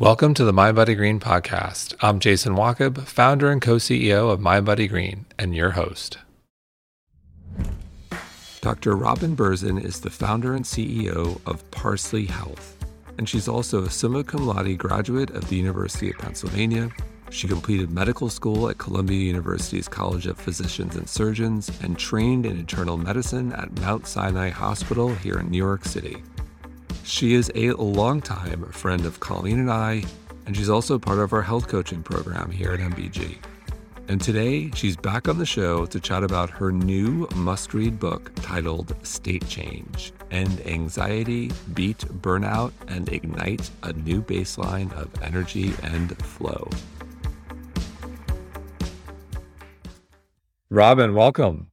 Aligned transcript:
Welcome 0.00 0.32
to 0.32 0.44
the 0.46 0.52
Mind 0.54 0.76
Body 0.76 0.94
Green 0.94 1.20
podcast. 1.20 1.94
I'm 2.00 2.20
Jason 2.20 2.54
Wachob, 2.54 3.06
founder 3.06 3.50
and 3.50 3.60
co 3.60 3.76
CEO 3.76 4.30
of 4.30 4.40
Mind 4.40 4.64
Body 4.64 4.88
Green, 4.88 5.26
and 5.38 5.54
your 5.54 5.72
host. 5.72 6.16
Dr. 8.62 8.96
Robin 8.96 9.36
Berzin 9.36 9.78
is 9.84 10.00
the 10.00 10.08
founder 10.08 10.54
and 10.54 10.64
CEO 10.64 11.38
of 11.44 11.70
Parsley 11.70 12.24
Health, 12.24 12.82
and 13.18 13.28
she's 13.28 13.46
also 13.46 13.84
a 13.84 13.90
summa 13.90 14.24
cum 14.24 14.46
laude 14.46 14.78
graduate 14.78 15.28
of 15.32 15.50
the 15.50 15.56
University 15.56 16.08
of 16.08 16.16
Pennsylvania. 16.16 16.88
She 17.28 17.46
completed 17.46 17.90
medical 17.90 18.30
school 18.30 18.70
at 18.70 18.78
Columbia 18.78 19.18
University's 19.18 19.86
College 19.86 20.26
of 20.26 20.38
Physicians 20.38 20.96
and 20.96 21.10
Surgeons 21.10 21.70
and 21.82 21.98
trained 21.98 22.46
in 22.46 22.58
internal 22.58 22.96
medicine 22.96 23.52
at 23.52 23.78
Mount 23.80 24.06
Sinai 24.06 24.48
Hospital 24.48 25.14
here 25.16 25.38
in 25.38 25.50
New 25.50 25.58
York 25.58 25.84
City. 25.84 26.22
She 27.10 27.34
is 27.34 27.50
a 27.56 27.72
longtime 27.72 28.66
friend 28.70 29.04
of 29.04 29.18
Colleen 29.18 29.58
and 29.58 29.70
I, 29.70 30.04
and 30.46 30.56
she's 30.56 30.70
also 30.70 30.96
part 30.96 31.18
of 31.18 31.32
our 31.32 31.42
health 31.42 31.66
coaching 31.66 32.04
program 32.04 32.52
here 32.52 32.70
at 32.70 32.78
MBG. 32.78 33.36
And 34.06 34.20
today, 34.20 34.70
she's 34.76 34.96
back 34.96 35.26
on 35.26 35.36
the 35.36 35.44
show 35.44 35.86
to 35.86 35.98
chat 35.98 36.22
about 36.22 36.50
her 36.50 36.70
new 36.70 37.26
must 37.34 37.74
read 37.74 37.98
book 37.98 38.30
titled 38.36 38.94
State 39.04 39.46
Change 39.48 40.12
End 40.30 40.64
Anxiety, 40.64 41.50
Beat 41.74 41.98
Burnout, 41.98 42.70
and 42.86 43.12
Ignite 43.12 43.68
a 43.82 43.92
New 43.92 44.22
Baseline 44.22 44.92
of 44.92 45.10
Energy 45.20 45.74
and 45.82 46.16
Flow. 46.24 46.70
Robin, 50.70 51.12
welcome. 51.12 51.69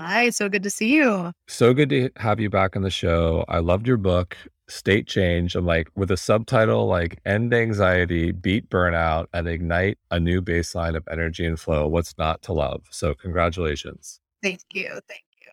Hi, 0.00 0.30
so 0.30 0.48
good 0.48 0.64
to 0.64 0.70
see 0.70 0.92
you. 0.92 1.32
So 1.46 1.72
good 1.72 1.88
to 1.90 2.10
have 2.16 2.40
you 2.40 2.50
back 2.50 2.74
on 2.74 2.82
the 2.82 2.90
show. 2.90 3.44
I 3.48 3.58
loved 3.58 3.86
your 3.86 3.96
book, 3.96 4.36
State 4.68 5.06
Change. 5.06 5.54
I'm 5.54 5.66
like, 5.66 5.88
with 5.94 6.10
a 6.10 6.16
subtitle 6.16 6.86
like 6.86 7.20
End 7.24 7.54
Anxiety, 7.54 8.32
Beat 8.32 8.68
Burnout, 8.68 9.26
and 9.32 9.46
Ignite 9.46 9.98
a 10.10 10.18
New 10.18 10.42
Baseline 10.42 10.96
of 10.96 11.06
Energy 11.10 11.46
and 11.46 11.58
Flow. 11.58 11.86
What's 11.86 12.16
not 12.18 12.42
to 12.42 12.52
love? 12.52 12.82
So, 12.90 13.14
congratulations. 13.14 14.20
Thank 14.42 14.60
you. 14.72 14.88
Thank 15.08 15.24
you. 15.40 15.50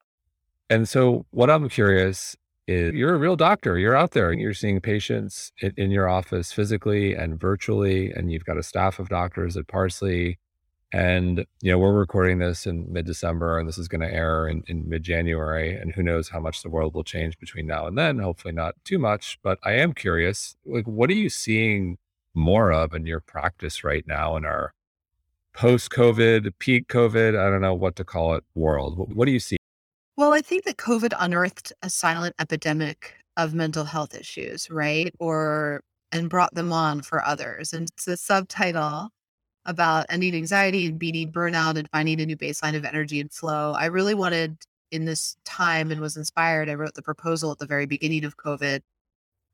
And 0.69 0.89
so, 0.89 1.25
what 1.29 1.51
I'm 1.51 1.69
curious 1.69 2.35
is 2.67 2.94
you're 2.94 3.13
a 3.13 3.19
real 3.19 3.35
doctor. 3.35 3.77
You're 3.77 3.95
out 3.95 4.11
there 4.11 4.31
and 4.31 4.41
you're 4.41 4.53
seeing 4.53 4.79
patients 4.79 5.51
in, 5.61 5.73
in 5.77 5.91
your 5.91 6.09
office 6.09 6.51
physically 6.51 7.13
and 7.13 7.39
virtually, 7.39 8.11
and 8.11 8.31
you've 8.31 8.45
got 8.45 8.57
a 8.57 8.63
staff 8.63 8.97
of 8.97 9.09
doctors 9.09 9.55
at 9.55 9.67
Parsley 9.67 10.39
and, 10.94 11.45
you 11.61 11.72
know, 11.72 11.78
we're 11.78 11.94
recording 11.94 12.39
this 12.39 12.67
in 12.67 12.92
mid 12.92 13.06
December 13.06 13.58
and 13.58 13.67
this 13.67 13.78
is 13.78 13.88
going 13.88 14.02
to 14.02 14.14
air 14.14 14.47
in, 14.47 14.64
in 14.67 14.89
mid 14.89 15.03
January. 15.03 15.75
And 15.75 15.94
who 15.94 16.03
knows 16.03 16.30
how 16.30 16.39
much 16.39 16.64
the 16.64 16.70
world 16.70 16.94
will 16.94 17.03
change 17.03 17.39
between 17.39 17.66
now 17.66 17.88
and 17.88 17.97
then. 17.97 18.20
Hopefully 18.20 18.53
not 18.53 18.75
too 18.84 19.00
much. 19.00 19.39
But 19.42 19.58
I 19.64 19.73
am 19.73 19.94
curious, 19.94 20.58
like, 20.66 20.86
what 20.86 21.09
are 21.09 21.14
you 21.14 21.30
seeing 21.30 21.97
more 22.34 22.72
of 22.72 22.94
in 22.94 23.06
your 23.06 23.22
practice 23.22 23.84
right 23.84 24.06
now 24.06 24.36
in 24.36 24.45
our 24.45 24.73
post 25.53 25.92
COVID, 25.92 26.53
peak 26.59 26.88
COVID, 26.88 27.39
I 27.39 27.50
don't 27.50 27.62
know 27.62 27.73
what 27.73 27.95
to 27.97 28.03
call 28.03 28.36
it 28.36 28.44
world? 28.53 28.97
What, 28.97 29.09
what 29.16 29.25
do 29.25 29.31
you 29.31 29.39
see? 29.39 29.58
Well, 30.17 30.34
I 30.34 30.42
think 30.42 30.66
that 30.66 30.78
COVID 30.78 31.14
unearthed 31.17 31.72
a 31.81 31.89
silent 31.89 32.36
epidemic 32.38 33.16
of 33.38 33.53
mental 33.53 33.86
health 33.86 34.14
issues, 34.14 34.69
right? 34.69 35.14
Or, 35.19 35.84
and 36.12 36.30
brought 36.30 36.53
them 36.53 36.73
on 36.73 37.02
for 37.02 37.25
others. 37.25 37.72
And 37.72 37.89
it's 37.89 38.08
a 38.08 38.17
subtitle 38.17 39.09
about 39.65 40.05
ending 40.09 40.35
anxiety 40.35 40.85
and 40.87 40.97
beating 40.99 41.31
burnout 41.31 41.77
and 41.77 41.89
finding 41.89 42.19
a 42.19 42.25
new 42.25 42.37
baseline 42.37 42.75
of 42.75 42.85
energy 42.85 43.19
and 43.19 43.31
flow. 43.31 43.73
I 43.73 43.85
really 43.85 44.13
wanted 44.13 44.57
in 44.91 45.05
this 45.05 45.37
time 45.45 45.91
and 45.91 46.01
was 46.01 46.17
inspired. 46.17 46.69
I 46.69 46.75
wrote 46.75 46.95
the 46.95 47.01
proposal 47.01 47.51
at 47.51 47.59
the 47.59 47.65
very 47.65 47.85
beginning 47.85 48.25
of 48.25 48.37
COVID 48.37 48.81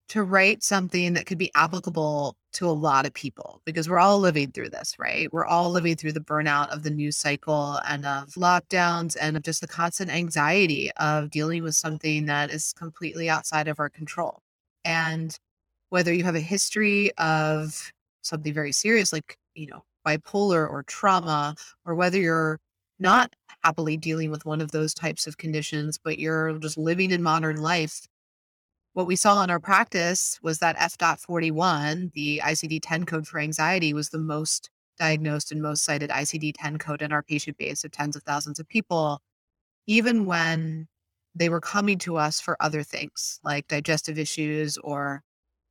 to 0.10 0.24
write 0.24 0.64
something 0.64 1.14
that 1.14 1.26
could 1.26 1.38
be 1.38 1.52
applicable 1.54 2.36
to 2.54 2.68
a 2.68 2.72
lot 2.72 3.06
of 3.06 3.14
people 3.14 3.62
because 3.66 3.90
we're 3.90 4.00
all 4.00 4.20
living 4.20 4.52
through 4.52 4.70
this, 4.70 4.96
right? 4.98 5.32
We're 5.34 5.46
all 5.46 5.70
living 5.70 5.96
through 5.96 6.14
the 6.14 6.22
burnout 6.22 6.70
of 6.70 6.84
the 6.84 6.90
news 6.90 7.18
cycle 7.18 7.80
and 7.88 8.06
of 8.06 8.30
lockdowns 8.36 9.18
and 9.20 9.36
of 9.36 9.44
just 9.44 9.62
the 9.62 9.68
constant 9.68 10.10
anxiety 10.10 10.92
of 10.98 11.30
dealing 11.30 11.62
with 11.62 11.76
something 11.76 12.26
that 12.28 12.52
is 12.52 12.74
completely 12.74 13.30
outside 13.30 13.68
of 13.68 13.80
our 13.80 13.90
control. 13.90 14.42
And 14.86 15.38
whether 15.90 16.14
you 16.14 16.24
have 16.24 16.36
a 16.36 16.40
history 16.40 17.12
of 17.18 17.92
something 18.22 18.54
very 18.54 18.72
serious 18.72 19.12
like, 19.12 19.38
you 19.56 19.68
know, 19.68 19.84
bipolar 20.08 20.70
or 20.70 20.84
trauma, 20.84 21.56
or 21.86 21.96
whether 21.96 22.20
you're 22.20 22.60
not 23.00 23.36
happily 23.64 23.98
dealing 23.98 24.32
with 24.32 24.46
one 24.46 24.62
of 24.62 24.72
those 24.72 24.94
types 24.94 25.28
of 25.28 25.38
conditions, 25.38 25.98
but 26.04 26.20
you're 26.20 26.58
just 26.60 26.78
living 26.78 27.12
in 27.12 27.22
modern 27.22 27.58
life. 27.58 28.08
What 28.94 29.08
we 29.08 29.16
saw 29.16 29.44
in 29.44 29.50
our 29.50 29.60
practice 29.60 30.40
was 30.42 30.60
that 30.60 30.76
F.41, 30.80 32.14
the 32.14 32.42
ICD 32.44 32.80
10 32.82 33.06
code 33.06 33.28
for 33.28 33.40
anxiety, 33.40 33.94
was 33.94 34.10
the 34.10 34.18
most 34.18 34.70
diagnosed 34.98 35.52
and 35.52 35.62
most 35.62 35.84
cited 35.84 36.10
ICD 36.10 36.54
10 36.58 36.78
code 36.80 37.02
in 37.02 37.12
our 37.12 37.22
patient 37.22 37.58
base 37.58 37.84
of 37.84 37.92
tens 37.92 38.16
of 38.16 38.24
thousands 38.24 38.60
of 38.60 38.68
people, 38.68 39.22
even 39.86 40.26
when 40.26 40.88
they 41.36 41.50
were 41.50 41.62
coming 41.62 42.00
to 42.00 42.18
us 42.18 42.42
for 42.42 42.58
other 42.60 42.82
things 42.82 43.40
like 43.44 43.68
digestive 43.68 44.18
issues 44.18 44.78
or 44.80 45.22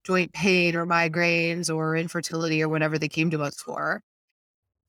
joint 0.05 0.33
pain 0.33 0.77
or 0.77 0.87
migraines 0.87 1.75
or 1.75 1.97
infertility 1.97 2.63
or 2.63 2.69
whatever 2.69 2.99
they 2.99 3.09
came 3.09 3.31
to 3.31 3.43
us 3.43 3.61
for. 3.61 4.01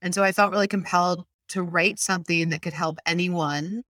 And 0.02 0.14
so 0.14 0.24
I 0.24 0.32
felt 0.32 0.52
really 0.52 0.68
compelled 0.68 1.26
to 1.50 1.64
write 1.64 2.00
something 2.00 2.50
that 2.50 2.62
could 2.62 2.74
help 2.74 3.00
anyone 3.06 3.84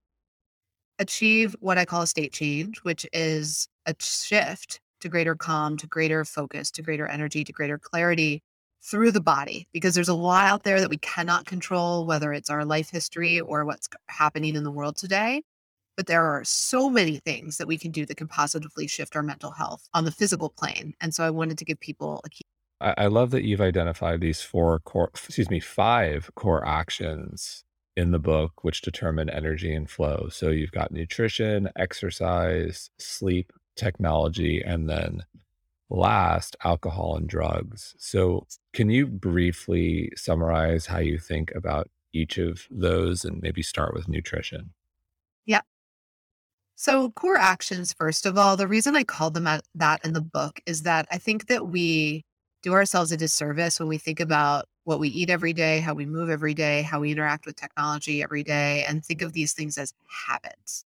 achieve 0.99 1.55
what 1.59 1.77
I 1.77 1.85
call 1.85 2.01
a 2.03 2.07
state 2.07 2.33
change, 2.33 2.79
which 2.79 3.05
is 3.13 3.67
a 3.85 3.95
shift 3.99 4.79
to 5.01 5.09
greater 5.09 5.35
calm, 5.35 5.77
to 5.77 5.87
greater 5.87 6.25
focus, 6.25 6.71
to 6.71 6.81
greater 6.81 7.07
energy, 7.07 7.43
to 7.43 7.53
greater 7.53 7.77
clarity 7.77 8.41
through 8.83 9.11
the 9.11 9.21
body. 9.21 9.67
Because 9.73 9.95
there's 9.95 10.09
a 10.09 10.13
lot 10.13 10.45
out 10.45 10.63
there 10.63 10.79
that 10.79 10.89
we 10.89 10.97
cannot 10.97 11.45
control, 11.45 12.05
whether 12.05 12.33
it's 12.33 12.49
our 12.49 12.65
life 12.65 12.89
history 12.89 13.39
or 13.39 13.65
what's 13.65 13.89
happening 14.07 14.55
in 14.55 14.63
the 14.63 14.71
world 14.71 14.95
today. 14.95 15.43
But 15.95 16.07
there 16.07 16.25
are 16.25 16.43
so 16.43 16.89
many 16.89 17.17
things 17.17 17.57
that 17.57 17.67
we 17.67 17.77
can 17.77 17.91
do 17.91 18.05
that 18.05 18.17
can 18.17 18.27
positively 18.27 18.87
shift 18.87 19.15
our 19.15 19.23
mental 19.23 19.51
health 19.51 19.87
on 19.93 20.05
the 20.05 20.11
physical 20.11 20.49
plane. 20.49 20.93
And 21.01 21.13
so 21.13 21.23
I 21.23 21.31
wanted 21.31 21.57
to 21.57 21.65
give 21.65 21.79
people 21.79 22.21
a 22.23 22.29
key 22.29 22.45
I, 22.79 22.93
I 22.97 23.07
love 23.07 23.31
that 23.31 23.43
you've 23.43 23.61
identified 23.61 24.21
these 24.21 24.41
four 24.41 24.79
core, 24.79 25.09
excuse 25.13 25.49
me, 25.49 25.59
five 25.59 26.29
core 26.35 26.65
actions 26.65 27.63
in 27.95 28.11
the 28.11 28.19
book 28.19 28.63
which 28.63 28.81
determine 28.81 29.29
energy 29.29 29.73
and 29.73 29.89
flow. 29.89 30.27
So 30.29 30.49
you've 30.49 30.71
got 30.71 30.91
nutrition, 30.91 31.69
exercise, 31.75 32.91
sleep, 32.99 33.51
technology, 33.75 34.61
and 34.61 34.89
then 34.89 35.23
last, 35.89 36.55
alcohol 36.63 37.15
and 37.15 37.27
drugs. 37.27 37.95
So 37.97 38.45
can 38.73 38.89
you 38.89 39.07
briefly 39.07 40.11
summarize 40.15 40.85
how 40.85 40.99
you 40.99 41.17
think 41.17 41.53
about 41.55 41.89
each 42.13 42.37
of 42.37 42.67
those 42.69 43.25
and 43.25 43.41
maybe 43.41 43.63
start 43.63 43.93
with 43.93 44.07
nutrition? 44.07 44.71
Yeah. 45.45 45.61
So, 46.75 47.09
core 47.11 47.37
actions, 47.37 47.93
first 47.93 48.27
of 48.27 48.37
all, 48.37 48.55
the 48.55 48.67
reason 48.67 48.95
I 48.95 49.03
called 49.03 49.33
them 49.33 49.49
that 49.75 50.05
in 50.05 50.13
the 50.13 50.21
book 50.21 50.59
is 50.67 50.83
that 50.83 51.07
I 51.11 51.17
think 51.17 51.47
that 51.47 51.67
we 51.67 52.23
do 52.67 52.73
ourselves 52.73 53.13
a 53.13 53.17
disservice 53.17 53.79
when 53.79 53.87
we 53.87 53.97
think 53.97 54.19
about 54.19 54.65
what 54.83 54.99
we 54.99 55.07
eat 55.07 55.29
every 55.29 55.53
day, 55.53 55.79
how 55.79 55.93
we 55.93 56.05
move 56.05 56.29
every 56.29 56.53
day, 56.53 56.81
how 56.81 56.99
we 56.99 57.11
interact 57.11 57.45
with 57.45 57.55
technology 57.55 58.21
every 58.21 58.43
day, 58.43 58.83
and 58.85 59.05
think 59.05 59.21
of 59.21 59.31
these 59.31 59.53
things 59.53 59.77
as 59.77 59.93
habits 60.27 60.83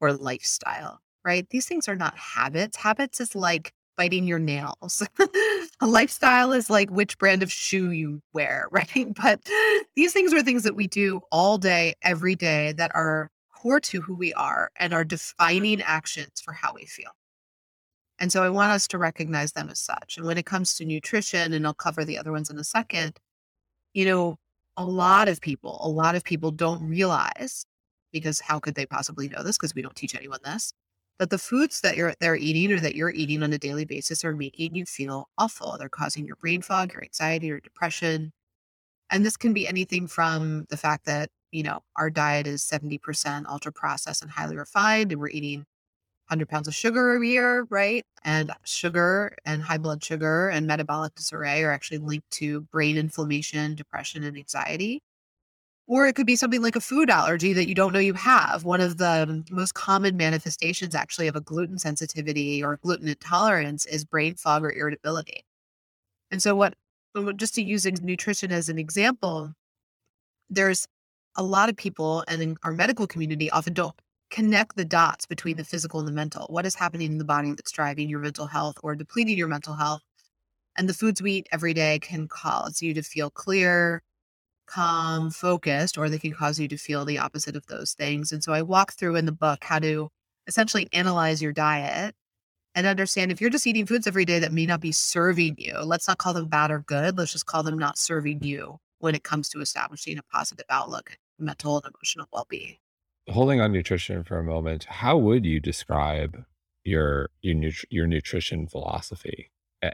or 0.00 0.12
lifestyle, 0.12 0.98
right? 1.24 1.48
These 1.50 1.66
things 1.66 1.88
are 1.88 1.94
not 1.94 2.18
habits. 2.18 2.76
Habits 2.76 3.20
is 3.20 3.36
like 3.36 3.72
biting 3.96 4.26
your 4.26 4.40
nails. 4.40 5.06
a 5.80 5.86
lifestyle 5.86 6.52
is 6.52 6.68
like 6.68 6.90
which 6.90 7.16
brand 7.18 7.44
of 7.44 7.52
shoe 7.52 7.92
you 7.92 8.20
wear, 8.32 8.66
right? 8.72 9.14
But 9.14 9.48
these 9.94 10.12
things 10.12 10.34
are 10.34 10.42
things 10.42 10.64
that 10.64 10.74
we 10.74 10.88
do 10.88 11.20
all 11.30 11.56
day, 11.56 11.94
every 12.02 12.34
day 12.34 12.72
that 12.72 12.90
are 12.96 13.30
core 13.54 13.78
to 13.78 14.00
who 14.00 14.16
we 14.16 14.32
are 14.34 14.72
and 14.74 14.92
are 14.92 15.04
defining 15.04 15.82
actions 15.82 16.40
for 16.44 16.52
how 16.52 16.72
we 16.74 16.84
feel. 16.86 17.12
And 18.22 18.30
so 18.30 18.44
I 18.44 18.50
want 18.50 18.70
us 18.70 18.86
to 18.86 18.98
recognize 18.98 19.50
them 19.50 19.68
as 19.68 19.80
such. 19.80 20.16
And 20.16 20.24
when 20.24 20.38
it 20.38 20.46
comes 20.46 20.76
to 20.76 20.84
nutrition, 20.84 21.52
and 21.52 21.66
I'll 21.66 21.74
cover 21.74 22.04
the 22.04 22.16
other 22.16 22.30
ones 22.30 22.50
in 22.50 22.56
a 22.56 22.62
second, 22.62 23.18
you 23.94 24.04
know, 24.04 24.38
a 24.76 24.84
lot 24.84 25.26
of 25.26 25.40
people, 25.40 25.80
a 25.82 25.88
lot 25.88 26.14
of 26.14 26.22
people 26.22 26.52
don't 26.52 26.88
realize 26.88 27.66
because 28.12 28.38
how 28.38 28.60
could 28.60 28.76
they 28.76 28.86
possibly 28.86 29.28
know 29.28 29.42
this? 29.42 29.56
Because 29.58 29.74
we 29.74 29.82
don't 29.82 29.96
teach 29.96 30.14
anyone 30.14 30.38
this. 30.44 30.72
That 31.18 31.30
the 31.30 31.38
foods 31.38 31.80
that 31.80 31.96
you're 31.96 32.14
they're 32.20 32.36
eating 32.36 32.70
or 32.70 32.78
that 32.78 32.94
you're 32.94 33.10
eating 33.10 33.42
on 33.42 33.52
a 33.52 33.58
daily 33.58 33.84
basis 33.86 34.24
are 34.24 34.36
making 34.36 34.76
you 34.76 34.86
feel 34.86 35.28
awful. 35.36 35.74
They're 35.76 35.88
causing 35.88 36.24
your 36.24 36.36
brain 36.36 36.62
fog, 36.62 36.92
your 36.92 37.02
anxiety, 37.02 37.48
your 37.48 37.58
depression. 37.58 38.32
And 39.10 39.26
this 39.26 39.36
can 39.36 39.52
be 39.52 39.66
anything 39.66 40.06
from 40.06 40.66
the 40.70 40.76
fact 40.76 41.06
that, 41.06 41.28
you 41.50 41.64
know, 41.64 41.80
our 41.96 42.08
diet 42.08 42.46
is 42.46 42.62
70% 42.62 43.46
ultra 43.48 43.72
processed 43.72 44.22
and 44.22 44.30
highly 44.30 44.56
refined, 44.56 45.10
and 45.10 45.20
we're 45.20 45.28
eating 45.28 45.66
100 46.32 46.48
pounds 46.48 46.66
of 46.66 46.74
sugar 46.74 47.14
a 47.14 47.26
year, 47.26 47.66
right? 47.68 48.06
And 48.24 48.50
sugar 48.64 49.36
and 49.44 49.62
high 49.62 49.76
blood 49.76 50.02
sugar 50.02 50.48
and 50.48 50.66
metabolic 50.66 51.14
disarray 51.14 51.62
are 51.62 51.70
actually 51.70 51.98
linked 51.98 52.30
to 52.32 52.62
brain 52.62 52.96
inflammation, 52.96 53.74
depression, 53.74 54.24
and 54.24 54.36
anxiety. 54.36 55.02
Or 55.86 56.06
it 56.06 56.14
could 56.14 56.26
be 56.26 56.36
something 56.36 56.62
like 56.62 56.74
a 56.74 56.80
food 56.80 57.10
allergy 57.10 57.52
that 57.52 57.68
you 57.68 57.74
don't 57.74 57.92
know 57.92 57.98
you 57.98 58.14
have. 58.14 58.64
One 58.64 58.80
of 58.80 58.96
the 58.96 59.44
most 59.50 59.74
common 59.74 60.16
manifestations, 60.16 60.94
actually, 60.94 61.28
of 61.28 61.36
a 61.36 61.40
gluten 61.42 61.78
sensitivity 61.78 62.64
or 62.64 62.78
gluten 62.78 63.08
intolerance 63.08 63.84
is 63.84 64.04
brain 64.06 64.34
fog 64.36 64.64
or 64.64 64.72
irritability. 64.72 65.44
And 66.30 66.42
so, 66.42 66.56
what, 66.56 66.74
just 67.36 67.54
to 67.56 67.62
use 67.62 67.84
nutrition 68.00 68.52
as 68.52 68.70
an 68.70 68.78
example, 68.78 69.52
there's 70.48 70.86
a 71.36 71.42
lot 71.42 71.68
of 71.68 71.76
people 71.76 72.24
and 72.26 72.40
in 72.40 72.56
our 72.62 72.72
medical 72.72 73.06
community 73.06 73.50
often 73.50 73.74
don't 73.74 73.94
connect 74.32 74.74
the 74.74 74.84
dots 74.84 75.26
between 75.26 75.56
the 75.56 75.64
physical 75.64 76.00
and 76.00 76.08
the 76.08 76.12
mental. 76.12 76.46
What 76.48 76.66
is 76.66 76.74
happening 76.74 77.12
in 77.12 77.18
the 77.18 77.24
body 77.24 77.52
that's 77.52 77.70
driving 77.70 78.08
your 78.08 78.18
mental 78.18 78.46
health 78.46 78.78
or 78.82 78.96
depleting 78.96 79.38
your 79.38 79.46
mental 79.46 79.74
health? 79.74 80.02
And 80.76 80.88
the 80.88 80.94
foods 80.94 81.22
we 81.22 81.32
eat 81.32 81.48
every 81.52 81.74
day 81.74 81.98
can 82.00 82.26
cause 82.26 82.80
you 82.80 82.94
to 82.94 83.02
feel 83.02 83.30
clear, 83.30 84.02
calm, 84.66 85.30
focused, 85.30 85.98
or 85.98 86.08
they 86.08 86.18
can 86.18 86.32
cause 86.32 86.58
you 86.58 86.66
to 86.68 86.78
feel 86.78 87.04
the 87.04 87.18
opposite 87.18 87.56
of 87.56 87.66
those 87.66 87.92
things. 87.92 88.32
And 88.32 88.42
so 88.42 88.54
I 88.54 88.62
walk 88.62 88.94
through 88.94 89.16
in 89.16 89.26
the 89.26 89.32
book 89.32 89.62
how 89.62 89.78
to 89.80 90.08
essentially 90.46 90.88
analyze 90.94 91.42
your 91.42 91.52
diet 91.52 92.14
and 92.74 92.86
understand 92.86 93.30
if 93.30 93.40
you're 93.40 93.50
just 93.50 93.66
eating 93.66 93.84
foods 93.84 94.06
every 94.06 94.24
day 94.24 94.38
that 94.38 94.52
may 94.52 94.64
not 94.64 94.80
be 94.80 94.92
serving 94.92 95.56
you, 95.58 95.78
let's 95.84 96.08
not 96.08 96.16
call 96.16 96.32
them 96.32 96.48
bad 96.48 96.70
or 96.70 96.80
good. 96.80 97.18
Let's 97.18 97.32
just 97.32 97.46
call 97.46 97.62
them 97.62 97.78
not 97.78 97.98
serving 97.98 98.42
you 98.42 98.78
when 98.98 99.14
it 99.14 99.24
comes 99.24 99.50
to 99.50 99.60
establishing 99.60 100.16
a 100.16 100.22
positive 100.22 100.64
outlook, 100.70 101.18
mental 101.38 101.76
and 101.76 101.94
emotional 101.94 102.28
well 102.32 102.46
being. 102.48 102.76
Holding 103.28 103.60
on 103.60 103.72
nutrition 103.72 104.24
for 104.24 104.38
a 104.38 104.44
moment, 104.44 104.84
how 104.84 105.16
would 105.16 105.44
you 105.44 105.60
describe 105.60 106.44
your 106.84 107.30
your, 107.40 107.54
nut- 107.54 107.84
your 107.90 108.06
nutrition 108.06 108.66
philosophy? 108.66 109.50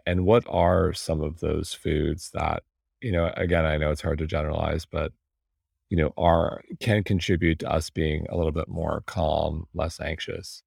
And 0.07 0.25
what 0.27 0.45
are 0.49 0.93
some 0.93 1.23
of 1.23 1.41
those 1.41 1.73
foods 1.75 2.31
that, 2.35 2.63
you 3.01 3.13
know, 3.13 3.33
again, 3.37 3.65
I 3.65 3.79
know 3.79 3.91
it's 3.91 4.03
hard 4.03 4.19
to 4.19 4.27
generalize, 4.27 4.85
but 4.87 5.13
you 5.91 5.97
know, 5.97 6.13
are 6.17 6.63
can 6.81 7.05
contribute 7.05 7.61
to 7.61 7.71
us 7.71 7.91
being 7.91 8.27
a 8.31 8.37
little 8.37 8.53
bit 8.53 8.69
more 8.69 9.03
calm, 9.07 9.67
less 9.75 10.01
anxious? 10.01 10.63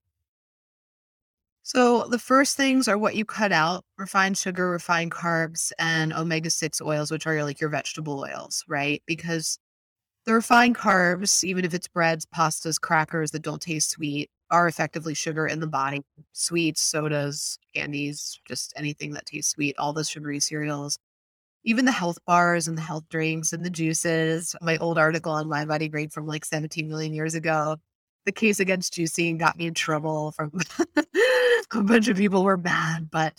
So 1.63 2.05
the 2.07 2.19
first 2.19 2.57
things 2.57 2.87
are 2.87 2.97
what 2.97 3.15
you 3.15 3.23
cut 3.23 3.51
out, 3.51 3.85
refined 3.97 4.37
sugar, 4.37 4.69
refined 4.71 5.11
carbs, 5.11 5.71
and 5.77 6.11
omega-6 6.11 6.81
oils, 6.81 7.11
which 7.11 7.27
are 7.27 7.43
like 7.43 7.61
your 7.61 7.69
vegetable 7.69 8.19
oils, 8.19 8.63
right? 8.67 9.03
Because 9.05 9.59
the 10.25 10.33
refined 10.33 10.75
carbs, 10.75 11.43
even 11.43 11.65
if 11.65 11.73
it's 11.73 11.87
breads, 11.87 12.25
pastas, 12.25 12.79
crackers 12.79 13.31
that 13.31 13.41
don't 13.41 13.61
taste 13.61 13.91
sweet, 13.91 14.29
are 14.51 14.67
effectively 14.67 15.13
sugar 15.13 15.47
in 15.47 15.59
the 15.59 15.67
body. 15.67 16.01
Sweets, 16.33 16.81
sodas, 16.81 17.57
candies, 17.73 18.39
just 18.47 18.73
anything 18.75 19.13
that 19.13 19.25
tastes 19.25 19.51
sweet, 19.51 19.75
all 19.77 19.93
the 19.93 20.03
sugary 20.03 20.39
cereals, 20.39 20.99
even 21.63 21.85
the 21.85 21.91
health 21.91 22.17
bars 22.25 22.67
and 22.67 22.77
the 22.77 22.81
health 22.81 23.07
drinks 23.09 23.53
and 23.53 23.63
the 23.63 23.69
juices. 23.69 24.55
My 24.61 24.77
old 24.77 24.97
article 24.97 25.31
on 25.31 25.49
Mind 25.49 25.69
Body 25.69 25.87
Green 25.87 26.09
from 26.09 26.27
like 26.27 26.45
17 26.45 26.87
million 26.87 27.13
years 27.13 27.35
ago, 27.35 27.77
the 28.25 28.31
case 28.31 28.59
against 28.59 28.93
juicing 28.93 29.39
got 29.39 29.57
me 29.57 29.67
in 29.67 29.73
trouble 29.73 30.31
from 30.31 30.51
a 31.73 31.83
bunch 31.83 32.07
of 32.07 32.17
people 32.17 32.43
were 32.43 32.57
mad, 32.57 33.09
but 33.09 33.33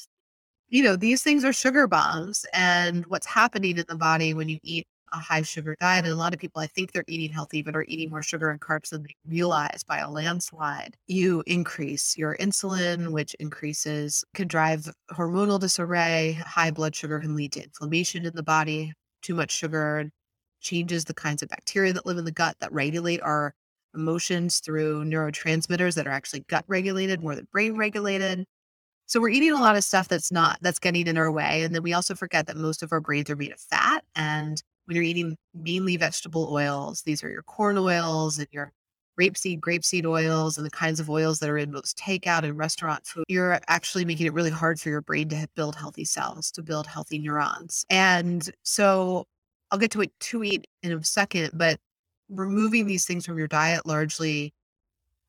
you 0.69 0.83
know, 0.83 0.97
these 0.97 1.23
things 1.23 1.45
are 1.45 1.53
sugar 1.53 1.87
bombs. 1.87 2.47
And 2.55 3.05
what's 3.07 3.27
happening 3.27 3.77
in 3.77 3.85
the 3.89 3.95
body 3.95 4.33
when 4.33 4.49
you 4.49 4.59
eat 4.63 4.87
a 5.13 5.19
high 5.19 5.43
sugar 5.43 5.77
diet, 5.81 6.05
and 6.05 6.13
a 6.13 6.17
lot 6.17 6.35
of 6.35 6.41
people, 6.41 6.61
I 6.61 6.67
think 6.67 6.93
they're 6.93 7.05
eating 7.07 7.31
healthy, 7.33 7.63
but 7.63 7.77
are 7.77 7.85
eating 7.89 8.11
more 8.11 8.23
sugar 8.23 8.51
and 8.51 8.61
carbs 8.61 8.91
than 8.91 9.03
they 9.03 9.15
realize 9.29 9.83
by 9.87 9.99
a 9.99 10.11
landslide. 10.11 10.97
You 11.07 11.43
increase 11.47 12.17
your 12.17 12.37
insulin, 12.37 13.13
which 13.13 13.35
increases, 13.35 14.25
can 14.35 14.49
drive 14.49 14.89
hormonal 15.11 15.61
disarray. 15.61 16.33
High 16.45 16.71
blood 16.71 16.95
sugar 16.97 17.21
can 17.21 17.35
lead 17.35 17.53
to 17.53 17.65
inflammation 17.65 18.25
in 18.25 18.35
the 18.35 18.43
body. 18.43 18.93
Too 19.23 19.35
much 19.35 19.51
sugar 19.53 20.11
changes 20.61 21.05
the 21.05 21.15
kinds 21.15 21.43
of 21.43 21.49
bacteria 21.49 21.93
that 21.93 22.07
live 22.07 22.19
in 22.19 22.25
the 22.25 22.33
gut 22.33 22.57
that 22.61 22.73
regulate 22.73 23.21
our 23.23 23.55
emotions 23.95 24.61
through 24.61 25.05
neurotransmitters 25.05 25.95
that 25.97 26.07
are 26.07 26.11
actually 26.11 26.41
gut 26.49 26.65
regulated 26.67 27.23
more 27.23 27.35
than 27.35 27.47
brain 27.53 27.77
regulated. 27.77 28.47
So 29.13 29.21
we're 29.21 29.29
eating 29.29 29.53
a 29.53 29.61
lot 29.61 29.77
of 29.77 29.85
stuff 29.85 30.09
that's 30.09 30.33
not 30.33 30.57
that's 30.63 30.79
getting 30.79 31.07
in 31.07 31.19
our 31.19 31.31
way. 31.31 31.65
And 31.65 31.75
then 31.75 31.83
we 31.83 31.93
also 31.93 32.15
forget 32.15 32.47
that 32.47 32.57
most 32.57 32.83
of 32.83 32.93
our 32.93 33.01
brains 33.01 33.29
are 33.29 33.37
made 33.37 33.53
of 33.53 33.61
fat. 33.61 34.05
And 34.17 34.63
when 34.87 34.95
you're 34.95 35.05
eating 35.05 35.37
mainly 35.53 35.99
vegetable 35.99 36.49
oils, 36.51 37.03
these 37.03 37.23
are 37.23 37.29
your 37.29 37.43
corn 37.43 37.77
oils 37.77 38.39
and 38.39 38.49
your 38.53 38.73
rapeseed, 39.21 39.61
grapeseed 39.61 40.07
oils, 40.07 40.57
and 40.57 40.65
the 40.65 40.71
kinds 40.71 40.99
of 40.99 41.11
oils 41.11 41.41
that 41.41 41.51
are 41.51 41.59
in 41.59 41.71
most 41.71 41.99
takeout 41.99 42.45
and 42.45 42.57
restaurant 42.57 43.07
food, 43.07 43.27
you're 43.29 43.61
actually 43.69 44.07
making 44.07 44.25
it 44.25 44.33
really 44.33 44.49
hard 44.49 44.81
for 44.81 44.89
your 44.89 45.03
brain 45.03 45.29
to 45.29 45.47
build 45.57 45.77
healthy 45.77 46.07
cells, 46.07 46.51
to 46.53 46.63
build 46.63 46.87
healthy 46.87 47.19
neurons. 47.19 47.85
And 47.91 48.51
so 48.63 49.27
I'll 49.71 49.79
get 49.79 49.91
to 49.91 50.01
it 50.01 50.13
to 50.21 50.43
eat 50.43 50.67
in 50.83 50.91
a 50.91 51.05
second, 51.05 51.51
but 51.53 51.79
removing 52.31 52.87
these 52.87 53.05
things 53.05 53.27
from 53.27 53.37
your 53.37 53.47
diet 53.47 53.85
largely, 53.85 54.55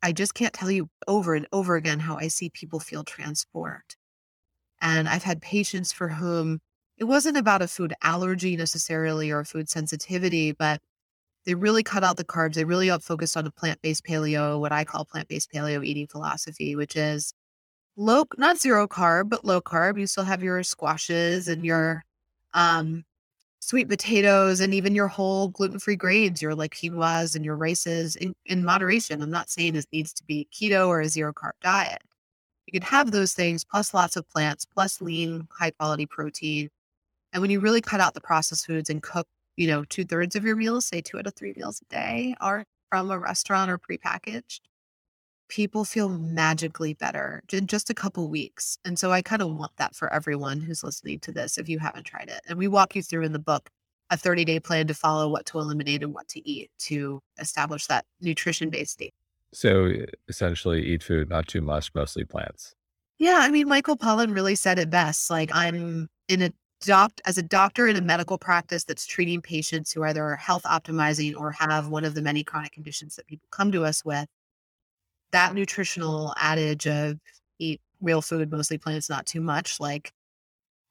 I 0.04 0.12
just 0.12 0.34
can't 0.34 0.54
tell 0.54 0.70
you 0.70 0.90
over 1.08 1.34
and 1.34 1.48
over 1.54 1.78
again 1.78 2.00
how 2.02 2.18
I 2.18 2.28
see 2.28 2.50
people 2.50 2.82
feel 2.82 3.06
transformed. 3.06 3.96
And 4.82 5.08
I've 5.08 5.24
had 5.24 5.42
patients 5.42 5.94
for 5.94 6.10
whom 6.10 6.60
it 6.98 7.06
wasn't 7.06 7.38
about 7.38 7.62
a 7.62 7.70
food 7.70 7.94
allergy 8.04 8.58
necessarily 8.58 9.32
or 9.32 9.46
food 9.46 9.70
sensitivity, 9.70 10.52
but 10.52 10.82
they 11.46 11.56
really 11.56 11.84
cut 11.84 12.04
out 12.04 12.18
the 12.18 12.26
carbs. 12.26 12.56
They 12.56 12.66
really 12.66 12.90
focused 13.00 13.38
on 13.38 13.48
a 13.48 13.52
plant 13.52 13.82
based 13.82 14.04
paleo, 14.06 14.60
what 14.60 14.74
I 14.74 14.84
call 14.84 15.06
plant 15.06 15.30
based 15.30 15.52
paleo 15.54 15.86
eating 15.86 16.08
philosophy, 16.08 16.76
which 16.76 16.98
is 16.98 17.34
low, 17.96 18.26
not 18.38 18.58
zero 18.60 18.88
carb, 18.88 19.30
but 19.30 19.46
low 19.46 19.62
carb. 19.62 19.98
You 19.98 20.06
still 20.08 20.26
have 20.26 20.44
your 20.44 20.64
squashes 20.64 21.48
and 21.48 21.64
your 21.66 22.04
um, 22.54 23.06
sweet 23.63 23.89
potatoes 23.89 24.60
and 24.60 24.74
even 24.74 24.94
your 24.94 25.07
whole 25.07 25.48
gluten-free 25.48 25.95
grains, 25.95 26.42
your 26.42 26.56
like 26.56 26.75
quinoas 26.75 27.36
and 27.36 27.45
your 27.45 27.56
rices 27.56 28.15
in, 28.18 28.36
in 28.45 28.63
moderation. 28.63 29.21
I'm 29.21 29.31
not 29.31 29.50
saying 29.50 29.74
this 29.74 29.88
needs 29.92 30.13
to 30.13 30.24
be 30.25 30.48
keto 30.54 30.88
or 30.88 31.01
a 31.01 31.10
zero 31.10 31.33
carb 31.33 31.54
diet. 31.62 32.01
You 32.68 32.80
can 32.80 32.88
have 32.88 33.12
those 33.12 33.33
things 33.33 33.63
plus 33.63 33.94
lots 33.94 34.15
of 34.15 34.27
plants, 34.30 34.65
plus 34.65 35.01
lean, 35.01 35.48
high 35.51 35.71
quality 35.71 36.06
protein. 36.06 36.69
And 37.31 37.42
when 37.42 37.51
you 37.51 37.60
really 37.60 37.81
cut 37.81 38.00
out 38.00 38.13
the 38.13 38.21
processed 38.21 38.65
foods 38.65 38.89
and 38.89 39.01
cook, 39.01 39.27
you 39.57 39.68
know, 39.68 39.83
two 39.86 40.06
thirds 40.06 40.36
of 40.36 40.44
your 40.44 40.56
meals, 40.56 40.86
say 40.86 41.01
two 41.01 41.18
out 41.19 41.27
of 41.27 41.33
three 41.36 41.54
meals 41.56 41.81
a 41.81 41.94
day 41.94 42.36
are 42.42 42.65
from 42.89 43.12
a 43.12 43.19
restaurant 43.19 43.71
or 43.71 43.77
prepackaged, 43.77 44.62
people 45.54 45.86
feel 45.86 46.10
magically 46.10 46.96
better 46.96 47.44
in 47.54 47.68
just 47.68 47.92
a 47.92 47.94
couple 47.94 48.28
weeks. 48.28 48.76
And 48.84 48.98
so 48.98 49.12
I 49.12 49.22
kind 49.22 49.40
of 49.40 49.56
want 49.56 49.72
that 49.78 49.94
for 49.94 50.12
everyone 50.12 50.60
who's 50.60 50.84
listening 50.84 51.20
to 51.20 51.32
this 51.32 51.60
if 51.60 51.70
you 51.70 51.78
haven't 51.78 52.06
tried 52.06 52.30
it. 52.30 52.42
And 52.48 52.58
we 52.58 52.68
walk 52.68 52.96
you 52.96 53.04
through 53.04 53.22
in 53.22 53.34
the 53.34 53.40
book 53.40 53.70
a 54.10 54.18
30 54.18 54.46
day 54.46 54.60
plan 54.60 54.88
to 54.88 54.96
follow 54.96 55.30
what 55.30 55.46
to 55.46 55.60
eliminate 55.60 56.02
and 56.02 56.12
what 56.12 56.28
to 56.30 56.50
eat 56.50 56.72
to 56.80 57.20
establish 57.40 57.86
that 57.86 58.04
nutrition 58.20 58.72
based 58.72 58.94
state. 58.94 59.14
So 59.54 59.92
essentially, 60.28 60.84
eat 60.88 61.04
food, 61.04 61.30
not 61.30 61.48
too 61.48 61.62
much, 61.62 61.94
mostly 61.94 62.26
plants. 62.26 62.74
Yeah. 63.20 63.38
I 63.44 63.52
mean, 63.52 63.70
Michael 63.70 63.96
Pollan 63.96 64.34
really 64.34 64.56
said 64.56 64.80
it 64.80 64.90
best. 64.90 65.30
Like, 65.30 65.52
I'm 65.54 66.10
in 66.30 66.42
a 66.42 66.52
doc 66.82 67.12
as 67.26 67.38
a 67.38 67.44
doctor 67.44 67.88
in 67.88 67.96
a 67.96 68.02
medical 68.02 68.40
practice 68.40 68.86
that's 68.86 69.06
treating 69.06 69.39
patients 69.39 69.92
who 69.92 70.04
either 70.04 70.24
are 70.24 70.36
health 70.36 70.63
optimizing 70.63 71.38
or 71.38 71.51
have 71.51 71.89
one 71.89 72.06
of 72.06 72.16
the 72.16 72.24
many 72.24 72.44
chronic 72.44 72.72
conditions 72.72 73.16
that 73.18 73.27
people 73.27 73.48
come 73.51 73.72
to 73.72 73.86
us 73.86 74.04
with 74.04 74.25
that 75.34 75.54
nutritional 75.54 76.34
adage 76.38 76.88
of 76.88 77.20
eat 77.60 77.82
real 78.02 78.22
food, 78.22 78.50
mostly 78.50 78.78
plants, 78.78 79.10
not 79.10 79.25
too 79.25 79.42
much, 79.42 79.80
like 79.80 80.13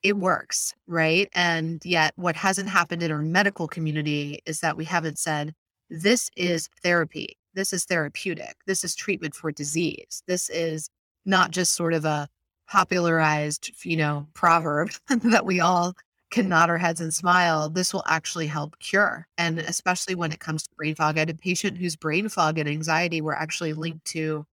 it 0.02 0.16
works, 0.16 0.74
right? 0.86 1.28
And 1.34 1.80
yet, 1.84 2.12
what 2.16 2.36
hasn't 2.36 2.68
happened 2.68 3.02
in 3.02 3.12
our 3.12 3.22
medical 3.22 3.68
community 3.68 4.40
is 4.44 4.60
that 4.60 4.76
we 4.76 4.84
haven't 4.84 5.18
said, 5.18 5.54
this 5.88 6.30
is 6.36 6.68
therapy. 6.82 7.38
This 7.54 7.72
is 7.72 7.84
therapeutic. 7.84 8.56
This 8.66 8.82
is 8.84 8.94
treatment 8.94 9.34
for 9.34 9.52
disease. 9.52 10.22
This 10.26 10.50
is 10.50 10.88
not 11.24 11.50
just 11.50 11.74
sort 11.74 11.94
of 11.94 12.04
a 12.04 12.28
popularized, 12.68 13.70
you 13.84 13.96
know, 13.96 14.26
proverb 14.34 14.90
that 15.08 15.46
we 15.46 15.60
all 15.60 15.94
can 16.32 16.48
nod 16.48 16.70
our 16.70 16.78
heads 16.78 17.00
and 17.00 17.14
smile, 17.14 17.68
this 17.68 17.92
will 17.92 18.02
actually 18.06 18.48
help 18.48 18.78
cure. 18.80 19.28
And 19.38 19.58
especially 19.60 20.16
when 20.16 20.32
it 20.32 20.40
comes 20.40 20.64
to 20.64 20.74
brain 20.74 20.96
fog, 20.96 21.16
I 21.16 21.20
had 21.20 21.30
a 21.30 21.34
patient 21.34 21.78
whose 21.78 21.94
brain 21.94 22.28
fog 22.28 22.58
and 22.58 22.68
anxiety 22.68 23.20
were 23.20 23.36
actually 23.36 23.74
linked 23.74 24.06
to 24.06 24.44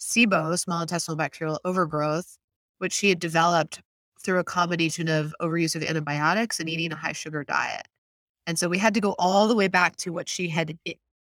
SIBO, 0.00 0.58
small 0.58 0.82
intestinal 0.82 1.16
bacterial 1.16 1.60
overgrowth, 1.64 2.38
which 2.78 2.92
she 2.92 3.10
had 3.10 3.20
developed 3.20 3.80
through 4.20 4.38
a 4.38 4.44
combination 4.44 5.08
of 5.08 5.34
overuse 5.40 5.76
of 5.76 5.82
antibiotics 5.82 6.58
and 6.58 6.68
eating 6.68 6.90
a 6.90 6.96
high 6.96 7.12
sugar 7.12 7.44
diet. 7.44 7.86
And 8.46 8.58
so 8.58 8.68
we 8.68 8.78
had 8.78 8.94
to 8.94 9.00
go 9.00 9.14
all 9.18 9.46
the 9.46 9.54
way 9.54 9.68
back 9.68 9.96
to 9.96 10.12
what 10.12 10.28
she 10.28 10.48
had 10.48 10.78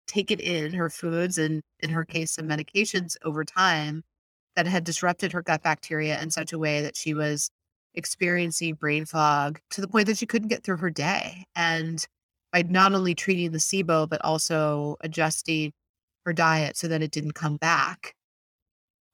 taken 0.06 0.40
in 0.40 0.74
her 0.74 0.90
foods 0.90 1.38
and, 1.38 1.62
in 1.80 1.90
her 1.90 2.04
case, 2.04 2.32
some 2.32 2.48
medications 2.48 3.16
over 3.24 3.46
time 3.46 4.04
that 4.56 4.68
had 4.68 4.84
disrupted 4.84 5.32
her 5.32 5.42
gut 5.42 5.64
bacteria 5.64 6.22
in 6.22 6.30
such 6.30 6.54
a 6.54 6.60
way 6.60 6.82
that 6.82 6.98
she 6.98 7.14
was 7.14 7.50
experiencing 7.96 8.76
brain 8.76 9.06
fog 9.06 9.60
to 9.72 9.82
the 9.82 9.88
point 9.88 10.08
that 10.08 10.18
she 10.18 10.26
couldn't 10.26 10.50
get 10.50 10.64
through 10.64 10.78
her 10.78 10.90
day. 10.90 11.46
And 11.56 12.06
by 12.52 12.64
not 12.64 12.94
only 12.94 13.16
treating 13.16 13.52
the 13.52 13.60
SIBO, 13.60 14.10
but 14.10 14.24
also 14.24 14.98
adjusting 15.02 15.72
her 16.26 16.34
diet 16.34 16.78
so 16.78 16.88
that 16.88 17.02
it 17.02 17.12
didn't 17.12 17.34
come 17.34 17.58
back 17.58 18.16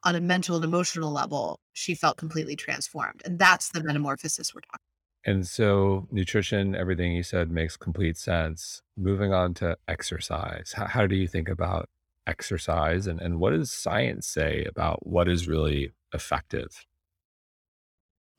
on 0.04 0.16
a 0.16 0.22
mental 0.22 0.56
and 0.56 0.66
emotional 0.66 1.12
level, 1.12 1.60
she 1.74 1.96
felt 1.96 2.18
completely 2.18 2.56
transformed. 2.56 3.22
And 3.26 3.38
that's 3.38 3.70
the 3.70 3.84
metamorphosis 3.84 4.54
we're 4.54 4.62
talking 4.62 4.80
and 5.26 5.46
so, 5.46 6.08
nutrition, 6.12 6.76
everything 6.76 7.14
you 7.14 7.24
said 7.24 7.52
makes 7.52 7.76
complete 7.76 8.18
sense. 8.18 8.82
Moving 8.98 9.34
on 9.34 9.54
to 9.56 9.78
exercise, 9.88 10.74
how, 10.76 10.86
how, 10.86 11.08
do 11.08 11.16
you 11.16 11.28
think 11.28 11.50
about 11.50 11.90
exercise 12.26 13.06
and, 13.08 13.20
and 13.20 13.40
what 13.40 13.52
does 13.52 13.72
science 13.72 14.28
say 14.28 14.66
about 14.68 15.06
what 15.06 15.28
is 15.28 15.48
really 15.48 15.92
effective? 16.14 16.86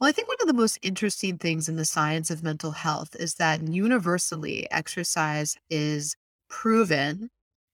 Well, 0.01 0.09
I 0.09 0.13
think 0.13 0.29
one 0.29 0.39
of 0.41 0.47
the 0.47 0.55
most 0.55 0.79
interesting 0.81 1.37
things 1.37 1.69
in 1.69 1.77
the 1.77 1.85
science 1.85 2.31
of 2.31 2.43
mental 2.43 2.71
health 2.71 3.15
is 3.17 3.35
that 3.35 3.69
universally 3.69 4.67
exercise 4.71 5.59
is 5.69 6.17
proven 6.49 7.29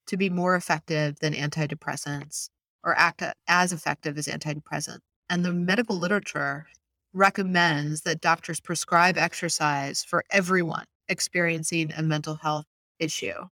to 0.07 0.17
be 0.17 0.29
more 0.29 0.55
effective 0.55 1.19
than 1.19 1.33
antidepressants 1.33 2.49
or 2.83 2.97
act 2.97 3.23
as 3.47 3.71
effective 3.71 4.17
as 4.17 4.27
antidepressants. 4.27 4.99
And 5.29 5.45
the 5.45 5.53
medical 5.53 5.97
literature 5.97 6.67
recommends 7.13 8.01
that 8.01 8.19
doctors 8.19 8.59
prescribe 8.59 9.17
exercise 9.17 10.03
for 10.03 10.23
everyone 10.29 10.83
experiencing 11.07 11.93
a 11.95 12.03
mental 12.03 12.35
health 12.35 12.65
issue. 12.99 13.47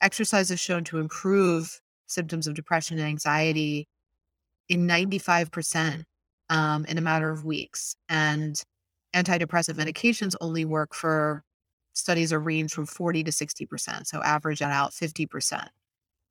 Exercise 0.00 0.50
is 0.50 0.60
shown 0.60 0.84
to 0.84 0.98
improve 0.98 1.80
symptoms 2.06 2.46
of 2.46 2.54
depression 2.54 2.98
and 2.98 3.08
anxiety 3.08 3.86
in 4.68 4.86
95% 4.86 6.04
um, 6.50 6.84
in 6.86 6.98
a 6.98 7.02
matter 7.02 7.30
of 7.30 7.44
weeks. 7.44 7.96
And 8.08 8.60
antidepressant 9.14 9.74
medications 9.74 10.34
only 10.40 10.64
work 10.64 10.94
for 10.94 11.42
studies 11.92 12.32
are 12.32 12.40
range 12.40 12.72
from 12.72 12.86
40 12.86 13.24
to 13.24 13.30
60%. 13.30 14.06
So 14.06 14.22
average 14.22 14.62
out 14.62 14.92
50% 14.92 15.68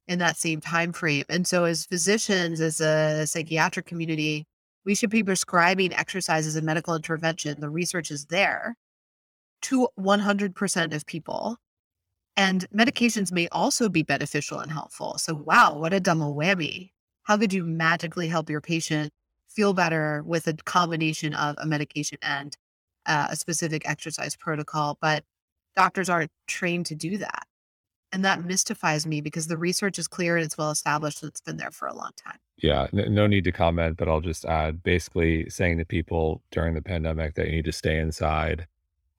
in 0.08 0.20
that 0.20 0.38
same 0.38 0.62
time 0.62 0.94
frame. 0.94 1.26
And 1.30 1.46
so 1.46 1.66
as 1.66 1.86
physicians, 1.86 2.62
as 2.62 2.80
a 2.80 3.28
psychiatric 3.28 3.86
community, 3.86 4.46
we 4.86 4.96
should 4.96 5.10
be 5.10 5.24
prescribing 5.24 5.94
exercises 5.94 6.56
and 6.56 6.66
medical 6.66 6.96
intervention. 6.96 7.60
The 7.60 7.70
research 7.70 8.10
is 8.10 8.26
there 8.28 8.78
to 9.64 9.90
100% 10.00 10.96
of 10.96 11.06
people. 11.06 11.58
And 12.38 12.70
medications 12.70 13.32
may 13.32 13.48
also 13.50 13.90
be 13.90 14.04
beneficial 14.04 14.60
and 14.60 14.72
helpful. 14.72 15.18
So, 15.18 15.34
wow, 15.34 15.78
what 15.78 15.92
a 15.92 16.00
double 16.00 16.36
whammy. 16.36 16.92
How 17.24 17.38
could 17.38 17.52
you 17.52 17.66
magically 17.66 18.28
help 18.30 18.50
your 18.50 18.62
patient 18.62 19.12
feel 19.58 19.74
better 19.74 20.22
with 20.24 20.46
a 20.46 20.54
combination 20.54 21.34
of 21.34 21.56
a 21.58 21.66
medication 21.66 22.20
and 22.22 22.56
uh, 23.08 23.28
a 23.32 23.36
specific 23.36 23.90
exercise 23.90 24.36
protocol? 24.36 25.00
But 25.02 25.24
doctors 25.76 26.10
aren't 26.10 26.32
trained 26.46 26.86
to 26.86 26.96
do 26.96 27.18
that. 27.18 27.48
And 28.12 28.24
that 28.24 28.46
mystifies 28.46 29.08
me 29.08 29.20
because 29.20 29.48
the 29.48 29.58
research 29.58 29.98
is 29.98 30.08
clear 30.08 30.38
and 30.38 30.46
it's 30.46 30.58
well 30.58 30.70
established 30.70 31.24
and 31.24 31.30
it's 31.30 31.42
been 31.42 31.58
there 31.58 31.72
for 31.72 31.88
a 31.88 31.96
long 31.96 32.12
time. 32.16 32.38
Yeah, 32.58 32.88
no 32.94 33.26
need 33.26 33.44
to 33.46 33.52
comment, 33.52 33.98
but 33.98 34.08
I'll 34.08 34.22
just 34.22 34.46
add 34.46 34.84
basically 34.84 35.50
saying 35.50 35.80
to 35.80 35.86
people 35.86 36.44
during 36.52 36.76
the 36.76 36.82
pandemic 36.82 37.34
that 37.36 37.48
you 37.48 37.54
need 37.54 37.66
to 37.66 37.72
stay 37.72 37.98
inside 38.00 38.68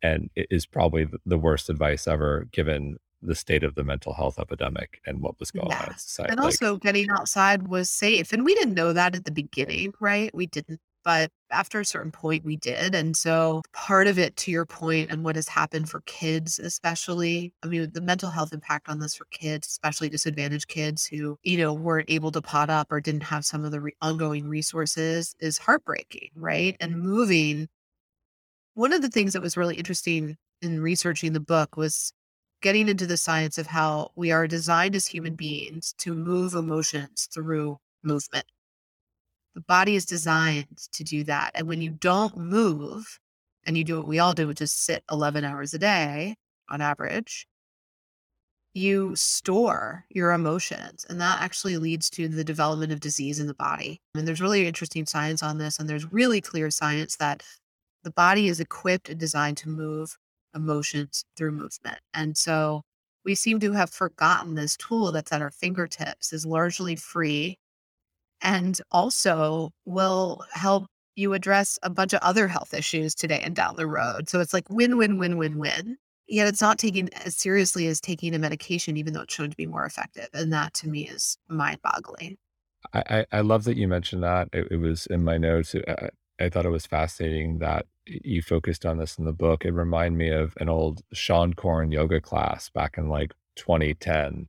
and 0.02 0.30
it 0.37 0.47
is 0.50 0.64
probably 0.64 1.09
the 1.26 1.38
worst 1.38 1.68
advice 1.68 2.07
ever 2.07 2.47
given 2.52 2.97
the 3.23 3.35
state 3.35 3.65
of 3.65 3.75
the 3.75 3.85
mental 3.85 4.15
health 4.15 4.39
epidemic 4.39 5.01
and 5.07 5.21
what 5.21 5.39
was 5.41 5.51
going 5.51 5.73
on 5.73 5.89
in 5.89 5.99
society. 5.99 6.33
And 6.33 6.41
also 6.41 6.75
like, 6.75 6.83
getting 6.83 7.11
outside 7.11 7.69
was 7.69 7.91
safe. 7.91 8.33
And 8.33 8.45
we 8.45 8.55
didn't 8.55 8.75
know 8.75 8.93
that 8.93 9.17
at 9.17 9.25
the 9.25 9.33
beginning, 9.33 9.93
right? 10.01 10.35
We 10.35 10.47
didn't. 10.47 10.81
But 11.05 11.31
after 11.51 11.81
a 11.81 11.85
certain 11.85 12.11
point, 12.11 12.45
we 12.45 12.57
did. 12.57 12.95
And 12.95 13.17
so 13.17 13.63
part 13.73 14.09
of 14.09 14.19
it, 14.19 14.37
to 14.37 14.51
your 14.51 14.67
point, 14.67 15.11
and 15.11 15.25
what 15.25 15.37
has 15.37 15.49
happened 15.49 15.89
for 15.89 16.01
kids, 16.03 16.59
especially, 16.59 17.55
I 17.63 17.69
mean, 17.69 17.91
the 17.93 18.01
mental 18.01 18.31
health 18.31 18.53
impact 18.53 18.89
on 18.91 18.99
this 18.99 19.15
for 19.15 19.25
kids, 19.31 19.69
especially 19.69 20.11
disadvantaged 20.11 20.69
kids 20.69 21.07
who, 21.07 21.39
you 21.45 21.57
know, 21.57 21.73
weren't 21.73 22.11
able 22.11 22.31
to 22.33 22.43
pot 22.43 22.69
up 22.69 22.93
or 22.93 23.01
didn't 23.01 23.23
have 23.23 23.47
some 23.47 23.65
of 23.65 23.71
the 23.71 23.81
re- 23.81 23.97
ongoing 24.03 24.49
resources 24.49 25.35
is 25.41 25.57
heartbreaking, 25.57 26.31
right? 26.35 26.77
And 26.79 27.01
moving 27.01 27.69
one 28.75 28.93
of 28.93 29.01
the 29.01 29.09
things 29.09 29.33
that 29.33 29.43
was 29.43 29.57
really 29.57 29.77
interesting 29.77 30.37
in 30.61 30.81
researching 30.81 31.33
the 31.33 31.41
book 31.41 31.77
was 31.77 32.13
getting 32.61 32.88
into 32.88 33.07
the 33.07 33.17
science 33.17 33.59
of 33.59 33.67
how 33.67 34.11
we 34.17 34.33
are 34.33 34.47
designed 34.47 34.95
as 34.95 35.07
human 35.07 35.35
beings 35.35 35.95
to 35.99 36.15
move 36.15 36.55
emotions 36.55 37.29
through 37.33 37.79
movement. 38.03 38.47
The 39.55 39.61
body 39.62 39.97
is 39.97 40.07
designed 40.07 40.79
to 40.93 41.05
do 41.05 41.25
that. 41.25 41.53
And 41.55 41.69
when 41.69 41.81
you 41.81 41.91
don't 41.91 42.37
move, 42.37 43.19
and 43.69 43.77
you 43.77 43.85
do 43.85 43.99
what 43.99 44.09
we 44.09 44.19
all 44.19 44.33
do, 44.33 44.47
which 44.47 44.62
is 44.62 44.73
sit 44.73 45.05
11 45.11 45.45
hours 45.45 45.75
a 45.75 45.79
day 45.79 46.37
on 46.71 46.81
average, 46.81 47.47
you 48.73 49.15
store 49.15 50.07
your 50.09 50.33
emotions. 50.33 51.05
And 51.09 51.21
that 51.21 51.43
actually 51.43 51.77
leads 51.77 52.09
to 52.11 52.29
the 52.29 52.45
development 52.45 52.93
of 52.93 53.00
disease 53.00 53.41
in 53.41 53.47
the 53.47 53.55
body. 53.55 54.00
And 54.15 54.27
there's 54.27 54.41
really 54.41 54.67
interesting 54.67 55.05
science 55.05 55.43
on 55.43 55.59
this. 55.59 55.79
And 55.79 55.88
there's 55.88 56.11
really 56.11 56.41
clear 56.41 56.71
science 56.71 57.17
that 57.17 57.43
the 58.05 58.11
body 58.11 58.49
is 58.49 58.61
equipped 58.61 59.09
and 59.11 59.19
designed 59.21 59.59
to 59.59 59.69
move 59.69 60.17
emotions 60.55 61.25
through 61.37 61.52
movement. 61.52 61.99
And 62.14 62.37
so 62.37 62.83
we 63.25 63.35
seem 63.35 63.61
to 63.61 63.73
have 63.73 63.90
forgotten 63.90 64.55
this 64.55 64.76
tool 64.76 65.12
that's 65.12 65.33
at 65.33 65.43
our 65.43 65.50
fingertips 65.50 66.33
is 66.33 66.47
largely 66.47 66.97
free 66.97 67.59
and 68.40 68.81
also 68.90 69.71
will 69.85 70.45
help 70.52 70.87
you 71.17 71.35
address 71.35 71.78
a 71.83 71.90
bunch 71.90 72.12
of 72.12 72.21
other 72.23 72.47
health 72.47 72.73
issues 72.73 73.14
today 73.14 73.40
and 73.43 73.57
down 73.57 73.76
the 73.76 73.87
road. 73.87 74.28
So 74.28 74.40
it's 74.40 74.55
like 74.55 74.71
win, 74.71 74.97
win, 74.97 75.19
win, 75.19 75.37
win, 75.37 75.59
win. 75.59 75.97
Yet 76.28 76.47
it's 76.47 76.61
not 76.61 76.78
taken 76.78 77.09
as 77.25 77.35
seriously 77.35 77.87
as 77.87 78.00
taking 78.00 78.35
a 78.35 78.38
medication, 78.38 78.97
even 78.97 79.14
though 79.14 79.23
it's 79.23 79.35
shown 79.35 79.50
to 79.50 79.57
be 79.57 79.67
more 79.67 79.85
effective. 79.85 80.28
And 80.33 80.52
that 80.52 80.75
to 80.75 80.88
me 80.88 81.09
is 81.09 81.38
mind 81.49 81.81
boggling. 81.83 82.37
I, 82.93 83.26
I 83.33 83.40
love 83.40 83.64
that 83.64 83.76
you 83.76 83.88
mentioned 83.88 84.23
that. 84.23 84.49
It, 84.52 84.69
it 84.71 84.76
was 84.76 85.07
in 85.07 85.25
my 85.25 85.38
notes. 85.38 85.75
Uh, 85.75 86.09
I 86.40 86.49
thought 86.49 86.66
it 86.66 86.71
was 86.71 86.87
fascinating 86.87 87.59
that 87.59 87.87
you 88.07 88.42
focused 88.42 88.87
on 88.87 88.99
this 88.99 89.18
in 89.18 89.25
the 89.25 89.33
book. 89.33 89.64
It 89.64 89.73
reminded 89.73 90.16
me 90.16 90.30
of 90.30 90.54
an 90.61 90.68
old 90.68 91.02
Seane 91.12 91.54
Corn 91.54 91.92
yoga 91.92 92.21
class 92.21 92.71
back 92.71 92.97
in 92.97 93.09
like 93.09 93.35
2010, 93.57 94.49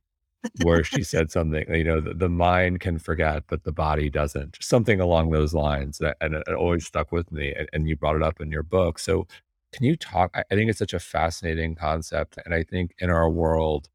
where 0.62 0.84
she 0.84 1.02
said 1.02 1.30
something, 1.30 1.64
you 1.74 1.84
know, 1.84 2.00
the, 2.00 2.14
the, 2.14 2.28
mind 2.28 2.80
can 2.80 2.98
forget, 2.98 3.44
but 3.48 3.64
the 3.64 3.72
body 3.72 4.08
doesn't, 4.08 4.56
something 4.60 5.00
along 5.00 5.30
those 5.30 5.52
lines. 5.52 6.00
And 6.20 6.34
it, 6.34 6.44
it 6.46 6.54
always 6.54 6.86
stuck 6.86 7.12
with 7.12 7.30
me. 7.32 7.52
And, 7.52 7.68
and, 7.72 7.88
you 7.88 7.96
brought 7.96 8.16
it 8.16 8.22
up 8.22 8.40
in 8.40 8.50
your 8.50 8.62
book. 8.62 8.98
So, 8.98 9.26
can 9.72 9.84
you 9.84 9.96
talk? 9.96 10.30
I, 10.34 10.44
I 10.50 10.54
think 10.54 10.70
it's 10.70 10.78
such 10.78 10.94
a 10.94 10.98
fascinating 10.98 11.74
concept. 11.74 12.38
And 12.44 12.54
I 12.54 12.62
think 12.64 12.94
in 12.98 13.10
our 13.10 13.28
world, 13.28 13.88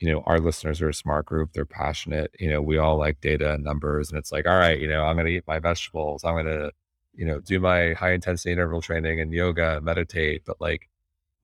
you 0.00 0.10
know, 0.10 0.22
our 0.26 0.40
listeners 0.40 0.82
are 0.82 0.88
a 0.88 0.94
smart 0.94 1.26
group. 1.26 1.52
They're 1.52 1.64
passionate. 1.64 2.34
You 2.38 2.50
know, 2.50 2.60
we 2.60 2.76
all 2.76 2.98
like 2.98 3.20
data 3.20 3.54
and 3.54 3.62
numbers. 3.62 4.10
And 4.10 4.18
it's 4.18 4.32
like, 4.32 4.46
all 4.46 4.58
right, 4.58 4.80
you 4.80 4.88
know, 4.88 5.04
I'm 5.04 5.16
going 5.16 5.26
to 5.26 5.32
eat 5.32 5.44
my 5.46 5.60
vegetables. 5.60 6.24
I'm 6.24 6.34
going 6.34 6.46
to, 6.46 6.72
you 7.14 7.24
know, 7.24 7.40
do 7.40 7.60
my 7.60 7.92
high 7.92 8.12
intensity 8.12 8.52
interval 8.52 8.80
training 8.80 9.20
and 9.20 9.32
yoga, 9.32 9.80
meditate, 9.82 10.42
but 10.44 10.60
like 10.60 10.88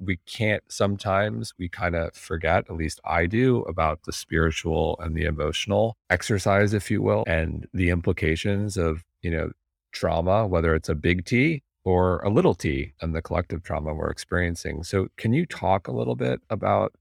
we 0.00 0.16
can't 0.26 0.62
sometimes 0.68 1.52
we 1.58 1.68
kind 1.68 1.96
of 1.96 2.14
forget, 2.14 2.64
at 2.68 2.76
least 2.76 3.00
I 3.04 3.26
do, 3.26 3.62
about 3.62 4.04
the 4.04 4.12
spiritual 4.12 4.96
and 5.00 5.16
the 5.16 5.25
emotional 5.25 5.96
exercise, 6.10 6.72
if 6.72 6.90
you 6.90 7.02
will, 7.02 7.25
and 7.26 7.66
the 7.75 7.90
implications 7.90 8.76
of, 8.76 9.04
you 9.22 9.30
know, 9.30 9.50
trauma, 9.92 10.46
whether 10.46 10.75
it's 10.75 10.88
a 10.88 10.94
big 10.94 11.25
T 11.25 11.62
or 11.84 12.18
a 12.18 12.28
little 12.28 12.54
t 12.54 12.92
and 13.00 13.14
the 13.14 13.22
collective 13.22 13.62
trauma 13.62 13.94
we're 13.94 14.10
experiencing. 14.10 14.82
So, 14.84 15.08
can 15.16 15.32
you 15.32 15.46
talk 15.46 15.88
a 15.88 15.92
little 15.92 16.16
bit 16.16 16.40
about 16.50 16.94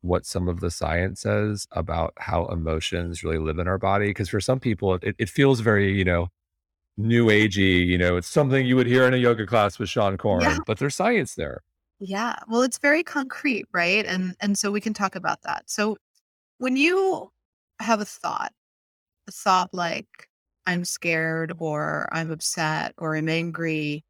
what 0.00 0.26
some 0.26 0.48
of 0.48 0.60
the 0.60 0.70
science 0.70 1.20
says 1.20 1.68
about 1.72 2.14
how 2.16 2.46
emotions 2.46 3.22
really 3.22 3.38
live 3.38 3.58
in 3.58 3.68
our 3.68 3.78
body? 3.78 4.06
Because 4.06 4.28
for 4.30 4.40
some 4.40 4.58
people, 4.58 4.94
it, 4.94 5.14
it 5.18 5.28
feels 5.28 5.60
very, 5.60 5.92
you 5.92 6.04
know, 6.04 6.28
new 6.96 7.26
agey, 7.26 7.86
you 7.86 7.98
know, 7.98 8.16
it's 8.16 8.28
something 8.28 8.66
you 8.66 8.76
would 8.76 8.86
hear 8.86 9.06
in 9.06 9.14
a 9.14 9.18
yoga 9.18 9.46
class 9.46 9.78
with 9.78 9.88
Seane 9.88 10.18
Corn, 10.18 10.42
yeah. 10.42 10.58
but 10.66 10.78
there's 10.78 10.94
science 10.94 11.34
there. 11.34 11.62
Yeah. 11.98 12.36
Well, 12.48 12.62
it's 12.62 12.78
very 12.78 13.02
concrete, 13.02 13.66
right? 13.72 14.04
And 14.04 14.34
and 14.40 14.58
so 14.58 14.70
we 14.72 14.80
can 14.80 14.92
talk 14.92 15.14
about 15.14 15.42
that. 15.42 15.64
So 15.66 15.96
when 16.58 16.76
you 16.76 17.30
have 17.80 18.00
a 18.00 18.04
thought, 18.04 18.52
a 19.28 19.32
thought 19.32 19.70
like 19.72 20.28
I'm 20.66 20.84
scared 20.84 21.52
or 21.58 22.08
I'm 22.12 22.30
upset 22.30 22.94
or 22.98 23.16
I'm 23.16 23.28
angry, 23.28 24.04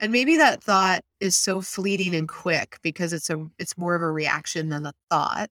and 0.00 0.12
maybe 0.12 0.36
that 0.36 0.62
thought 0.62 1.00
is 1.20 1.36
so 1.36 1.60
fleeting 1.60 2.14
and 2.14 2.28
quick 2.28 2.78
because 2.82 3.12
it's 3.12 3.30
a 3.30 3.46
it's 3.58 3.78
more 3.78 3.94
of 3.94 4.02
a 4.02 4.10
reaction 4.10 4.68
than 4.68 4.86
a 4.86 4.92
thought 5.10 5.50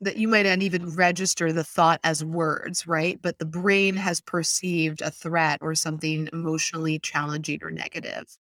that 0.00 0.16
you 0.16 0.28
might 0.28 0.46
not 0.46 0.62
even 0.62 0.94
register 0.94 1.52
the 1.52 1.64
thought 1.64 2.00
as 2.04 2.24
words, 2.24 2.86
right? 2.86 3.18
But 3.22 3.38
the 3.38 3.46
brain 3.46 3.96
has 3.96 4.20
perceived 4.20 5.00
a 5.00 5.10
threat 5.10 5.58
or 5.62 5.74
something 5.74 6.28
emotionally 6.32 6.98
challenging 6.98 7.60
or 7.62 7.70
negative. 7.70 8.36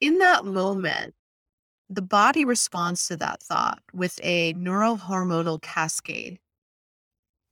In 0.00 0.18
that 0.18 0.44
moment, 0.44 1.14
the 1.90 2.02
body 2.02 2.44
responds 2.44 3.08
to 3.08 3.16
that 3.18 3.42
thought 3.42 3.82
with 3.92 4.18
a 4.22 4.54
neurohormonal 4.54 5.60
cascade. 5.60 6.38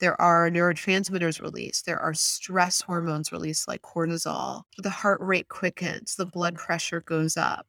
There 0.01 0.19
are 0.21 0.49
neurotransmitters 0.49 1.41
released. 1.43 1.85
There 1.85 1.99
are 1.99 2.15
stress 2.15 2.81
hormones 2.81 3.33
released, 3.33 3.67
like 3.67 3.83
cortisol. 3.83 4.63
The 4.79 4.91
heart 4.91 5.21
rate 5.21 5.49
quickens. 5.49 6.15
The 6.15 6.25
blood 6.25 6.55
pressure 6.55 7.01
goes 7.01 7.37
up. 7.37 7.67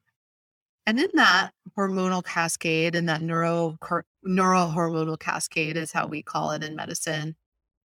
And 0.89 0.99
in 0.99 1.11
that 1.13 1.51
hormonal 1.77 2.25
cascade 2.25 2.95
and 2.95 3.07
that 3.07 3.21
neuro 3.21 3.77
neurohormonal 4.27 5.19
cascade 5.19 5.77
is 5.77 5.91
how 5.91 6.07
we 6.07 6.23
call 6.23 6.49
it 6.49 6.63
in 6.63 6.75
medicine. 6.75 7.35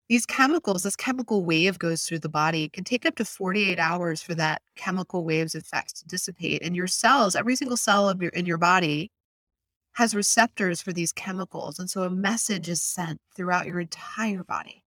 These 0.10 0.26
chemicals, 0.26 0.84
this 0.84 0.98
chemical 0.98 1.46
wave 1.46 1.80
goes 1.80 2.04
through 2.04 2.20
the 2.20 2.28
body. 2.28 2.66
It 2.66 2.74
can 2.74 2.84
take 2.84 3.06
up 3.06 3.16
to 3.16 3.24
48 3.24 3.80
hours 3.80 4.22
for 4.22 4.36
that 4.36 4.62
chemical 4.76 5.24
wave's 5.24 5.56
effects 5.56 5.94
to 5.94 6.06
dissipate. 6.06 6.64
And 6.64 6.76
your 6.76 6.88
cells, 6.88 7.34
every 7.34 7.56
single 7.56 7.78
cell 7.78 8.10
of 8.10 8.22
your 8.22 8.32
in 8.32 8.46
your 8.46 8.58
body 8.58 9.10
has 9.94 10.14
receptors 10.14 10.82
for 10.82 10.92
these 10.92 11.14
chemicals. 11.14 11.80
And 11.80 11.90
so 11.90 12.04
a 12.04 12.10
message 12.10 12.68
is 12.68 12.82
sent 12.82 13.22
throughout 13.34 13.68
your 13.68 13.80
entire 13.80 14.44
body. 14.44 14.84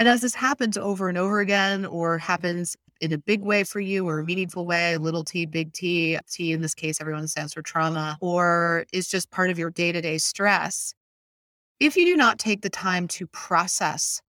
And 0.00 0.08
as 0.08 0.22
this 0.22 0.34
happens 0.34 0.76
over 0.76 1.08
and 1.08 1.16
over 1.16 1.38
again, 1.38 1.86
or 1.86 2.18
happens 2.18 2.76
in 3.04 3.12
a 3.12 3.18
big 3.18 3.42
way 3.42 3.64
for 3.64 3.80
you 3.80 4.08
or 4.08 4.18
a 4.18 4.24
meaningful 4.24 4.64
way, 4.64 4.96
little 4.96 5.24
t, 5.24 5.44
big 5.44 5.72
T, 5.74 6.18
T 6.30 6.52
in 6.52 6.62
this 6.62 6.74
case, 6.74 7.00
everyone 7.00 7.28
stands 7.28 7.52
for 7.52 7.60
trauma, 7.60 8.16
or 8.20 8.86
is 8.92 9.08
just 9.08 9.30
part 9.30 9.50
of 9.50 9.58
your 9.58 9.70
day 9.70 9.92
to 9.92 10.00
day 10.00 10.16
stress. 10.16 10.94
If 11.80 11.96
you 11.96 12.06
do 12.06 12.16
not 12.16 12.38
take 12.38 12.62
the 12.62 12.70
time 12.70 13.06
to 13.08 13.26
process 13.26 14.22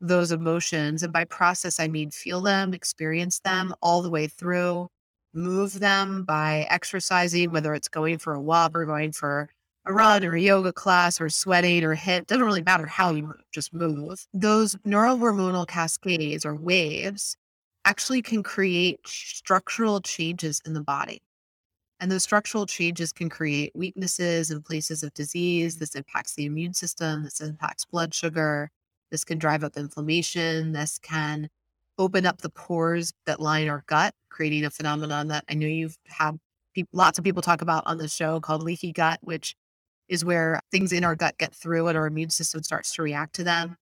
those 0.00 0.32
emotions, 0.32 1.02
and 1.02 1.12
by 1.12 1.24
process, 1.24 1.78
I 1.78 1.88
mean 1.88 2.10
feel 2.10 2.40
them, 2.40 2.72
experience 2.72 3.40
them 3.40 3.74
all 3.82 4.00
the 4.00 4.10
way 4.10 4.28
through, 4.28 4.88
move 5.34 5.78
them 5.78 6.24
by 6.24 6.66
exercising, 6.70 7.52
whether 7.52 7.74
it's 7.74 7.88
going 7.88 8.16
for 8.16 8.32
a 8.32 8.40
walk 8.40 8.72
or 8.74 8.86
going 8.86 9.12
for 9.12 9.50
a 9.84 9.92
run 9.92 10.24
or 10.24 10.34
a 10.34 10.40
yoga 10.40 10.72
class 10.72 11.20
or 11.20 11.28
sweating 11.28 11.84
or 11.84 11.94
HIIT, 11.94 12.28
doesn't 12.28 12.44
really 12.44 12.62
matter 12.62 12.86
how 12.86 13.12
you 13.12 13.34
just 13.52 13.74
move. 13.74 14.26
Those 14.32 14.74
neurohormonal 14.86 15.66
cascades 15.66 16.46
or 16.46 16.54
waves 16.54 17.36
actually 17.84 18.22
can 18.22 18.42
create 18.42 19.00
structural 19.06 20.00
changes 20.00 20.60
in 20.64 20.74
the 20.74 20.82
body. 20.82 21.22
And 22.00 22.10
those 22.10 22.24
structural 22.24 22.66
changes 22.66 23.12
can 23.12 23.28
create 23.28 23.70
weaknesses 23.74 24.50
in 24.50 24.60
places 24.62 25.02
of 25.02 25.14
disease. 25.14 25.74
Mm-hmm. 25.74 25.80
This 25.80 25.94
impacts 25.94 26.34
the 26.34 26.46
immune 26.46 26.74
system. 26.74 27.22
This 27.22 27.40
impacts 27.40 27.84
blood 27.84 28.12
sugar. 28.12 28.70
This 29.10 29.24
can 29.24 29.38
drive 29.38 29.62
up 29.62 29.76
inflammation. 29.76 30.72
This 30.72 30.98
can 30.98 31.48
open 31.98 32.26
up 32.26 32.40
the 32.40 32.50
pores 32.50 33.12
that 33.26 33.40
line 33.40 33.68
our 33.68 33.84
gut, 33.86 34.14
creating 34.30 34.64
a 34.64 34.70
phenomenon 34.70 35.28
that 35.28 35.44
I 35.48 35.54
know 35.54 35.66
you've 35.66 35.98
had 36.06 36.38
pe- 36.74 36.84
lots 36.92 37.18
of 37.18 37.24
people 37.24 37.42
talk 37.42 37.62
about 37.62 37.86
on 37.86 37.98
the 37.98 38.08
show 38.08 38.40
called 38.40 38.62
leaky 38.62 38.92
gut, 38.92 39.20
which 39.22 39.54
is 40.08 40.24
where 40.24 40.60
things 40.70 40.92
in 40.92 41.04
our 41.04 41.14
gut 41.14 41.38
get 41.38 41.54
through 41.54 41.86
and 41.88 41.96
our 41.96 42.06
immune 42.06 42.30
system 42.30 42.62
starts 42.62 42.94
to 42.94 43.02
react 43.02 43.34
to 43.34 43.44
them. 43.44 43.76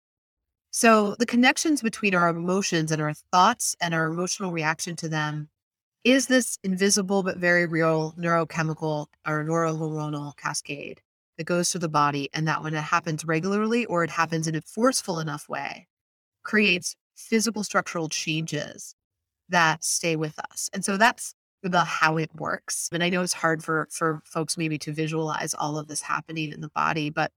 So 0.72 1.16
the 1.18 1.26
connections 1.26 1.82
between 1.82 2.14
our 2.14 2.30
emotions 2.30 2.92
and 2.92 3.02
our 3.02 3.14
thoughts 3.14 3.76
and 3.82 3.94
our 3.94 4.06
emotional 4.06 4.52
reaction 4.52 4.96
to 4.98 5.10
them 5.10 5.50
is 6.04 6.28
this 6.28 6.58
invisible 6.64 7.24
but 7.24 7.38
very 7.38 7.66
real 7.66 8.14
neurochemical 8.18 9.08
or 9.28 9.44
neurohormonal 9.44 10.36
cascade 10.38 11.02
that 11.38 11.46
goes 11.46 11.72
through 11.72 11.80
the 11.80 11.90
body. 11.90 12.30
And 12.34 12.48
that 12.48 12.64
when 12.64 12.76
it 12.76 12.82
happens 12.82 13.26
regularly 13.26 13.86
or 13.86 14.04
it 14.04 14.12
happens 14.12 14.48
in 14.48 14.56
a 14.56 14.62
forceful 14.62 15.20
enough 15.20 15.50
way, 15.50 15.88
creates 16.44 16.96
physical 17.16 17.64
structural 17.64 18.08
changes 18.08 18.96
that 19.50 19.84
stay 19.84 20.16
with 20.16 20.38
us. 20.52 20.70
And 20.74 20.86
so 20.86 20.98
that's 20.98 21.34
the 21.64 21.84
how 21.84 22.18
it 22.18 22.34
works. 22.36 22.90
And 22.94 23.04
I 23.04 23.10
know 23.10 23.22
it's 23.22 23.34
hard 23.34 23.64
for 23.64 23.88
for 23.92 24.22
folks 24.24 24.58
maybe 24.58 24.78
to 24.80 24.94
visualize 24.94 25.54
all 25.54 25.78
of 25.78 25.88
this 25.88 26.04
happening 26.04 26.54
in 26.54 26.62
the 26.62 26.70
body, 26.70 27.10
but 27.10 27.32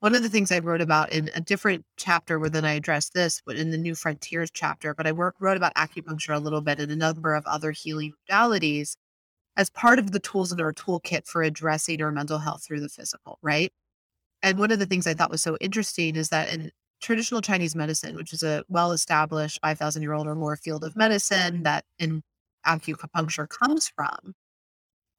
one 0.00 0.14
of 0.14 0.22
the 0.22 0.28
things 0.28 0.52
I 0.52 0.60
wrote 0.60 0.80
about 0.80 1.12
in 1.12 1.28
a 1.34 1.40
different 1.40 1.84
chapter 1.96 2.38
where 2.38 2.50
then 2.50 2.64
I 2.64 2.74
addressed 2.74 3.14
this, 3.14 3.42
but 3.44 3.56
in 3.56 3.70
the 3.70 3.78
New 3.78 3.94
Frontiers 3.94 4.50
chapter, 4.52 4.94
but 4.94 5.06
I 5.06 5.12
work, 5.12 5.34
wrote 5.40 5.56
about 5.56 5.74
acupuncture 5.74 6.36
a 6.36 6.38
little 6.38 6.60
bit 6.60 6.78
and 6.78 6.92
a 6.92 6.96
number 6.96 7.34
of 7.34 7.44
other 7.46 7.72
healing 7.72 8.12
modalities 8.30 8.96
as 9.56 9.70
part 9.70 9.98
of 9.98 10.12
the 10.12 10.20
tools 10.20 10.52
in 10.52 10.60
our 10.60 10.72
toolkit 10.72 11.26
for 11.26 11.42
addressing 11.42 12.00
our 12.00 12.12
mental 12.12 12.38
health 12.38 12.64
through 12.64 12.80
the 12.80 12.88
physical, 12.88 13.38
right? 13.42 13.72
And 14.42 14.58
one 14.58 14.70
of 14.70 14.78
the 14.78 14.86
things 14.86 15.06
I 15.06 15.14
thought 15.14 15.30
was 15.30 15.42
so 15.42 15.56
interesting 15.60 16.14
is 16.14 16.28
that 16.28 16.52
in 16.52 16.70
traditional 17.02 17.40
Chinese 17.40 17.74
medicine, 17.74 18.14
which 18.14 18.32
is 18.32 18.44
a 18.44 18.64
well 18.68 18.92
established 18.92 19.58
5,000 19.62 20.02
year 20.02 20.12
old 20.12 20.28
or 20.28 20.36
more 20.36 20.56
field 20.56 20.84
of 20.84 20.96
medicine 20.96 21.64
that 21.64 21.84
in 21.98 22.22
acupuncture 22.64 23.48
comes 23.48 23.88
from, 23.88 24.34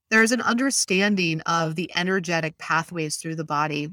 there's 0.09 0.31
an 0.31 0.41
understanding 0.41 1.41
of 1.41 1.75
the 1.75 1.91
energetic 1.95 2.57
pathways 2.57 3.17
through 3.17 3.36
the 3.36 3.43
body 3.43 3.89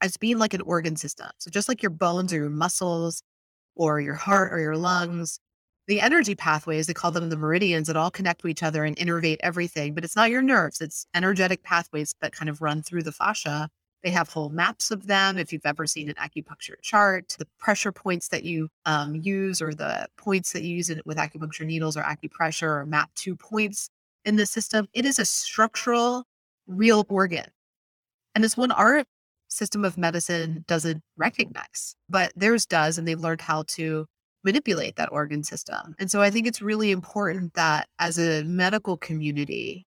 as 0.00 0.16
being 0.16 0.38
like 0.38 0.54
an 0.54 0.60
organ 0.62 0.96
system. 0.96 1.28
So 1.38 1.50
just 1.50 1.68
like 1.68 1.82
your 1.82 1.90
bones 1.90 2.32
or 2.32 2.36
your 2.36 2.50
muscles 2.50 3.22
or 3.74 4.00
your 4.00 4.14
heart 4.14 4.52
or 4.52 4.60
your 4.60 4.76
lungs, 4.76 5.38
the 5.86 6.00
energy 6.00 6.34
pathways, 6.34 6.86
they 6.86 6.94
call 6.94 7.10
them 7.10 7.28
the 7.28 7.36
meridians 7.36 7.86
that 7.86 7.96
all 7.96 8.10
connect 8.10 8.40
to 8.40 8.48
each 8.48 8.62
other 8.62 8.84
and 8.84 8.96
innervate 8.96 9.38
everything. 9.40 9.94
But 9.94 10.04
it's 10.04 10.16
not 10.16 10.30
your 10.30 10.42
nerves, 10.42 10.80
it's 10.80 11.06
energetic 11.14 11.62
pathways 11.62 12.14
that 12.20 12.32
kind 12.32 12.48
of 12.48 12.60
run 12.60 12.82
through 12.82 13.04
the 13.04 13.12
fascia. 13.12 13.68
They 14.02 14.10
have 14.10 14.28
whole 14.28 14.50
maps 14.50 14.90
of 14.90 15.06
them. 15.06 15.38
If 15.38 15.52
you've 15.52 15.66
ever 15.66 15.86
seen 15.86 16.08
an 16.08 16.14
acupuncture 16.16 16.80
chart, 16.82 17.34
the 17.38 17.46
pressure 17.58 17.92
points 17.92 18.28
that 18.28 18.44
you 18.44 18.68
um, 18.84 19.16
use 19.16 19.60
or 19.60 19.74
the 19.74 20.06
points 20.16 20.52
that 20.52 20.62
you 20.62 20.76
use 20.76 20.92
with 21.04 21.16
acupuncture 21.16 21.66
needles 21.66 21.96
or 21.96 22.02
acupressure 22.02 22.82
or 22.82 22.86
map 22.86 23.10
two 23.14 23.34
points 23.34 23.88
in 24.24 24.36
the 24.36 24.46
system, 24.46 24.86
it 24.92 25.06
is 25.06 25.18
a 25.18 25.24
structural, 25.24 26.24
real 26.66 27.06
organ. 27.08 27.46
And 28.34 28.44
it's 28.44 28.56
one 28.56 28.70
art 28.70 29.06
system 29.48 29.84
of 29.84 29.96
medicine 29.96 30.64
doesn't 30.66 31.02
recognize, 31.16 31.94
but 32.08 32.32
theirs 32.36 32.66
does. 32.66 32.98
And 32.98 33.06
they've 33.06 33.20
learned 33.20 33.40
how 33.40 33.64
to 33.68 34.06
manipulate 34.44 34.96
that 34.96 35.10
organ 35.12 35.42
system. 35.42 35.94
And 35.98 36.10
so 36.10 36.22
I 36.22 36.30
think 36.30 36.46
it's 36.46 36.62
really 36.62 36.90
important 36.90 37.54
that 37.54 37.88
as 37.98 38.18
a 38.18 38.44
medical 38.44 38.96
community 38.96 39.86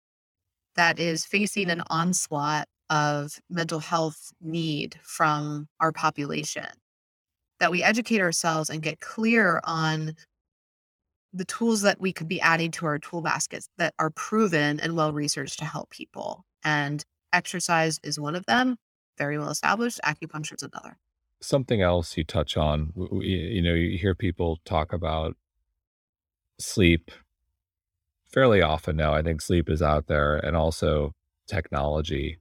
that 0.76 1.00
is 1.00 1.26
facing 1.26 1.70
an 1.70 1.82
onslaught 1.90 2.68
of 2.90 3.40
mental 3.50 3.80
health 3.80 4.32
need 4.42 5.00
from 5.02 5.68
our 5.80 5.92
population, 5.92 6.68
that 7.60 7.72
we 7.72 7.82
educate 7.82 8.22
ourselves 8.22 8.70
and 8.70 8.82
get 8.82 9.00
clear 9.00 9.60
on 9.64 10.14
the 11.34 11.46
tools 11.46 11.82
that 11.82 12.00
we 12.00 12.14
could 12.14 12.28
be 12.28 12.40
adding 12.42 12.70
to 12.70 12.86
our 12.86 13.00
tool 13.00 13.22
baskets 13.22 13.68
that 13.78 13.94
are 13.98 14.12
proven 14.12 14.80
and 14.80 14.96
well 14.96 15.12
researched 15.12 15.58
to 15.60 15.66
help 15.66 15.90
people. 15.90 16.44
And 16.64 17.04
exercise 17.34 18.00
is 18.04 18.20
one 18.20 18.36
of 18.36 18.46
them 18.46 18.78
very 19.18 19.38
well 19.38 19.50
established. 19.50 20.00
Acupuncture 20.04 20.56
is 20.56 20.64
another. 20.64 20.98
Something 21.42 21.82
else 21.82 22.16
you 22.18 22.24
touch 22.24 22.56
on, 22.56 22.94
you 23.22 23.62
know, 23.62 23.74
you 23.74 23.98
hear 23.98 24.16
people 24.16 24.60
talk 24.66 24.94
about 24.94 25.36
sleep 26.60 27.12
fairly 28.26 28.62
often 28.62 28.96
now. 28.96 29.14
I 29.14 29.22
think 29.22 29.42
sleep 29.42 29.70
is 29.70 29.82
out 29.82 30.08
there 30.08 30.38
and 30.38 30.56
also 30.56 31.14
technology 31.48 32.40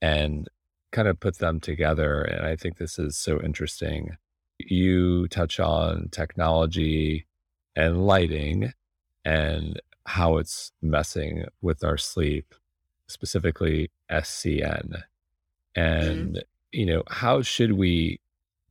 and 0.00 0.48
kind 0.92 1.08
of 1.08 1.20
put 1.20 1.38
them 1.38 1.60
together. 1.60 2.22
And 2.22 2.46
I 2.46 2.56
think 2.56 2.78
this 2.78 2.98
is 2.98 3.16
so 3.16 3.40
interesting. 3.42 4.16
You 4.58 5.26
touch 5.28 5.58
on 5.58 6.08
technology 6.10 7.26
and 7.74 8.06
lighting 8.06 8.72
and 9.24 9.80
how 10.06 10.36
it's 10.38 10.72
messing 10.80 11.44
with 11.60 11.84
our 11.84 11.96
sleep, 11.96 12.54
specifically 13.06 13.90
SCN. 14.10 15.02
Mm-hmm. 15.76 16.10
And, 16.10 16.28
mm-hmm. 16.34 16.38
you 16.72 16.86
know, 16.86 17.02
how 17.08 17.42
should 17.42 17.72
we 17.72 18.20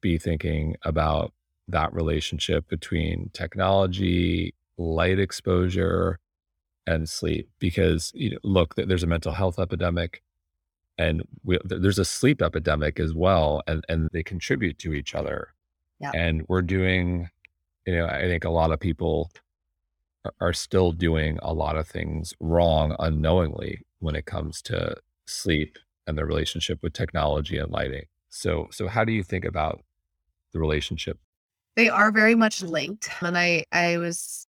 be 0.01 0.17
thinking 0.17 0.75
about 0.83 1.33
that 1.67 1.93
relationship 1.93 2.67
between 2.69 3.29
technology, 3.33 4.53
light 4.77 5.19
exposure, 5.19 6.19
and 6.85 7.09
sleep? 7.09 7.49
Because, 7.59 8.11
you 8.15 8.31
know, 8.31 8.37
look, 8.43 8.75
there's 8.75 9.03
a 9.03 9.07
mental 9.07 9.33
health 9.33 9.59
epidemic 9.59 10.21
and 10.97 11.21
we, 11.43 11.59
there's 11.63 11.99
a 11.99 12.05
sleep 12.05 12.41
epidemic 12.41 12.99
as 12.99 13.13
well, 13.13 13.61
and, 13.67 13.85
and 13.87 14.09
they 14.13 14.23
contribute 14.23 14.79
to 14.79 14.93
each 14.93 15.13
other. 15.13 15.53
Yeah. 15.99 16.11
And 16.13 16.43
we're 16.47 16.63
doing, 16.63 17.29
you 17.85 17.95
know, 17.95 18.07
I 18.07 18.21
think 18.21 18.43
a 18.43 18.49
lot 18.49 18.71
of 18.71 18.79
people 18.79 19.31
are 20.41 20.53
still 20.53 20.91
doing 20.91 21.37
a 21.41 21.53
lot 21.53 21.77
of 21.77 21.87
things 21.87 22.33
wrong 22.39 22.95
unknowingly 22.99 23.81
when 23.99 24.15
it 24.15 24.25
comes 24.25 24.61
to 24.63 24.95
sleep 25.25 25.77
and 26.07 26.17
their 26.17 26.25
relationship 26.25 26.79
with 26.81 26.93
technology 26.93 27.57
and 27.57 27.71
lighting. 27.71 28.05
So, 28.29 28.67
so 28.71 28.87
how 28.87 29.03
do 29.03 29.11
you 29.11 29.23
think 29.23 29.45
about 29.45 29.83
the 30.53 30.59
relationship? 30.59 31.19
They 31.75 31.89
are 31.89 32.11
very 32.11 32.33
much 32.33 32.63
linked. 32.63 33.09
And 33.21 33.37
I, 33.37 33.65
I 33.71 33.97
was 33.97 34.47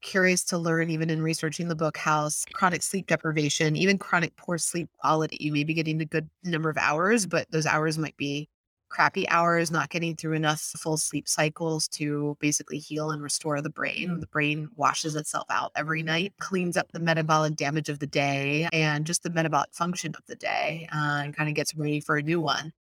curious 0.00 0.44
to 0.44 0.58
learn, 0.58 0.90
even 0.90 1.10
in 1.10 1.22
researching 1.22 1.68
the 1.68 1.76
book, 1.76 1.96
how 1.96 2.28
chronic 2.52 2.82
sleep 2.82 3.06
deprivation, 3.06 3.76
even 3.76 3.98
chronic 3.98 4.34
poor 4.36 4.58
sleep 4.58 4.88
quality, 4.98 5.36
you 5.40 5.52
may 5.52 5.64
be 5.64 5.74
getting 5.74 6.00
a 6.00 6.06
good 6.06 6.28
number 6.44 6.70
of 6.70 6.76
hours, 6.76 7.26
but 7.26 7.50
those 7.50 7.66
hours 7.66 7.98
might 7.98 8.16
be 8.16 8.48
crappy 8.92 9.26
hours, 9.28 9.70
not 9.70 9.88
getting 9.88 10.14
through 10.14 10.34
enough 10.34 10.60
full 10.60 10.98
sleep 10.98 11.26
cycles 11.26 11.88
to 11.88 12.36
basically 12.40 12.78
heal 12.78 13.10
and 13.10 13.22
restore 13.22 13.60
the 13.62 13.70
brain. 13.70 14.20
The 14.20 14.26
brain 14.26 14.68
washes 14.76 15.16
itself 15.16 15.46
out 15.50 15.72
every 15.74 16.02
night, 16.02 16.34
cleans 16.38 16.76
up 16.76 16.92
the 16.92 17.00
metabolic 17.00 17.56
damage 17.56 17.88
of 17.88 17.98
the 17.98 18.06
day 18.06 18.68
and 18.72 19.06
just 19.06 19.22
the 19.22 19.30
metabolic 19.30 19.72
function 19.72 20.14
of 20.16 20.24
the 20.26 20.36
day, 20.36 20.86
uh, 20.94 21.22
and 21.24 21.34
kind 21.34 21.48
of 21.48 21.54
gets 21.54 21.74
ready 21.74 22.00
for 22.00 22.16
a 22.16 22.22
new 22.22 22.40
one. 22.40 22.72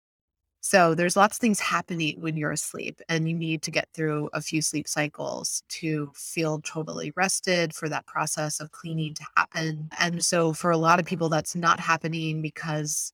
So 0.63 0.93
there's 0.93 1.15
lots 1.15 1.37
of 1.37 1.41
things 1.41 1.59
happening 1.59 2.21
when 2.21 2.37
you're 2.37 2.51
asleep, 2.51 3.01
and 3.09 3.27
you 3.27 3.35
need 3.35 3.63
to 3.63 3.71
get 3.71 3.87
through 3.95 4.29
a 4.33 4.41
few 4.41 4.61
sleep 4.61 4.87
cycles 4.87 5.63
to 5.69 6.11
feel 6.13 6.59
totally 6.61 7.11
rested 7.15 7.73
for 7.73 7.89
that 7.89 8.05
process 8.05 8.59
of 8.59 8.71
cleaning 8.71 9.15
to 9.15 9.25
happen. 9.35 9.89
And 9.97 10.23
so 10.23 10.53
for 10.53 10.69
a 10.69 10.77
lot 10.77 10.99
of 10.99 11.05
people, 11.07 11.29
that's 11.29 11.55
not 11.55 11.79
happening 11.79 12.43
because 12.43 13.11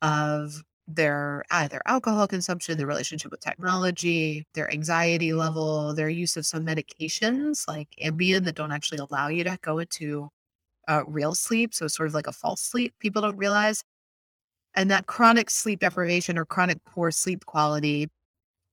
of 0.00 0.62
their 0.88 1.44
either 1.50 1.80
alcohol 1.86 2.28
consumption, 2.28 2.78
their 2.78 2.86
relationship 2.86 3.30
with 3.30 3.40
technology, 3.40 4.46
their 4.54 4.70
anxiety 4.72 5.32
level, 5.32 5.94
their 5.94 6.08
use 6.08 6.36
of 6.36 6.46
some 6.46 6.64
medications 6.64 7.66
like 7.66 7.88
Ambien 8.02 8.44
that 8.44 8.54
don't 8.54 8.72
actually 8.72 8.98
allow 8.98 9.28
you 9.28 9.44
to 9.44 9.58
go 9.62 9.78
into 9.78 10.28
uh, 10.88 11.02
real 11.06 11.34
sleep. 11.34 11.74
So 11.74 11.88
sort 11.88 12.08
of 12.08 12.14
like 12.14 12.28
a 12.28 12.32
false 12.32 12.60
sleep, 12.60 12.94
people 13.00 13.22
don't 13.22 13.36
realize. 13.36 13.82
And 14.74 14.90
that 14.90 15.06
chronic 15.06 15.50
sleep 15.50 15.80
deprivation 15.80 16.38
or 16.38 16.44
chronic 16.44 16.78
poor 16.84 17.10
sleep 17.10 17.46
quality 17.46 18.08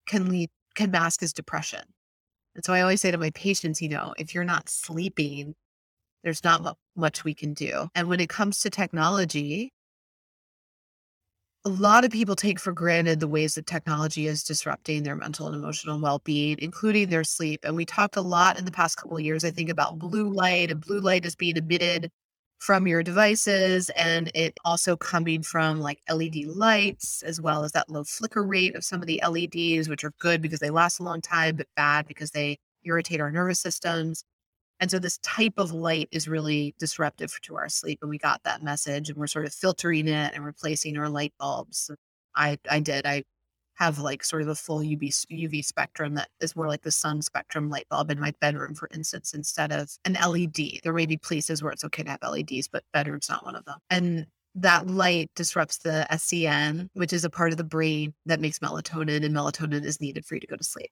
can 0.08 0.30
lead 0.30 0.50
can 0.76 0.92
mask 0.92 1.24
as 1.24 1.34
depression. 1.34 1.82
And 2.56 2.66
so 2.66 2.74
I 2.74 2.82
always 2.82 3.02
say 3.02 3.12
to 3.12 3.18
my 3.18 3.32
patients, 3.32 3.82
you 3.82 3.90
know, 3.90 4.14
if 4.18 4.34
you're 4.36 4.44
not 4.44 4.70
sleeping, 4.70 5.56
there's 6.24 6.44
not 6.44 6.78
much 6.96 7.24
we 7.24 7.34
can 7.34 7.54
do. 7.54 7.88
And 7.96 8.08
when 8.08 8.20
it 8.20 8.30
comes 8.30 8.60
to 8.60 8.70
technology, 8.70 9.72
a 11.66 11.70
lot 11.70 12.04
of 12.04 12.12
people 12.12 12.36
take 12.36 12.60
for 12.60 12.74
granted 12.74 13.20
the 13.22 13.28
ways 13.28 13.56
that 13.56 13.66
technology 13.66 14.28
is 14.28 14.44
disrupting 14.44 15.04
their 15.04 15.16
mental 15.16 15.48
and 15.48 15.56
emotional 15.56 16.00
well-being 16.00 16.58
including 16.60 17.10
their 17.10 17.24
sleep 17.24 17.62
and 17.64 17.76
we 17.76 17.86
talked 17.86 18.18
a 18.18 18.22
lot 18.22 18.60
in 18.60 18.66
the 18.66 18.72
past 18.72 18.98
couple 18.98 19.18
of 19.18 19.24
years 19.24 19.46
i 19.46 19.52
think 19.52 19.70
about 19.70 19.98
blue 19.98 20.30
light 20.30 20.72
and 20.72 20.82
blue 20.82 21.00
light 21.00 21.26
is 21.26 21.36
being 21.36 21.56
emitted 21.56 22.12
from 22.60 22.88
your 22.88 23.04
devices 23.04 23.90
and 23.92 24.32
it 24.36 24.58
also 24.66 24.96
coming 24.96 25.42
from 25.42 25.80
like 25.80 26.00
led 26.10 26.36
lights 26.46 27.22
as 27.24 27.40
well 27.40 27.64
as 27.64 27.72
that 27.72 27.90
low 27.90 28.04
flicker 28.04 28.44
rate 28.44 28.76
of 28.76 28.84
some 28.84 29.02
of 29.02 29.08
the 29.08 29.22
leds 29.30 29.90
which 29.90 30.04
are 30.04 30.14
good 30.20 30.42
because 30.42 30.60
they 30.60 30.70
last 30.70 31.00
a 31.00 31.04
long 31.04 31.22
time 31.22 31.56
but 31.56 31.68
bad 31.76 32.08
because 32.08 32.32
they 32.32 32.58
irritate 32.86 33.22
our 33.22 33.32
nervous 33.32 33.60
systems 33.60 34.24
and 34.80 34.92
so 34.92 35.00
this 35.00 35.18
type 35.20 35.54
of 35.58 35.72
light 35.72 36.10
is 36.12 36.28
really 36.28 36.76
disruptive 36.80 37.40
to 37.44 37.56
our 37.56 37.70
sleep. 37.70 38.00
And 38.02 38.10
we 38.10 38.18
got 38.18 38.44
that 38.44 38.64
message 38.64 39.10
and 39.10 39.18
we're 39.18 39.28
sort 39.28 39.46
of 39.46 39.54
filtering 39.54 40.08
it 40.08 40.34
and 40.34 40.44
replacing 40.44 40.98
our 40.98 41.10
light 41.10 41.34
bulbs. 41.40 41.90
I, 42.36 42.58
I 42.70 42.80
did. 42.80 43.06
I 43.06 43.24
have 43.76 44.00
like 44.00 44.24
sort 44.24 44.42
of 44.42 44.48
a 44.48 44.56
full 44.56 44.80
UV, 44.80 45.10
UV 45.32 45.66
spectrum 45.66 46.16
that 46.16 46.30
is 46.40 46.56
more 46.56 46.68
like 46.68 46.84
the 46.84 46.92
sun 46.92 47.22
spectrum 47.22 47.70
light 47.70 47.88
bulb 47.90 48.12
in 48.12 48.20
my 48.20 48.34
bedroom, 48.40 48.76
for 48.76 48.90
instance, 48.94 49.34
instead 49.34 49.72
of 49.72 49.90
an 50.06 50.14
LED. 50.14 50.80
There 50.84 50.94
may 50.94 51.06
be 51.06 51.18
places 51.18 51.64
where 51.64 51.72
it's 51.72 51.84
okay 51.86 52.04
to 52.04 52.10
have 52.10 52.20
LEDs, 52.24 52.68
but 52.68 52.84
bedroom's 52.94 53.30
not 53.30 53.46
one 53.46 53.56
of 53.56 53.66
them. 53.66 53.80
And 53.90 54.28
that 54.56 54.88
light 54.88 55.32
disrupts 55.36 55.80
the 55.80 56.06
SCN, 56.12 56.90
which 56.94 57.14
is 57.14 57.26
a 57.26 57.30
part 57.30 57.52
of 57.52 57.58
the 57.58 57.64
brain 57.64 58.14
that 58.26 58.40
makes 58.40 58.60
melatonin, 58.60 59.26
and 59.26 59.36
melatonin 59.36 59.84
is 59.84 60.00
needed 60.00 60.26
for 60.26 60.36
you 60.36 60.42
to 60.42 60.48
go 60.48 60.56
to 60.56 60.64
sleep. 60.64 60.92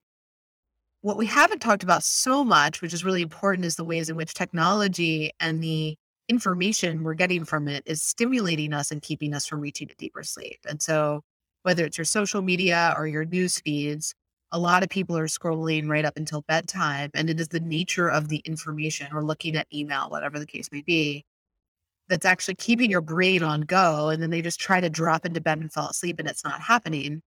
What 1.01 1.17
we 1.17 1.25
haven't 1.25 1.59
talked 1.59 1.83
about 1.83 2.03
so 2.03 2.43
much, 2.43 2.81
which 2.81 2.93
is 2.93 3.03
really 3.03 3.23
important, 3.23 3.65
is 3.65 3.75
the 3.75 3.83
ways 3.83 4.09
in 4.09 4.15
which 4.15 4.35
technology 4.35 5.31
and 5.39 5.63
the 5.63 5.97
information 6.29 7.03
we're 7.03 7.15
getting 7.15 7.43
from 7.43 7.67
it 7.67 7.83
is 7.87 8.03
stimulating 8.03 8.71
us 8.71 8.91
and 8.91 9.01
keeping 9.01 9.33
us 9.33 9.47
from 9.47 9.61
reaching 9.61 9.89
a 9.91 9.95
deeper 9.95 10.23
sleep. 10.23 10.59
And 10.67 10.81
so, 10.81 11.21
whether 11.63 11.85
it's 11.85 11.97
your 11.97 12.05
social 12.05 12.41
media 12.43 12.93
or 12.97 13.07
your 13.07 13.25
news 13.25 13.59
feeds, 13.59 14.13
a 14.51 14.59
lot 14.59 14.83
of 14.83 14.89
people 14.89 15.17
are 15.17 15.27
scrolling 15.27 15.89
right 15.89 16.05
up 16.05 16.17
until 16.17 16.43
bedtime. 16.47 17.09
And 17.15 17.29
it 17.29 17.39
is 17.39 17.47
the 17.49 17.59
nature 17.59 18.09
of 18.09 18.29
the 18.29 18.37
information 18.45 19.07
or 19.13 19.23
looking 19.23 19.55
at 19.55 19.67
email, 19.73 20.09
whatever 20.09 20.39
the 20.39 20.45
case 20.45 20.69
may 20.71 20.81
be, 20.81 21.25
that's 22.09 22.25
actually 22.25 22.55
keeping 22.55 22.91
your 22.91 23.01
brain 23.01 23.41
on 23.43 23.61
go. 23.61 24.09
And 24.09 24.21
then 24.21 24.29
they 24.29 24.41
just 24.41 24.59
try 24.59 24.81
to 24.81 24.89
drop 24.89 25.25
into 25.25 25.41
bed 25.41 25.59
and 25.59 25.71
fall 25.71 25.89
asleep, 25.89 26.19
and 26.19 26.27
it's 26.29 26.43
not 26.43 26.61
happening. 26.61 27.21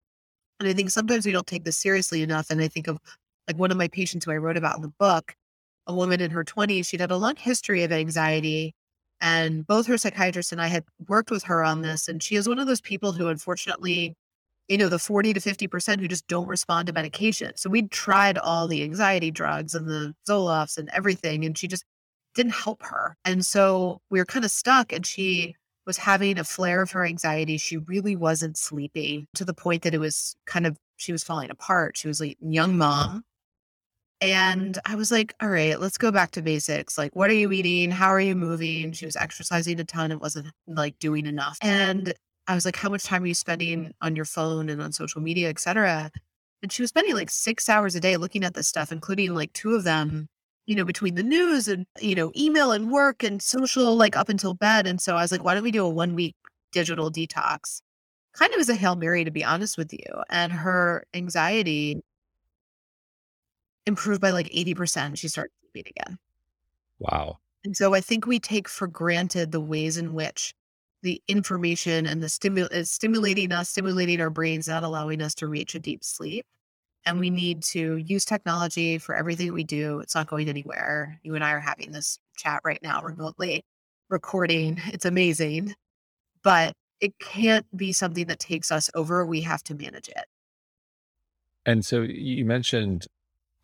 And 0.61 0.69
I 0.69 0.73
think 0.75 0.91
sometimes 0.91 1.27
we 1.27 1.33
don't 1.33 1.47
take 1.47 1.65
this 1.65 1.79
seriously 1.79 2.23
enough. 2.23 2.51
And 2.51 2.61
I 2.61 2.69
think 2.69 2.87
of 2.89 2.99
like 3.49 3.59
one 3.59 3.71
of 3.71 3.77
my 3.77 3.89
patients 3.89 4.25
who 4.25 4.33
I 4.33 4.37
wrote 4.37 4.57
about 4.57 4.77
in 4.77 4.83
the 4.83 4.93
book, 4.99 5.35
a 5.87 5.95
woman 5.95 6.21
in 6.21 6.31
her 6.31 6.45
20s, 6.45 6.87
she'd 6.87 7.01
had 7.01 7.11
a 7.11 7.17
long 7.17 7.37
history 7.37 7.83
of 7.83 7.93
anxiety. 7.93 8.75
And 9.21 9.67
both 9.67 9.87
her 9.87 9.97
psychiatrist 9.97 10.53
and 10.53 10.61
I 10.61 10.67
had 10.67 10.85
worked 11.09 11.31
with 11.31 11.45
her 11.45 11.63
on 11.65 11.83
this. 11.83 12.09
And 12.09 12.23
she 12.23 12.37
is 12.37 12.49
one 12.49 12.59
of 12.59 12.67
those 12.67 12.81
people 12.81 13.13
who, 13.13 13.29
unfortunately, 13.29 14.17
you 14.69 14.79
know, 14.79 14.89
the 14.89 14.99
40 14.99 15.35
to 15.35 15.41
50% 15.41 16.01
who 16.01 16.09
just 16.09 16.27
don't 16.27 16.49
respond 16.49 16.87
to 16.87 16.93
medication. 16.93 17.53
So 17.57 17.71
we'd 17.71 17.91
tried 17.91 18.39
all 18.39 18.67
the 18.67 18.83
anxiety 18.83 19.31
drugs 19.31 19.75
and 19.75 19.87
the 19.89 20.15
Zolofts 20.29 20.79
and 20.79 20.89
everything, 20.93 21.45
and 21.45 21.57
she 21.57 21.69
just 21.69 21.85
didn't 22.35 22.55
help 22.55 22.83
her. 22.83 23.17
And 23.25 23.45
so 23.45 24.01
we 24.11 24.19
were 24.19 24.25
kind 24.25 24.45
of 24.45 24.51
stuck. 24.51 24.93
And 24.93 25.07
she 25.07 25.55
was 25.87 25.99
having 25.99 26.39
a 26.39 26.45
flare 26.45 26.83
of 26.83 26.91
her 26.93 27.05
anxiety. 27.05 27.59
She 27.59 27.77
really 27.77 28.17
wasn't 28.17 28.57
sleeping 28.57 29.27
to 29.35 29.45
the 29.45 29.55
point 29.55 29.83
that 29.83 29.95
it 29.95 29.99
was 29.99 30.35
kind 30.47 30.67
of, 30.67 30.77
she 30.97 31.13
was 31.13 31.23
falling 31.23 31.51
apart. 31.51 31.97
She 31.97 32.09
was 32.09 32.23
a 32.23 32.35
young 32.41 32.77
mom 32.77 33.23
and 34.33 34.79
I 34.87 34.95
was 34.95 35.11
like, 35.11 35.35
all 35.41 35.49
right, 35.49 35.81
let's 35.81 35.99
go 35.99 36.11
back 36.11 36.33
to 36.33 36.43
basics. 36.43 36.97
Like, 36.99 37.15
what 37.15 37.31
are 37.31 37.35
you 37.35 37.53
eating? 37.53 37.91
How 37.91 38.09
are 38.09 38.21
you 38.21 38.35
moving? 38.35 38.93
She 38.93 39.07
was 39.07 39.17
exercising 39.17 39.81
a 39.81 39.85
ton. 39.85 40.13
It 40.13 40.21
wasn't 40.21 40.49
like 40.67 40.99
doing 40.99 41.27
enough. 41.27 41.59
And 41.63 42.13
I 42.47 42.55
was 42.55 42.65
like, 42.65 42.77
how 42.77 42.91
much 42.91 43.05
time 43.05 43.23
are 43.23 43.27
you 43.27 43.35
spending 43.35 43.93
on 44.03 44.17
your 44.17 44.25
phone 44.25 44.69
and 44.69 44.83
on 44.83 44.93
social 44.93 45.21
media, 45.21 45.49
et 45.49 45.59
cetera? 45.59 46.11
And 46.63 46.73
she 46.73 46.83
was 46.83 46.91
spending 46.91 47.15
like 47.15 47.31
six 47.31 47.69
hours 47.69 47.95
a 47.95 48.01
day 48.01 48.17
looking 48.17 48.45
at 48.45 48.55
this 48.55 48.69
stuff, 48.69 48.93
including 48.93 49.35
like 49.35 49.53
two 49.53 49.75
of 49.75 49.85
them, 49.85 50.29
you 50.67 50.75
know, 50.75 50.85
between 50.85 51.15
the 51.15 51.23
news 51.23 51.69
and, 51.69 51.87
you 52.01 52.15
know, 52.15 52.33
email 52.37 52.73
and 52.73 52.91
work 52.91 53.23
and 53.23 53.41
social, 53.43 53.97
like 53.97 54.17
up 54.17 54.29
until 54.29 54.55
bed. 54.55 54.87
And 54.87 55.01
so 55.01 55.17
I 55.17 55.23
was 55.23 55.33
like, 55.33 55.45
why 55.45 55.55
don't 55.55 55.63
we 55.63 55.71
do 55.71 55.85
a 55.85 55.89
one 55.89 56.15
week 56.15 56.37
digital 56.73 57.11
detox? 57.11 57.81
Kind 58.35 58.53
of 58.53 58.61
as 58.61 58.69
a 58.69 58.75
Hail 58.75 58.97
Mary, 58.97 59.25
to 59.25 59.31
be 59.31 59.45
honest 59.45 59.79
with 59.79 59.93
you. 59.93 60.05
And 60.29 60.53
her 60.53 61.05
anxiety 61.15 62.03
improved 63.87 64.21
by 64.21 64.31
like 64.31 64.49
80%. 64.51 65.19
She 65.19 65.29
started 65.29 65.53
sleeping 65.73 65.93
again. 65.97 66.19
Wow. 66.99 67.39
And 67.65 67.77
so 67.77 67.95
I 67.95 68.01
think 68.01 68.27
we 68.27 68.39
take 68.39 68.69
for 68.69 68.87
granted 68.87 69.53
the 69.53 69.61
ways 69.61 69.97
in 69.97 70.13
which 70.13 70.55
the 71.03 71.23
information 71.29 72.07
and 72.07 72.23
the 72.23 72.29
stimul 72.29 72.71
is 72.73 72.89
uh, 72.89 72.93
stimulating 72.93 73.53
us, 73.53 73.69
stimulating 73.69 74.21
our 74.21 74.31
brains, 74.31 74.69
not 74.69 74.85
allowing 74.85 75.21
us 75.21 75.35
to 75.37 75.47
reach 75.47 75.75
a 75.75 75.79
deep 75.79 76.03
sleep. 76.03 76.47
And 77.07 77.21
we 77.21 77.29
need 77.29 77.63
to 77.65 77.97
use 77.97 78.25
technology 78.25 78.97
for 78.97 79.15
everything 79.15 79.53
we 79.53 79.65
do. 79.65 80.01
It's 80.01 80.15
not 80.15 80.27
going 80.27 80.49
anywhere. 80.49 81.21
You 81.23 81.35
and 81.35 81.45
I 81.45 81.53
are 81.53 81.61
having 81.61 81.93
this 81.93 82.19
chat 82.37 82.63
right 82.65 82.83
now 82.83 83.03
remotely, 83.03 83.63
recording. 84.09 84.81
It's 84.87 85.05
amazing, 85.05 85.75
but 86.43 86.73
it 87.01 87.19
can't 87.19 87.67
be 87.77 87.93
something 87.93 88.27
that 88.29 88.39
takes 88.39 88.73
us 88.73 88.91
over. 88.95 89.27
We 89.27 89.43
have 89.43 89.63
to 89.65 89.75
manage 89.75 90.09
it. 90.09 90.25
And 91.67 91.85
so 91.85 92.01
you 92.01 92.47
mentioned 92.47 93.07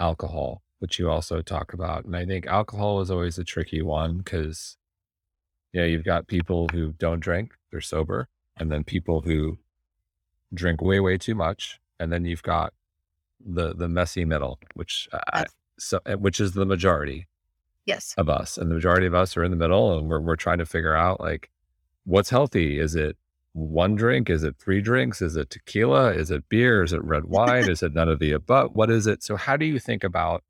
alcohol, 0.00 0.62
which 0.78 0.98
you 0.98 1.10
also 1.10 1.42
talk 1.42 1.72
about. 1.72 2.04
And 2.04 2.16
I 2.16 2.24
think 2.24 2.46
alcohol 2.46 3.00
is 3.00 3.10
always 3.10 3.38
a 3.38 3.44
tricky 3.44 3.82
one 3.82 4.18
because, 4.18 4.76
yeah, 5.72 5.84
you've 5.84 6.04
got 6.04 6.26
people 6.26 6.68
who 6.72 6.92
don't 6.92 7.20
drink, 7.20 7.52
they're 7.70 7.80
sober, 7.80 8.28
and 8.56 8.72
then 8.72 8.82
people 8.82 9.20
who 9.20 9.58
drink 10.52 10.82
way, 10.82 11.00
way 11.00 11.18
too 11.18 11.34
much. 11.34 11.78
And 12.00 12.12
then 12.12 12.24
you've 12.24 12.42
got 12.42 12.72
the 13.44 13.74
the 13.74 13.88
messy 13.88 14.24
middle, 14.24 14.58
which 14.74 15.08
I, 15.12 15.44
so 15.78 16.00
eh, 16.06 16.14
which 16.14 16.40
is 16.40 16.52
the 16.52 16.66
majority, 16.66 17.26
yes, 17.86 18.14
of 18.16 18.28
us, 18.28 18.58
and 18.58 18.70
the 18.70 18.74
majority 18.74 19.06
of 19.06 19.14
us 19.14 19.36
are 19.36 19.44
in 19.44 19.50
the 19.50 19.56
middle, 19.56 19.98
and 19.98 20.08
we're 20.08 20.20
we're 20.20 20.36
trying 20.36 20.58
to 20.58 20.66
figure 20.66 20.94
out 20.94 21.20
like 21.20 21.50
what's 22.04 22.30
healthy. 22.30 22.78
Is 22.78 22.94
it 22.94 23.16
one 23.52 23.94
drink? 23.96 24.30
Is 24.30 24.44
it 24.44 24.56
three 24.58 24.80
drinks? 24.80 25.20
Is 25.20 25.36
it 25.36 25.50
tequila? 25.50 26.12
Is 26.12 26.30
it 26.30 26.48
beer? 26.48 26.82
Is 26.82 26.92
it 26.92 27.04
red 27.04 27.24
wine? 27.24 27.68
is 27.68 27.82
it 27.82 27.94
none 27.94 28.08
of 28.08 28.18
the 28.18 28.32
above? 28.32 28.74
What 28.74 28.90
is 28.90 29.06
it? 29.06 29.22
So 29.22 29.36
how 29.36 29.56
do 29.56 29.64
you 29.64 29.78
think 29.78 30.04
about, 30.04 30.44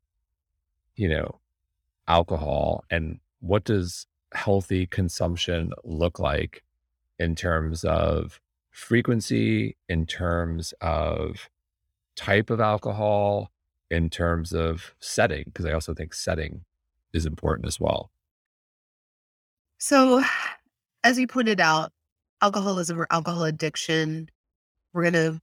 you 0.95 1.09
know, 1.09 1.39
alcohol 2.07 2.83
and 2.89 3.19
what 3.39 3.63
does 3.63 4.05
healthy 4.33 4.85
consumption 4.85 5.71
look 5.83 6.19
like 6.19 6.63
in 7.19 7.35
terms 7.35 7.83
of 7.83 8.39
frequency, 8.69 9.75
in 9.89 10.05
terms 10.05 10.73
of 10.81 11.49
type 12.15 12.49
of 12.49 12.59
alcohol, 12.59 13.51
in 13.89 14.09
terms 14.09 14.53
of 14.53 14.93
setting? 14.99 15.43
Because 15.45 15.65
I 15.65 15.73
also 15.73 15.93
think 15.93 16.13
setting 16.13 16.65
is 17.13 17.25
important 17.25 17.67
as 17.67 17.79
well. 17.79 18.11
So, 19.77 20.23
as 21.03 21.17
you 21.17 21.25
pointed 21.25 21.59
out, 21.59 21.91
alcoholism 22.41 22.99
or 22.99 23.07
alcohol 23.11 23.43
addiction, 23.43 24.29
we're 24.93 25.09
going 25.09 25.13
to 25.13 25.41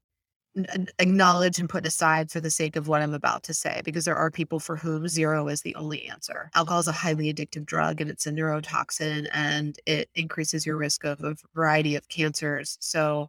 acknowledge 0.99 1.59
and 1.59 1.69
put 1.69 1.87
aside 1.87 2.31
for 2.31 2.41
the 2.41 2.51
sake 2.51 2.77
of 2.77 2.89
what 2.89 3.03
I'm 3.03 3.15
about 3.15 3.43
to 3.45 3.55
say, 3.55 3.81
because 3.85 4.05
there 4.05 4.17
are 4.17 4.31
people 4.31 4.59
for 4.59 4.77
whom 4.77 5.09
zero 5.09 5.49
is 5.49 5.63
the 5.63 5.75
only 5.75 6.09
answer. 6.09 6.51
Alcohol 6.55 6.81
is 6.81 6.89
a 6.89 6.93
highly 6.93 7.33
addictive 7.33 7.65
drug 7.65 8.01
and 8.01 8.11
it's 8.11 8.27
a 8.27 8.31
neurotoxin 8.33 9.29
and 9.33 9.79
it 9.87 10.09
increases 10.15 10.67
your 10.67 10.77
risk 10.77 11.05
of 11.05 11.23
a 11.23 11.37
variety 11.55 11.95
of 11.97 12.09
cancers. 12.09 12.77
So, 12.81 13.29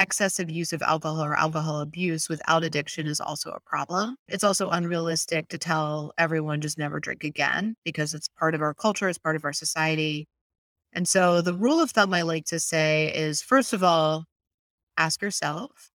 excessive 0.00 0.48
use 0.48 0.72
of 0.72 0.80
alcohol 0.82 1.24
or 1.24 1.34
alcohol 1.34 1.80
abuse 1.80 2.28
without 2.28 2.62
addiction 2.62 3.08
is 3.08 3.20
also 3.20 3.50
a 3.50 3.60
problem. 3.60 4.16
It's 4.28 4.44
also 4.44 4.70
unrealistic 4.70 5.48
to 5.48 5.58
tell 5.58 6.12
everyone 6.16 6.60
just 6.60 6.78
never 6.78 7.00
drink 7.00 7.24
again 7.24 7.74
because 7.84 8.14
it's 8.14 8.28
part 8.38 8.54
of 8.54 8.62
our 8.62 8.74
culture, 8.74 9.08
it's 9.08 9.18
part 9.18 9.34
of 9.34 9.44
our 9.44 9.52
society. 9.52 10.28
And 10.92 11.06
so 11.08 11.40
the 11.40 11.54
rule 11.54 11.80
of 11.80 11.90
thumb 11.92 12.14
I 12.14 12.22
like 12.22 12.46
to 12.46 12.60
say 12.60 13.12
is 13.14 13.42
first 13.42 13.72
of 13.72 13.84
all, 13.84 14.24
ask 14.96 15.22
yourself, 15.22 15.90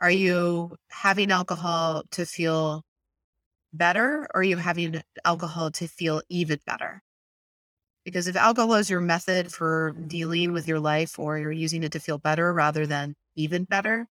are 0.00 0.10
you 0.10 0.76
having 0.90 1.30
alcohol 1.30 2.04
to 2.12 2.26
feel 2.26 2.82
better 3.72 4.28
or 4.34 4.40
are 4.40 4.44
you 4.44 4.56
having 4.56 5.02
alcohol 5.24 5.70
to 5.72 5.88
feel 5.88 6.22
even 6.28 6.58
better? 6.66 7.02
Because 8.04 8.26
if 8.26 8.36
alcohol 8.36 8.74
is 8.74 8.88
your 8.90 9.00
method 9.00 9.52
for 9.52 9.92
dealing 10.06 10.52
with 10.52 10.66
your 10.66 10.80
life 10.80 11.18
or 11.18 11.38
you're 11.38 11.52
using 11.52 11.82
it 11.84 11.92
to 11.92 12.00
feel 12.00 12.18
better 12.18 12.52
rather 12.54 12.86
than 12.86 13.14
even 13.36 13.64
better, 13.64 14.06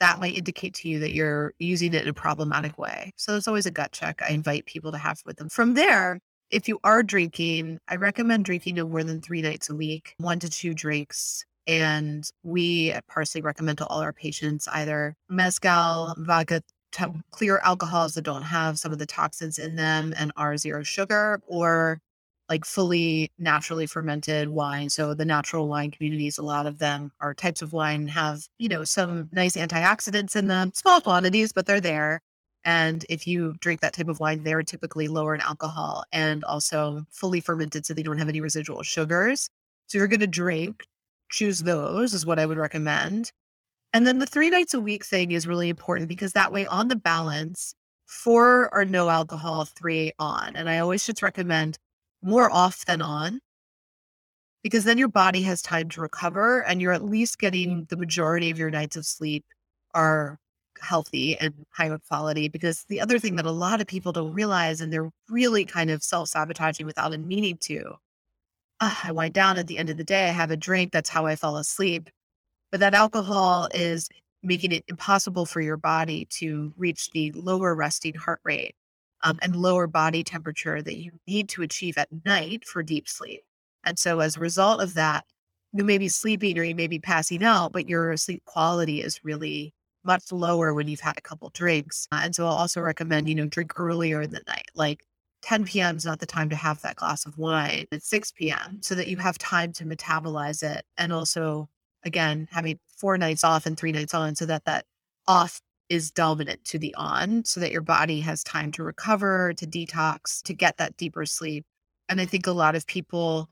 that 0.00 0.18
might 0.18 0.36
indicate 0.36 0.74
to 0.74 0.88
you 0.88 0.98
that 1.00 1.12
you're 1.12 1.52
using 1.58 1.94
it 1.94 2.02
in 2.02 2.08
a 2.08 2.14
problematic 2.14 2.78
way. 2.78 3.12
So 3.16 3.36
it's 3.36 3.46
always 3.46 3.66
a 3.66 3.70
gut 3.70 3.92
check 3.92 4.22
I 4.22 4.32
invite 4.32 4.66
people 4.66 4.92
to 4.92 4.98
have 4.98 5.20
with 5.26 5.36
them. 5.36 5.48
From 5.48 5.74
there, 5.74 6.20
if 6.50 6.68
you 6.68 6.78
are 6.84 7.02
drinking, 7.02 7.78
I 7.88 7.96
recommend 7.96 8.44
drinking 8.44 8.76
no 8.76 8.88
more 8.88 9.04
than 9.04 9.20
three 9.20 9.42
nights 9.42 9.70
a 9.70 9.74
week, 9.74 10.14
one 10.18 10.38
to 10.40 10.50
two 10.50 10.74
drinks. 10.74 11.44
And 11.66 12.28
we 12.42 12.90
at 12.90 13.06
Parsley 13.06 13.42
recommend 13.42 13.78
to 13.78 13.86
all 13.86 14.00
our 14.00 14.12
patients 14.12 14.66
either 14.68 15.14
mezcal, 15.28 16.14
vodka, 16.18 16.62
clear 17.30 17.60
alcohols 17.62 18.14
that 18.14 18.22
don't 18.22 18.42
have 18.42 18.78
some 18.78 18.92
of 18.92 18.98
the 18.98 19.06
toxins 19.06 19.58
in 19.58 19.76
them 19.76 20.12
and 20.16 20.32
are 20.36 20.56
zero 20.56 20.82
sugar, 20.82 21.40
or 21.46 22.00
like 22.48 22.64
fully 22.64 23.30
naturally 23.38 23.86
fermented 23.86 24.48
wine. 24.48 24.90
So 24.90 25.14
the 25.14 25.24
natural 25.24 25.68
wine 25.68 25.92
communities, 25.92 26.36
a 26.36 26.42
lot 26.42 26.66
of 26.66 26.80
them 26.80 27.12
are 27.20 27.32
types 27.32 27.62
of 27.62 27.72
wine 27.72 28.08
have, 28.08 28.40
you 28.58 28.68
know, 28.68 28.82
some 28.82 29.28
nice 29.30 29.54
antioxidants 29.54 30.34
in 30.34 30.48
them, 30.48 30.72
small 30.74 31.00
quantities, 31.00 31.52
but 31.52 31.66
they're 31.66 31.80
there. 31.80 32.20
And 32.64 33.04
if 33.08 33.26
you 33.26 33.54
drink 33.60 33.80
that 33.80 33.94
type 33.94 34.08
of 34.08 34.20
wine, 34.20 34.42
they're 34.42 34.62
typically 34.62 35.08
lower 35.08 35.34
in 35.34 35.40
alcohol 35.40 36.04
and 36.12 36.44
also 36.44 37.04
fully 37.10 37.40
fermented 37.40 37.86
so 37.86 37.94
they 37.94 38.02
don't 38.02 38.18
have 38.18 38.28
any 38.28 38.40
residual 38.40 38.82
sugars. 38.82 39.48
So 39.86 39.98
you're 39.98 40.08
going 40.08 40.20
to 40.20 40.26
drink, 40.26 40.84
choose 41.30 41.60
those 41.60 42.12
is 42.12 42.26
what 42.26 42.38
I 42.38 42.46
would 42.46 42.58
recommend. 42.58 43.32
And 43.92 44.06
then 44.06 44.18
the 44.18 44.26
three 44.26 44.50
nights 44.50 44.74
a 44.74 44.80
week 44.80 45.04
thing 45.04 45.32
is 45.32 45.46
really 45.46 45.68
important 45.68 46.08
because 46.08 46.32
that 46.32 46.52
way 46.52 46.66
on 46.66 46.88
the 46.88 46.96
balance, 46.96 47.74
four 48.06 48.72
are 48.74 48.84
no 48.84 49.08
alcohol, 49.08 49.64
three 49.64 50.12
on. 50.18 50.54
And 50.54 50.68
I 50.68 50.78
always 50.78 51.04
just 51.04 51.22
recommend 51.22 51.78
more 52.22 52.50
off 52.50 52.84
than 52.84 53.02
on 53.02 53.40
because 54.62 54.84
then 54.84 54.98
your 54.98 55.08
body 55.08 55.42
has 55.42 55.62
time 55.62 55.88
to 55.90 56.00
recover 56.00 56.62
and 56.64 56.80
you're 56.80 56.92
at 56.92 57.04
least 57.04 57.38
getting 57.38 57.86
the 57.88 57.96
majority 57.96 58.50
of 58.50 58.58
your 58.58 58.70
nights 58.70 58.96
of 58.96 59.06
sleep 59.06 59.44
are 59.94 60.38
healthy 60.80 61.38
and 61.38 61.54
high 61.70 61.94
quality 62.08 62.48
because 62.48 62.84
the 62.84 63.00
other 63.00 63.18
thing 63.18 63.36
that 63.36 63.46
a 63.46 63.50
lot 63.50 63.80
of 63.80 63.86
people 63.86 64.12
don't 64.12 64.32
realize 64.32 64.80
and 64.80 64.92
they're 64.92 65.10
really 65.28 65.64
kind 65.64 65.90
of 65.90 66.02
self-sabotaging 66.02 66.86
without 66.86 67.18
meaning 67.20 67.56
to 67.58 67.94
uh, 68.80 68.94
i 69.04 69.12
wind 69.12 69.34
down 69.34 69.58
at 69.58 69.66
the 69.66 69.78
end 69.78 69.90
of 69.90 69.96
the 69.96 70.04
day 70.04 70.28
i 70.28 70.32
have 70.32 70.50
a 70.50 70.56
drink 70.56 70.92
that's 70.92 71.10
how 71.10 71.26
i 71.26 71.36
fall 71.36 71.56
asleep 71.56 72.10
but 72.70 72.80
that 72.80 72.94
alcohol 72.94 73.68
is 73.74 74.08
making 74.42 74.72
it 74.72 74.84
impossible 74.88 75.44
for 75.44 75.60
your 75.60 75.76
body 75.76 76.26
to 76.26 76.72
reach 76.76 77.10
the 77.10 77.32
lower 77.32 77.74
resting 77.74 78.14
heart 78.14 78.40
rate 78.44 78.74
um, 79.22 79.38
and 79.42 79.54
lower 79.56 79.86
body 79.86 80.24
temperature 80.24 80.80
that 80.82 80.96
you 80.96 81.12
need 81.26 81.48
to 81.50 81.62
achieve 81.62 81.98
at 81.98 82.08
night 82.24 82.64
for 82.64 82.82
deep 82.82 83.08
sleep. 83.08 83.42
And 83.84 83.98
so, 83.98 84.20
as 84.20 84.36
a 84.36 84.40
result 84.40 84.80
of 84.80 84.94
that, 84.94 85.24
you 85.72 85.84
may 85.84 85.98
be 85.98 86.08
sleeping 86.08 86.58
or 86.58 86.62
you 86.62 86.74
may 86.74 86.86
be 86.86 86.98
passing 86.98 87.44
out, 87.44 87.72
but 87.72 87.88
your 87.88 88.16
sleep 88.16 88.42
quality 88.44 89.02
is 89.02 89.24
really 89.24 89.72
much 90.04 90.32
lower 90.32 90.74
when 90.74 90.88
you've 90.88 91.00
had 91.00 91.18
a 91.18 91.22
couple 91.22 91.50
drinks. 91.50 92.08
Uh, 92.12 92.20
and 92.24 92.34
so, 92.34 92.46
I'll 92.46 92.52
also 92.52 92.80
recommend, 92.80 93.28
you 93.28 93.34
know, 93.34 93.46
drink 93.46 93.78
earlier 93.78 94.22
in 94.22 94.30
the 94.30 94.42
night, 94.46 94.68
like 94.74 95.04
10 95.42 95.64
p.m. 95.64 95.96
is 95.96 96.04
not 96.04 96.20
the 96.20 96.26
time 96.26 96.50
to 96.50 96.56
have 96.56 96.82
that 96.82 96.96
glass 96.96 97.26
of 97.26 97.38
wine 97.38 97.86
at 97.92 98.02
6 98.02 98.32
p.m. 98.32 98.78
so 98.82 98.94
that 98.94 99.08
you 99.08 99.16
have 99.16 99.38
time 99.38 99.72
to 99.74 99.84
metabolize 99.84 100.62
it. 100.62 100.84
And 100.98 101.12
also, 101.12 101.68
again, 102.04 102.48
having 102.50 102.78
four 102.98 103.16
nights 103.18 103.44
off 103.44 103.66
and 103.66 103.76
three 103.76 103.92
nights 103.92 104.14
on 104.14 104.34
so 104.34 104.46
that 104.46 104.64
that 104.64 104.84
off 105.26 105.60
is 105.88 106.10
dominant 106.10 106.64
to 106.64 106.78
the 106.78 106.94
on 106.94 107.44
so 107.44 107.60
that 107.60 107.72
your 107.72 107.82
body 107.82 108.20
has 108.20 108.44
time 108.44 108.70
to 108.72 108.84
recover, 108.84 109.52
to 109.54 109.66
detox, 109.66 110.42
to 110.42 110.54
get 110.54 110.76
that 110.76 110.96
deeper 110.96 111.26
sleep. 111.26 111.64
And 112.08 112.20
I 112.20 112.26
think 112.26 112.46
a 112.46 112.52
lot 112.52 112.76
of 112.76 112.86
people 112.86 113.48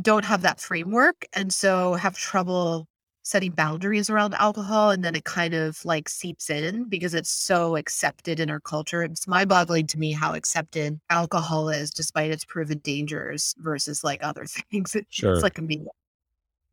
don't 0.00 0.24
have 0.24 0.42
that 0.42 0.60
framework 0.60 1.26
and 1.34 1.52
so 1.52 1.94
have 1.94 2.16
trouble 2.16 2.88
setting 3.24 3.50
boundaries 3.50 4.10
around 4.10 4.34
alcohol 4.34 4.90
and 4.90 5.02
then 5.02 5.16
it 5.16 5.24
kind 5.24 5.54
of 5.54 5.82
like 5.84 6.08
seeps 6.08 6.50
in 6.50 6.84
because 6.84 7.14
it's 7.14 7.30
so 7.30 7.74
accepted 7.76 8.38
in 8.38 8.50
our 8.50 8.60
culture. 8.60 9.02
It's 9.02 9.26
mind 9.26 9.48
boggling 9.48 9.86
to 9.88 9.98
me 9.98 10.12
how 10.12 10.34
accepted 10.34 11.00
alcohol 11.10 11.70
is 11.70 11.90
despite 11.90 12.30
its 12.30 12.44
proven 12.44 12.78
dangers 12.78 13.54
versus 13.58 14.04
like 14.04 14.22
other 14.22 14.44
things. 14.70 14.94
Sure. 15.08 15.32
It's 15.32 15.42
like 15.42 15.58
a 15.58 15.62
meal. 15.62 15.94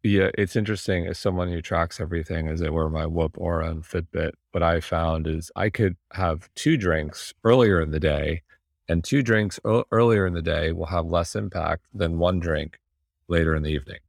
Yeah, 0.04 0.32
it's 0.36 0.56
interesting 0.56 1.06
as 1.06 1.20
someone 1.20 1.48
who 1.50 1.62
tracks 1.62 2.02
everything 2.02 2.48
as 2.48 2.62
it 2.62 2.74
were 2.74 2.90
my 2.90 3.06
Whoop 3.06 3.34
Oura 3.34 3.70
and 3.70 3.84
Fitbit. 3.84 4.32
What 4.52 4.64
I 4.64 4.80
found 4.80 5.28
is 5.28 5.52
I 5.56 5.70
could 5.70 5.96
have 6.14 6.50
two 6.56 6.76
drinks 6.76 7.36
earlier 7.44 7.80
in 7.80 7.92
the 7.92 8.00
day, 8.00 8.42
and 8.90 9.04
two 9.04 9.22
drinks 9.22 9.60
earlier 9.92 10.26
in 10.26 10.34
the 10.34 10.42
day 10.42 10.72
will 10.72 10.88
have 10.88 11.06
less 11.06 11.36
impact 11.36 11.86
than 11.94 12.18
one 12.18 12.40
drink 12.40 12.80
later 13.28 13.56
in 13.56 13.62
the 13.62 13.70
evening. 13.70 14.00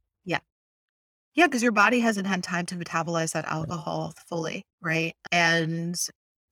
Yeah. 1.35 1.47
Because 1.47 1.63
your 1.63 1.71
body 1.71 1.99
hasn't 1.99 2.27
had 2.27 2.43
time 2.43 2.65
to 2.67 2.75
metabolize 2.75 3.33
that 3.33 3.45
alcohol 3.45 4.13
fully, 4.27 4.63
right? 4.81 5.13
And 5.31 5.95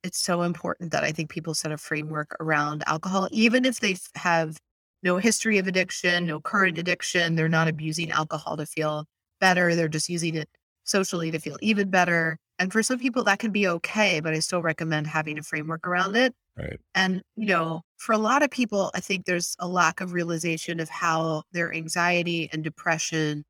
it's 0.04 0.20
so 0.20 0.42
important 0.42 0.92
that 0.92 1.04
I 1.04 1.12
think 1.12 1.30
people 1.30 1.54
set 1.54 1.72
a 1.72 1.78
framework 1.78 2.36
around 2.40 2.84
alcohol, 2.88 3.28
even 3.32 3.66
if 3.66 3.80
they 3.80 3.98
have 4.16 4.58
no 5.04 5.18
history 5.18 5.58
of 5.58 5.68
addiction, 5.68 6.26
no 6.26 6.40
current 6.40 6.78
addiction, 6.78 7.36
they're 7.36 7.50
not 7.50 7.68
abusing 7.68 8.12
alcohol 8.12 8.58
to 8.58 8.66
feel 8.66 9.06
better. 9.40 9.76
They're 9.76 9.88
just 9.88 10.10
using 10.10 10.36
it 10.36 10.50
socially 10.84 11.32
to 11.32 11.40
feel 11.40 11.58
even 11.62 11.90
better. 11.90 12.38
And 12.60 12.72
for 12.72 12.84
some 12.84 13.00
people, 13.00 13.24
that 13.24 13.40
can 13.40 13.52
be 13.52 13.68
okay, 13.68 14.20
but 14.20 14.34
I 14.34 14.40
still 14.40 14.62
recommend 14.62 15.08
having 15.08 15.40
a 15.40 15.44
framework 15.44 15.88
around 15.88 16.16
it. 16.16 16.34
Right. 16.58 16.80
And, 16.94 17.22
you 17.36 17.48
know, 17.48 17.82
for 17.98 18.14
a 18.14 18.20
lot 18.20 18.44
of 18.44 18.52
people, 18.52 18.92
I 18.94 19.00
think 19.00 19.26
there's 19.26 19.56
a 19.60 19.68
lack 19.68 20.02
of 20.02 20.14
realization 20.14 20.80
of 20.80 20.90
how 20.90 21.44
their 21.52 21.74
anxiety 21.74 22.50
and 22.54 22.64
depression 22.64 23.44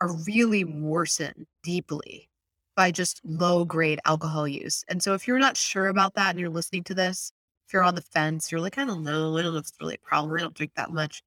are 0.00 0.16
really 0.26 0.64
worsened 0.64 1.46
deeply 1.62 2.28
by 2.76 2.90
just 2.90 3.20
low 3.24 3.64
grade 3.64 4.00
alcohol 4.04 4.48
use. 4.48 4.84
And 4.88 5.02
so 5.02 5.14
if 5.14 5.28
you're 5.28 5.38
not 5.38 5.56
sure 5.56 5.88
about 5.88 6.14
that 6.14 6.30
and 6.30 6.40
you're 6.40 6.48
listening 6.48 6.84
to 6.84 6.94
this, 6.94 7.32
if 7.66 7.74
you're 7.74 7.82
on 7.82 7.94
the 7.94 8.02
fence, 8.02 8.50
you're 8.50 8.60
like, 8.60 8.78
I 8.78 8.84
don't 8.84 9.04
know, 9.04 9.36
I 9.36 9.42
don't 9.42 9.52
know 9.52 9.58
if 9.58 9.66
it's 9.66 9.72
really 9.80 9.96
a 10.02 10.06
problem. 10.06 10.34
I 10.34 10.40
don't 10.40 10.54
drink 10.54 10.72
that 10.76 10.90
much. 10.90 11.22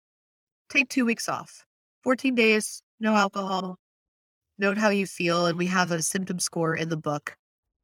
Take 0.70 0.90
two 0.90 1.06
weeks 1.06 1.30
off, 1.30 1.66
14 2.04 2.36
days, 2.36 2.82
no 3.00 3.14
alcohol, 3.16 3.78
note 4.58 4.78
how 4.78 4.90
you 4.90 5.06
feel. 5.06 5.46
And 5.46 5.58
we 5.58 5.68
have 5.68 5.92
a 5.92 6.02
symptom 6.02 6.40
score 6.40 6.76
in 6.76 6.90
the 6.90 6.98
book 6.98 7.38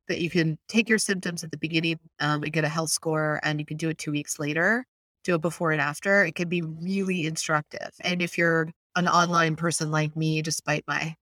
that 0.07 0.19
you 0.19 0.29
can 0.29 0.57
take 0.67 0.89
your 0.89 0.97
symptoms 0.97 1.43
at 1.43 1.51
the 1.51 1.57
beginning 1.57 1.99
um, 2.19 2.43
and 2.43 2.51
get 2.51 2.65
a 2.65 2.69
health 2.69 2.89
score, 2.89 3.39
and 3.43 3.59
you 3.59 3.65
can 3.65 3.77
do 3.77 3.89
it 3.89 3.97
two 3.97 4.11
weeks 4.11 4.39
later, 4.39 4.85
do 5.23 5.35
it 5.35 5.41
before 5.41 5.71
and 5.71 5.79
after. 5.79 6.25
It 6.25 6.35
can 6.35 6.49
be 6.49 6.61
really 6.61 7.25
instructive. 7.25 7.91
And 8.01 8.21
if 8.21 8.37
you're 8.37 8.69
an 8.99 9.07
online 9.07 9.55
person 9.55 9.91
like 9.91 10.15
me, 10.15 10.41
despite 10.41 10.83
my 10.87 11.15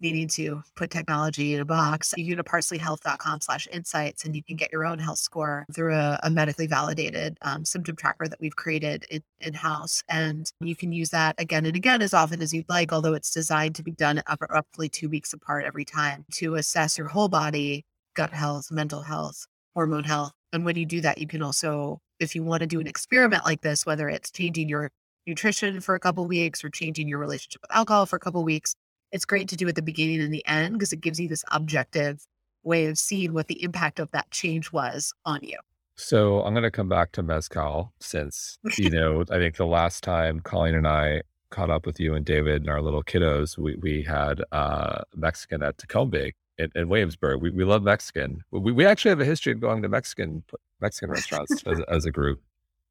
needing 0.00 0.28
to 0.28 0.62
put 0.76 0.90
technology 0.90 1.54
in 1.54 1.60
a 1.60 1.64
box, 1.64 2.12
you 2.16 2.24
can 2.24 2.34
go 2.34 2.42
to 2.42 2.48
parsleyhealth.com 2.48 3.40
slash 3.40 3.66
insights 3.72 4.24
and 4.24 4.36
you 4.36 4.42
can 4.42 4.56
get 4.56 4.70
your 4.70 4.84
own 4.84 4.98
health 4.98 5.18
score 5.18 5.64
through 5.72 5.94
a, 5.94 6.18
a 6.22 6.30
medically 6.30 6.66
validated 6.66 7.38
um, 7.42 7.64
symptom 7.64 7.96
tracker 7.96 8.28
that 8.28 8.40
we've 8.40 8.56
created 8.56 9.06
in, 9.10 9.22
in-house. 9.40 10.02
And 10.08 10.50
you 10.60 10.76
can 10.76 10.92
use 10.92 11.10
that 11.10 11.34
again 11.38 11.64
and 11.64 11.76
again 11.76 12.02
as 12.02 12.12
often 12.12 12.42
as 12.42 12.52
you'd 12.52 12.68
like, 12.68 12.92
although 12.92 13.14
it's 13.14 13.32
designed 13.32 13.76
to 13.76 13.82
be 13.82 13.92
done 13.92 14.22
roughly 14.50 14.88
two 14.88 15.08
weeks 15.08 15.32
apart 15.32 15.64
every 15.64 15.84
time 15.84 16.24
to 16.34 16.56
assess 16.56 16.98
your 16.98 17.08
whole 17.08 17.28
body, 17.28 17.84
gut 18.14 18.30
health, 18.30 18.70
mental 18.70 19.02
health, 19.02 19.46
hormone 19.74 20.04
health. 20.04 20.32
And 20.52 20.64
when 20.64 20.76
you 20.76 20.86
do 20.86 21.00
that, 21.00 21.18
you 21.18 21.26
can 21.26 21.42
also, 21.42 22.00
if 22.20 22.34
you 22.34 22.44
want 22.44 22.60
to 22.60 22.66
do 22.66 22.80
an 22.80 22.86
experiment 22.86 23.44
like 23.44 23.62
this, 23.62 23.86
whether 23.86 24.08
it's 24.08 24.30
changing 24.30 24.68
your 24.68 24.90
nutrition 25.26 25.80
for 25.80 25.94
a 25.94 26.00
couple 26.00 26.26
weeks 26.26 26.64
or 26.64 26.70
changing 26.70 27.08
your 27.08 27.18
relationship 27.18 27.62
with 27.62 27.74
alcohol 27.74 28.06
for 28.06 28.16
a 28.16 28.20
couple 28.20 28.42
weeks, 28.44 28.74
it's 29.12 29.24
great 29.24 29.48
to 29.48 29.56
do 29.56 29.68
at 29.68 29.74
the 29.74 29.82
beginning 29.82 30.20
and 30.20 30.32
the 30.32 30.44
end 30.46 30.74
because 30.74 30.92
it 30.92 31.00
gives 31.00 31.20
you 31.20 31.28
this 31.28 31.44
objective 31.50 32.24
way 32.62 32.86
of 32.86 32.98
seeing 32.98 33.32
what 33.32 33.48
the 33.48 33.62
impact 33.62 33.98
of 33.98 34.10
that 34.12 34.30
change 34.30 34.72
was 34.72 35.12
on 35.24 35.40
you. 35.42 35.58
So 35.96 36.42
I'm 36.42 36.54
going 36.54 36.64
to 36.64 36.70
come 36.70 36.88
back 36.88 37.12
to 37.12 37.22
Mezcal 37.22 37.92
since, 38.00 38.58
you 38.76 38.90
know, 38.90 39.24
I 39.30 39.38
think 39.38 39.56
the 39.56 39.66
last 39.66 40.02
time 40.02 40.40
Colleen 40.40 40.74
and 40.74 40.88
I 40.88 41.22
caught 41.50 41.70
up 41.70 41.86
with 41.86 42.00
you 42.00 42.14
and 42.14 42.24
David 42.24 42.62
and 42.62 42.70
our 42.70 42.82
little 42.82 43.04
kiddos, 43.04 43.56
we, 43.56 43.76
we 43.76 44.02
had 44.02 44.42
uh, 44.50 45.02
Mexican 45.14 45.62
at 45.62 45.78
Tacombi 45.78 46.32
in, 46.58 46.70
in 46.74 46.88
Williamsburg. 46.88 47.40
We, 47.40 47.50
we 47.50 47.64
love 47.64 47.82
Mexican. 47.82 48.42
We, 48.50 48.72
we 48.72 48.84
actually 48.84 49.10
have 49.10 49.20
a 49.20 49.24
history 49.24 49.52
of 49.52 49.60
going 49.60 49.82
to 49.82 49.88
Mexican 49.88 50.42
Mexican 50.80 51.10
restaurants 51.10 51.62
as, 51.66 51.80
as 51.88 52.04
a 52.04 52.10
group. 52.10 52.42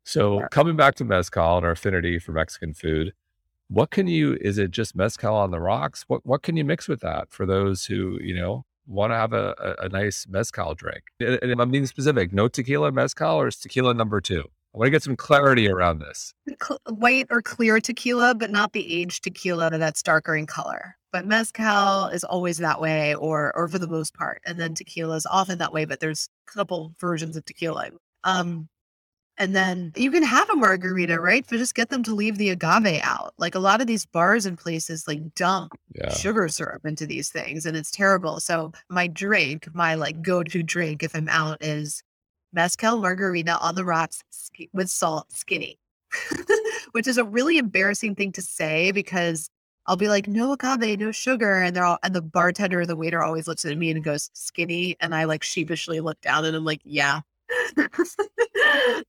So 0.04 0.46
coming 0.52 0.76
back 0.76 0.96
to 0.96 1.06
Mezcal 1.06 1.58
and 1.58 1.66
our 1.66 1.72
affinity 1.72 2.20
for 2.20 2.34
Mexican 2.34 2.74
food, 2.74 3.14
what 3.74 3.90
can 3.90 4.08
you 4.08 4.38
is 4.42 4.58
it 4.58 4.72
just 4.72 4.96
mezcal 4.96 5.36
on 5.36 5.52
the 5.52 5.60
rocks? 5.60 6.06
What 6.08 6.26
what 6.26 6.44
can 6.44 6.58
you 6.58 6.64
mix 6.64 6.88
with 6.88 7.02
that 7.02 7.32
for 7.32 7.46
those 7.46 7.86
who 7.86 8.20
you 8.22 8.36
know 8.36 8.66
want 8.86 9.12
to 9.12 9.16
have 9.16 9.34
a, 9.34 9.56
a, 9.58 9.86
a, 9.86 9.90
nice 9.90 10.28
mezcal 10.30 10.76
drink? 10.76 11.04
And 11.20 11.60
i'm 11.60 11.72
being 11.72 11.86
specific 11.86 12.34
no 12.34 12.48
tequila 12.48 12.92
mezcal 12.92 13.36
or 13.36 13.48
is 13.48 13.58
tequila 13.58 13.94
number 13.94 14.22
two? 14.22 14.44
I 14.76 14.78
want 14.78 14.88
to 14.88 14.92
get 14.92 15.04
some 15.04 15.16
clarity 15.16 15.70
around 15.70 16.00
this. 16.00 16.34
White 16.90 17.28
or 17.30 17.42
clear 17.42 17.80
tequila 17.80 18.36
but 18.36 18.52
not 18.52 18.74
the 18.74 19.02
aged 19.02 19.24
tequila 19.24 19.70
that's 19.72 20.04
darker 20.04 20.36
in 20.36 20.46
color. 20.46 20.98
But 21.12 21.28
mezcal 21.28 22.08
is 22.08 22.24
always 22.24 22.58
that 22.58 22.82
way 22.82 23.16
or 23.16 23.56
or 23.56 23.68
for 23.68 23.80
the 23.80 23.88
most 23.88 24.14
part 24.14 24.42
and 24.46 24.60
then 24.60 24.76
tequila 24.76 25.16
is 25.16 25.26
often 25.26 25.58
that 25.60 25.74
way 25.74 25.86
but 25.86 26.00
there's 26.00 26.30
a 26.48 26.52
couple 26.52 26.94
versions 27.00 27.38
of 27.38 27.46
tequila. 27.46 27.90
Um 28.24 28.70
and 29.44 29.54
then 29.54 29.92
you 29.98 30.10
can 30.10 30.24
have 30.24 30.50
a 30.50 30.56
margarita, 30.56 31.20
right? 31.20 31.46
But 31.50 31.58
just 31.58 31.76
get 31.76 31.90
them 31.90 32.02
to 32.04 32.16
leave 32.16 32.38
the 32.38 32.50
agave 32.50 33.02
out. 33.04 33.34
Like 33.38 33.56
a 33.56 33.60
lot 33.60 33.82
of 33.82 33.88
these 33.88 34.06
bars 34.06 34.46
and 34.46 34.58
places 34.58 35.06
like 35.06 35.36
dump 35.36 35.74
yeah. 35.94 36.14
sugar 36.14 36.48
syrup 36.48 36.86
into 36.86 37.06
these 37.06 37.28
things 37.28 37.66
and 37.66 37.76
it's 37.76 37.92
terrible. 37.92 38.40
So 38.40 38.72
my 38.90 39.08
drink, 39.08 39.68
my 39.74 39.96
like 39.96 40.22
go-to 40.22 40.64
drink 40.64 41.04
if 41.04 41.14
I'm 41.14 41.28
out 41.28 41.58
is 41.62 42.04
mezcal 42.54 43.02
margarita 43.02 43.60
on 43.60 43.76
the 43.76 43.84
rocks 43.84 44.24
with 44.72 44.90
salt 44.90 45.34
skinny. 45.34 45.78
Which 46.94 47.08
is 47.08 47.18
a 47.18 47.26
really 47.26 47.58
embarrassing 47.58 48.16
thing 48.16 48.32
to 48.34 48.42
say 48.42 48.92
because 48.92 49.50
I'll 49.88 49.98
be 49.98 50.08
like, 50.08 50.30
no 50.30 50.54
agave, 50.54 51.00
no 51.00 51.12
sugar. 51.12 51.62
And 51.62 51.76
they're 51.76 51.84
all, 51.84 51.98
and 52.02 52.16
the 52.16 52.22
bartender 52.22 52.80
or 52.80 52.86
the 52.86 52.96
waiter 52.96 53.22
always 53.22 53.50
looks 53.50 53.66
at 53.66 53.78
me 53.78 53.92
and 53.92 54.02
goes, 54.06 54.30
skinny. 54.34 54.96
And 55.02 55.14
I 55.14 55.26
like 55.26 55.44
sheepishly 55.44 56.00
look 56.00 56.22
down 56.22 56.46
and 56.46 56.56
I'm 56.56 56.64
like, 56.64 56.80
yeah, 56.86 57.22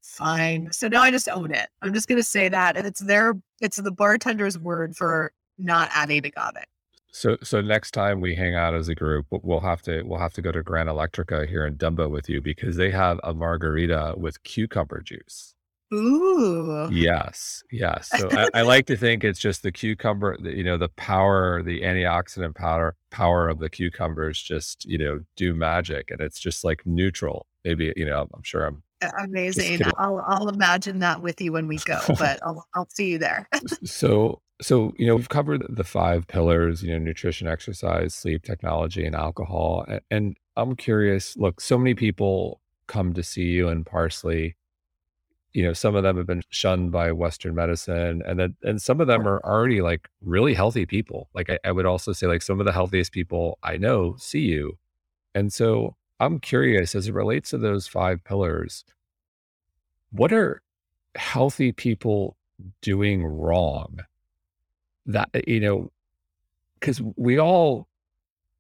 fine. 0.03 0.71
So 0.73 0.89
now 0.89 1.03
I 1.03 1.11
just 1.11 1.29
own 1.29 1.53
it. 1.53 1.69
I'm 1.83 1.95
just 1.95 2.09
going 2.09 2.19
to 2.19 2.25
say 2.25 2.49
that. 2.49 2.77
And 2.77 2.87
it's 2.87 3.01
their, 3.01 3.35
it's 3.61 3.77
the 3.77 3.93
bartender's 3.93 4.59
word 4.59 4.97
for 4.97 5.33
not 5.59 5.91
adding 5.93 6.25
agave. 6.25 6.65
So, 7.13 7.37
so 7.43 7.61
next 7.61 7.93
time 7.93 8.21
we 8.21 8.35
hang 8.35 8.57
out 8.57 8.75
as 8.75 8.89
a 8.89 8.95
group, 8.95 9.27
we'll 9.31 9.61
have 9.61 9.83
to 9.83 10.03
we'll 10.03 10.19
have 10.19 10.33
to 10.33 10.43
go 10.43 10.51
to 10.51 10.65
Gran 10.65 10.89
Electrica 10.89 11.49
here 11.49 11.65
in 11.65 11.77
Dumbo 11.77 12.11
with 12.11 12.29
you 12.29 12.41
because 12.41 12.75
they 12.75 12.91
have 12.91 13.21
a 13.23 13.33
margarita 13.33 14.15
with 14.17 14.43
cucumber 14.43 15.01
juice. 15.01 15.55
Ooh. 15.93 16.89
Yes, 16.91 17.63
yes. 17.71 18.09
So 18.09 18.29
I, 18.33 18.49
I 18.55 18.63
like 18.63 18.87
to 18.87 18.97
think 18.97 19.23
it's 19.23 19.39
just 19.39 19.63
the 19.63 19.71
cucumber, 19.71 20.37
the, 20.41 20.57
you 20.57 20.65
know, 20.65 20.77
the 20.77 20.89
power, 20.89 21.63
the 21.63 21.83
antioxidant 21.83 22.57
power, 22.57 22.97
power 23.11 23.49
of 23.49 23.61
the 23.61 23.71
cucumbers 23.71 24.43
just 24.43 24.85
you 24.85 24.99
know 24.99 25.21
do 25.37 25.55
magic, 25.55 26.11
and 26.11 26.21
it's 26.21 26.41
just 26.41 26.65
like 26.65 26.85
neutral. 26.85 27.47
Maybe 27.65 27.93
you 27.97 28.07
know, 28.07 28.29
I'm 28.35 28.43
sure 28.43 28.67
I'm 28.67 28.83
amazing. 29.19 29.81
I'll 29.97 30.25
I'll 30.27 30.49
imagine 30.49 31.01
that 31.01 31.23
with 31.23 31.41
you 31.41 31.53
when 31.53 31.67
we 31.67 31.79
go, 31.79 32.01
but 32.19 32.41
I'll 32.43 32.67
I'll 32.75 32.89
see 32.91 33.11
you 33.11 33.19
there. 33.19 33.49
so 33.85 34.41
so 34.61 34.93
you 34.97 35.07
know 35.07 35.17
we've 35.17 35.29
covered 35.29 35.67
the 35.69 35.83
five 35.83 36.29
pillars 36.29 36.81
you 36.81 36.93
know 36.93 36.99
nutrition 36.99 37.49
exercise 37.49 38.15
sleep 38.15 38.45
technology 38.45 39.05
and 39.05 39.17
alcohol 39.17 39.85
and 40.13 40.37
i'm 40.57 40.77
curious 40.77 41.37
look 41.37 41.61
so 41.61 41.77
many 41.77 41.93
people 41.93 42.61
come 42.87 43.13
to 43.15 43.23
see 43.23 43.45
you 43.45 43.69
in 43.69 43.85
parsley. 43.85 44.57
You 45.53 45.63
know 45.63 45.73
some 45.73 45.95
of 45.95 46.03
them 46.03 46.17
have 46.17 46.27
been 46.27 46.43
shunned 46.51 46.91
by 46.91 47.13
western 47.13 47.55
medicine 47.55 48.23
and 48.27 48.39
then 48.39 48.57
and 48.63 48.83
some 48.83 49.01
of 49.01 49.07
them 49.07 49.27
are 49.27 49.41
already 49.45 49.83
like 49.83 50.09
really 50.21 50.55
healthy 50.55 50.85
people. 50.85 51.29
Like 51.33 51.49
I, 51.49 51.59
I 51.65 51.73
would 51.73 51.87
also 51.87 52.13
say 52.13 52.27
like 52.27 52.43
some 52.43 52.59
of 52.59 52.67
the 52.67 52.73
healthiest 52.73 53.13
people 53.13 53.59
i 53.63 53.77
know 53.77 54.17
see 54.19 54.41
you. 54.41 54.79
And 55.35 55.53
so 55.53 55.97
i'm 56.19 56.41
curious 56.41 56.95
as 56.95 57.09
it 57.09 57.15
relates 57.15 57.51
to 57.51 57.59
those 57.59 57.87
five 57.87 58.25
pillars 58.25 58.85
what 60.15 60.33
are 60.33 60.63
healthy 61.17 61.73
people 61.73 62.37
doing 62.81 63.25
wrong? 63.25 63.99
That 65.07 65.29
eh, 65.35 65.43
you 65.47 65.61
know 65.61 65.91
because 66.81 67.03
we 67.17 67.39
all 67.39 67.89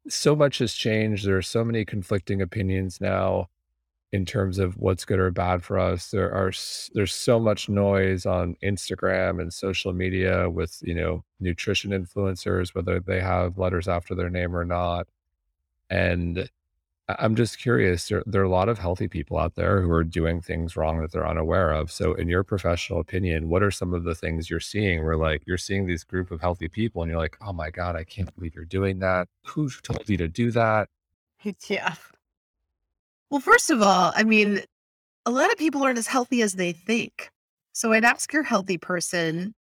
so 0.08 0.36
much 0.36 0.58
has 0.58 0.74
changed. 0.74 1.26
There 1.26 1.36
are 1.36 1.42
so 1.42 1.64
many 1.64 1.84
conflicting 1.84 2.42
opinions 2.42 3.00
now 3.00 3.48
in 4.12 4.24
terms 4.24 4.58
of 4.58 4.76
what's 4.76 5.04
good 5.04 5.18
or 5.18 5.30
bad 5.30 5.64
for 5.64 5.78
us. 5.78 6.10
There 6.10 6.32
are 6.32 6.52
there's 6.94 7.14
so 7.14 7.40
much 7.40 7.68
noise 7.68 8.26
on 8.26 8.56
instagram 8.62 9.40
and 9.40 9.52
social 9.52 9.92
media 9.92 10.50
with 10.50 10.78
you 10.82 10.94
know 10.94 11.24
nutrition 11.40 11.90
influencers 11.90 12.74
whether 12.74 13.00
they 13.00 13.20
have 13.20 13.58
letters 13.58 13.88
after 13.88 14.14
their 14.14 14.30
name 14.30 14.56
or 14.56 14.64
not. 14.64 15.06
And 15.90 16.48
I'm 17.06 17.36
just 17.36 17.58
curious. 17.58 18.08
There, 18.08 18.22
there, 18.24 18.40
are 18.40 18.46
a 18.46 18.50
lot 18.50 18.70
of 18.70 18.78
healthy 18.78 19.08
people 19.08 19.36
out 19.38 19.56
there 19.56 19.82
who 19.82 19.90
are 19.90 20.04
doing 20.04 20.40
things 20.40 20.74
wrong 20.74 21.02
that 21.02 21.12
they're 21.12 21.28
unaware 21.28 21.70
of. 21.70 21.92
So, 21.92 22.14
in 22.14 22.28
your 22.28 22.42
professional 22.42 22.98
opinion, 23.00 23.50
what 23.50 23.62
are 23.62 23.70
some 23.70 23.92
of 23.92 24.04
the 24.04 24.14
things 24.14 24.48
you're 24.48 24.58
seeing 24.58 25.04
where, 25.04 25.16
like, 25.16 25.42
you're 25.44 25.58
seeing 25.58 25.84
these 25.84 26.02
group 26.02 26.30
of 26.30 26.40
healthy 26.40 26.66
people 26.66 27.02
and 27.02 27.10
you're 27.10 27.20
like, 27.20 27.36
oh 27.42 27.52
my 27.52 27.70
God, 27.70 27.94
I 27.94 28.04
can't 28.04 28.34
believe 28.34 28.54
you're 28.54 28.64
doing 28.64 29.00
that. 29.00 29.28
Who 29.46 29.68
told 29.82 30.08
you 30.08 30.16
to 30.18 30.28
do 30.28 30.50
that? 30.52 30.88
Yeah. 31.68 31.94
Well, 33.28 33.40
first 33.40 33.68
of 33.68 33.82
all, 33.82 34.12
I 34.16 34.24
mean, 34.24 34.62
a 35.26 35.30
lot 35.30 35.52
of 35.52 35.58
people 35.58 35.82
aren't 35.82 35.98
as 35.98 36.06
healthy 36.06 36.40
as 36.40 36.54
they 36.54 36.72
think. 36.72 37.28
So, 37.74 37.92
I'd 37.92 38.04
ask 38.04 38.32
your 38.32 38.44
healthy 38.44 38.78
person, 38.78 39.54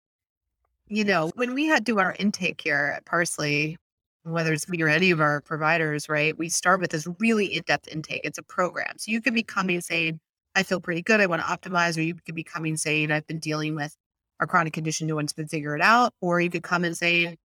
you 0.88 1.04
know, 1.04 1.30
when 1.34 1.52
we 1.52 1.66
had 1.66 1.84
do 1.84 1.98
our 1.98 2.16
intake 2.18 2.62
here 2.62 2.94
at 2.96 3.04
Parsley, 3.04 3.76
whether 4.24 4.52
it's 4.52 4.68
me 4.68 4.82
or 4.82 4.88
any 4.88 5.10
of 5.10 5.20
our 5.20 5.40
providers, 5.40 6.08
right? 6.08 6.36
We 6.36 6.48
start 6.48 6.80
with 6.80 6.90
this 6.90 7.06
really 7.18 7.46
in 7.46 7.62
depth 7.66 7.88
intake. 7.88 8.22
It's 8.24 8.38
a 8.38 8.42
program. 8.42 8.94
So 8.96 9.10
you 9.10 9.20
could 9.20 9.34
be 9.34 9.42
coming 9.42 9.80
saying, 9.80 10.18
I 10.54 10.62
feel 10.62 10.80
pretty 10.80 11.02
good. 11.02 11.20
I 11.20 11.26
want 11.26 11.42
to 11.42 11.48
optimize. 11.48 11.98
Or 11.98 12.02
you 12.02 12.14
could 12.14 12.34
be 12.34 12.44
coming 12.44 12.76
saying, 12.76 13.10
I've 13.10 13.26
been 13.26 13.38
dealing 13.38 13.74
with 13.74 13.96
a 14.40 14.46
chronic 14.46 14.72
condition. 14.72 15.06
No 15.06 15.14
one's 15.14 15.32
been 15.32 15.48
figured 15.48 15.82
out. 15.82 16.12
Or 16.20 16.40
you 16.40 16.50
could 16.50 16.62
come 16.62 16.84
and 16.84 16.96
say, 16.96 17.36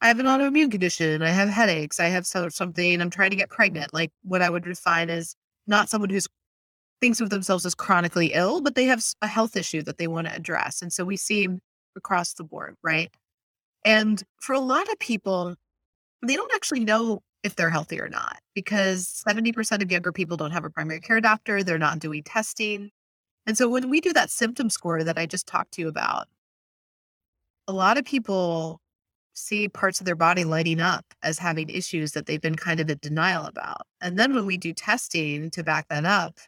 I 0.00 0.08
have 0.08 0.18
an 0.18 0.26
autoimmune 0.26 0.70
condition. 0.70 1.22
I 1.22 1.30
have 1.30 1.48
headaches. 1.48 2.00
I 2.00 2.06
have 2.06 2.26
something. 2.26 3.00
I'm 3.00 3.10
trying 3.10 3.30
to 3.30 3.36
get 3.36 3.50
pregnant. 3.50 3.94
Like 3.94 4.10
what 4.22 4.42
I 4.42 4.50
would 4.50 4.64
define 4.64 5.10
as 5.10 5.34
not 5.66 5.88
someone 5.88 6.10
who's 6.10 6.28
thinks 7.00 7.20
of 7.20 7.30
themselves 7.30 7.66
as 7.66 7.74
chronically 7.74 8.32
ill, 8.32 8.60
but 8.60 8.74
they 8.76 8.84
have 8.84 9.02
a 9.22 9.26
health 9.26 9.56
issue 9.56 9.82
that 9.82 9.98
they 9.98 10.06
want 10.06 10.28
to 10.28 10.34
address. 10.34 10.82
And 10.82 10.92
so 10.92 11.04
we 11.04 11.16
see 11.16 11.48
across 11.96 12.34
the 12.34 12.44
board, 12.44 12.76
right? 12.82 13.12
And 13.84 14.22
for 14.40 14.52
a 14.52 14.60
lot 14.60 14.88
of 14.88 14.98
people, 15.00 15.56
they 16.22 16.36
don't 16.36 16.52
actually 16.54 16.80
know 16.80 17.22
if 17.42 17.56
they're 17.56 17.70
healthy 17.70 18.00
or 18.00 18.08
not 18.08 18.38
because 18.54 19.22
70% 19.26 19.82
of 19.82 19.90
younger 19.90 20.12
people 20.12 20.36
don't 20.36 20.52
have 20.52 20.64
a 20.64 20.70
primary 20.70 21.00
care 21.00 21.20
doctor. 21.20 21.62
They're 21.62 21.78
not 21.78 21.98
doing 21.98 22.22
testing. 22.22 22.90
And 23.46 23.58
so 23.58 23.68
when 23.68 23.90
we 23.90 24.00
do 24.00 24.12
that 24.12 24.30
symptom 24.30 24.70
score 24.70 25.02
that 25.02 25.18
I 25.18 25.26
just 25.26 25.46
talked 25.46 25.72
to 25.72 25.82
you 25.82 25.88
about, 25.88 26.28
a 27.66 27.72
lot 27.72 27.98
of 27.98 28.04
people 28.04 28.80
see 29.34 29.68
parts 29.68 30.00
of 30.00 30.06
their 30.06 30.14
body 30.14 30.44
lighting 30.44 30.80
up 30.80 31.04
as 31.22 31.38
having 31.38 31.68
issues 31.68 32.12
that 32.12 32.26
they've 32.26 32.40
been 32.40 32.54
kind 32.54 32.80
of 32.80 32.90
in 32.90 32.98
denial 33.00 33.46
about. 33.46 33.82
And 34.00 34.18
then 34.18 34.34
when 34.34 34.46
we 34.46 34.56
do 34.56 34.72
testing 34.72 35.50
to 35.50 35.64
back 35.64 35.88
that 35.88 36.04
up, 36.04 36.38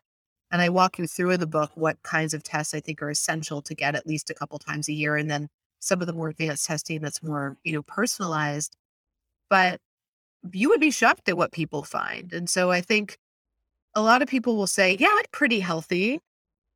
and 0.50 0.62
I 0.62 0.68
walk 0.68 0.98
you 0.98 1.06
through 1.06 1.30
in 1.30 1.40
the 1.40 1.46
book 1.46 1.72
what 1.74 2.02
kinds 2.02 2.34
of 2.34 2.42
tests 2.42 2.74
I 2.74 2.80
think 2.80 3.02
are 3.02 3.10
essential 3.10 3.62
to 3.62 3.74
get 3.74 3.96
at 3.96 4.06
least 4.06 4.30
a 4.30 4.34
couple 4.34 4.58
times 4.58 4.88
a 4.88 4.92
year, 4.92 5.16
and 5.16 5.30
then 5.30 5.48
some 5.80 6.00
of 6.00 6.06
the 6.06 6.12
more 6.12 6.28
advanced 6.28 6.66
testing 6.66 7.00
that's 7.00 7.22
more, 7.22 7.56
you 7.64 7.72
know, 7.72 7.82
personalized 7.82 8.76
but 9.50 9.80
you 10.52 10.68
would 10.68 10.80
be 10.80 10.90
shocked 10.90 11.28
at 11.28 11.36
what 11.36 11.52
people 11.52 11.82
find. 11.82 12.32
And 12.32 12.48
so 12.48 12.70
I 12.70 12.80
think 12.80 13.18
a 13.94 14.02
lot 14.02 14.22
of 14.22 14.28
people 14.28 14.56
will 14.56 14.66
say, 14.66 14.96
Yeah, 14.98 15.08
I'm 15.10 15.24
pretty 15.32 15.60
healthy. 15.60 16.20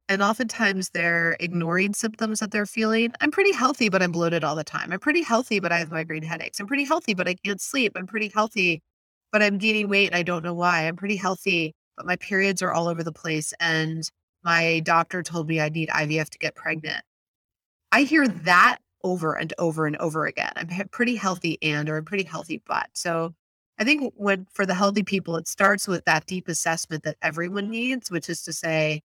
And 0.08 0.22
oftentimes 0.22 0.90
they're 0.90 1.36
ignoring 1.38 1.92
symptoms 1.92 2.40
that 2.40 2.50
they're 2.50 2.64
feeling. 2.64 3.12
I'm 3.20 3.30
pretty 3.30 3.52
healthy, 3.52 3.90
but 3.90 4.02
I'm 4.02 4.12
bloated 4.12 4.42
all 4.42 4.56
the 4.56 4.64
time. 4.64 4.90
I'm 4.90 5.00
pretty 5.00 5.22
healthy, 5.22 5.60
but 5.60 5.70
I 5.70 5.78
have 5.78 5.90
migraine 5.90 6.22
headaches. 6.22 6.58
I'm 6.58 6.66
pretty 6.66 6.84
healthy, 6.84 7.12
but 7.12 7.28
I 7.28 7.34
can't 7.34 7.60
sleep. 7.60 7.92
I'm 7.94 8.06
pretty 8.06 8.30
healthy, 8.34 8.80
but 9.32 9.42
I'm 9.42 9.58
gaining 9.58 9.88
weight 9.88 10.06
and 10.06 10.16
I 10.16 10.22
don't 10.22 10.42
know 10.42 10.54
why. 10.54 10.88
I'm 10.88 10.96
pretty 10.96 11.16
healthy, 11.16 11.74
but 11.96 12.06
my 12.06 12.16
periods 12.16 12.62
are 12.62 12.72
all 12.72 12.88
over 12.88 13.04
the 13.04 13.12
place. 13.12 13.52
And 13.60 14.02
my 14.42 14.80
doctor 14.80 15.22
told 15.22 15.46
me 15.46 15.60
I 15.60 15.68
need 15.68 15.90
IVF 15.90 16.30
to 16.30 16.38
get 16.38 16.54
pregnant. 16.54 17.02
I 17.92 18.02
hear 18.02 18.26
that 18.26 18.78
over 19.04 19.34
and 19.34 19.52
over 19.58 19.86
and 19.86 19.96
over 19.96 20.26
again. 20.26 20.52
I'm 20.56 20.68
pretty 20.90 21.16
healthy 21.16 21.58
and 21.62 21.88
or 21.88 21.96
I'm 21.96 22.04
pretty 22.04 22.24
healthy 22.24 22.62
but. 22.66 22.88
So 22.92 23.34
I 23.78 23.84
think 23.84 24.12
when 24.16 24.46
for 24.52 24.66
the 24.66 24.74
healthy 24.74 25.02
people, 25.02 25.36
it 25.36 25.46
starts 25.46 25.86
with 25.86 26.04
that 26.04 26.26
deep 26.26 26.48
assessment 26.48 27.04
that 27.04 27.16
everyone 27.22 27.64
mm-hmm. 27.64 27.72
needs, 27.72 28.10
which 28.10 28.28
is 28.28 28.42
to 28.42 28.52
say, 28.52 29.02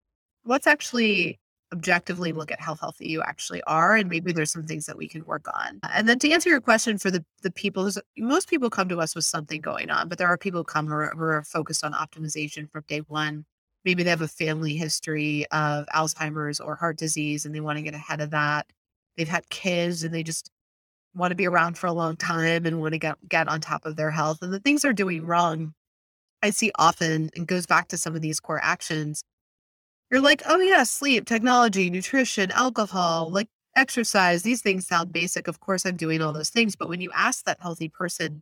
let's 0.46 0.68
actually 0.68 1.40
objectively 1.74 2.34
look 2.34 2.52
at 2.52 2.60
how 2.60 2.76
healthy 2.76 3.08
you 3.08 3.22
actually 3.22 3.62
are. 3.64 3.96
And 3.96 4.10
maybe 4.10 4.34
there's 4.34 4.52
some 4.52 4.66
things 4.66 4.86
that 4.86 4.98
we 4.98 5.08
can 5.08 5.24
work 5.26 5.48
on. 5.54 5.80
And 5.94 6.08
then 6.08 6.20
to 6.20 6.32
answer 6.32 6.50
your 6.50 6.62
question 6.62 6.98
for 6.98 7.12
the, 7.12 7.24
the 7.44 7.52
people, 7.52 7.90
most 8.18 8.50
people 8.50 8.70
come 8.70 8.90
to 8.90 9.00
us 9.00 9.16
with 9.16 9.26
something 9.26 9.62
going 9.62 9.90
on, 9.90 10.10
but 10.10 10.18
there 10.18 10.28
are 10.28 10.38
people 10.38 10.62
who 10.62 10.66
come 10.66 10.88
who 10.88 10.94
are, 10.94 11.14
who 11.16 11.24
are 11.24 11.44
focused 11.44 11.84
on 11.84 11.94
optimization 11.94 12.70
from 12.70 12.84
day 12.88 13.00
one. 13.00 13.46
Maybe 13.86 14.04
they 14.04 14.10
have 14.10 14.22
a 14.22 14.28
family 14.28 14.76
history 14.76 15.46
of 15.52 15.86
Alzheimer's 15.88 16.60
or 16.60 16.76
heart 16.76 16.98
disease 16.98 17.46
and 17.46 17.56
they 17.56 17.62
want 17.62 17.78
to 17.78 17.84
get 17.84 17.94
ahead 17.94 18.22
of 18.22 18.32
that 18.32 18.68
they've 19.22 19.30
had 19.30 19.48
kids 19.50 20.04
and 20.04 20.12
they 20.12 20.24
just 20.24 20.50
want 21.14 21.30
to 21.30 21.36
be 21.36 21.46
around 21.46 21.78
for 21.78 21.86
a 21.86 21.94
long 21.94 22.16
time 22.16 22.66
and 22.66 22.82
want 22.82 22.94
to 22.94 22.98
get 22.98 23.16
get 23.30 23.48
on 23.48 23.62
top 23.62 23.86
of 23.86 23.96
their 23.96 24.10
health 24.10 24.40
and 24.42 24.52
the 24.52 24.60
things 24.60 24.82
they're 24.82 24.94
doing 24.94 25.24
wrong 25.28 25.76
i 26.42 26.50
see 26.50 26.72
often 26.80 27.30
and 27.36 27.46
goes 27.46 27.68
back 27.68 27.88
to 27.88 27.98
some 27.98 28.16
of 28.16 28.22
these 28.22 28.40
core 28.40 28.60
actions. 28.64 29.24
You're 30.10 30.22
like 30.22 30.42
oh 30.48 30.60
yeah 30.60 30.84
sleep 30.84 31.28
technology 31.28 31.92
nutrition 31.92 32.50
alcohol 32.52 33.30
like 33.30 33.48
exercise 33.78 34.42
these 34.42 34.62
things 34.64 34.88
sound 34.88 35.14
basic 35.14 35.48
of 35.48 35.60
course 35.60 35.86
i'm 35.86 35.96
doing 35.96 36.22
all 36.22 36.34
those 36.34 36.50
things 36.50 36.76
but 36.76 36.90
when 36.90 37.00
you 37.00 37.12
ask 37.14 37.46
that 37.46 37.62
healthy 37.62 37.90
person 37.90 38.42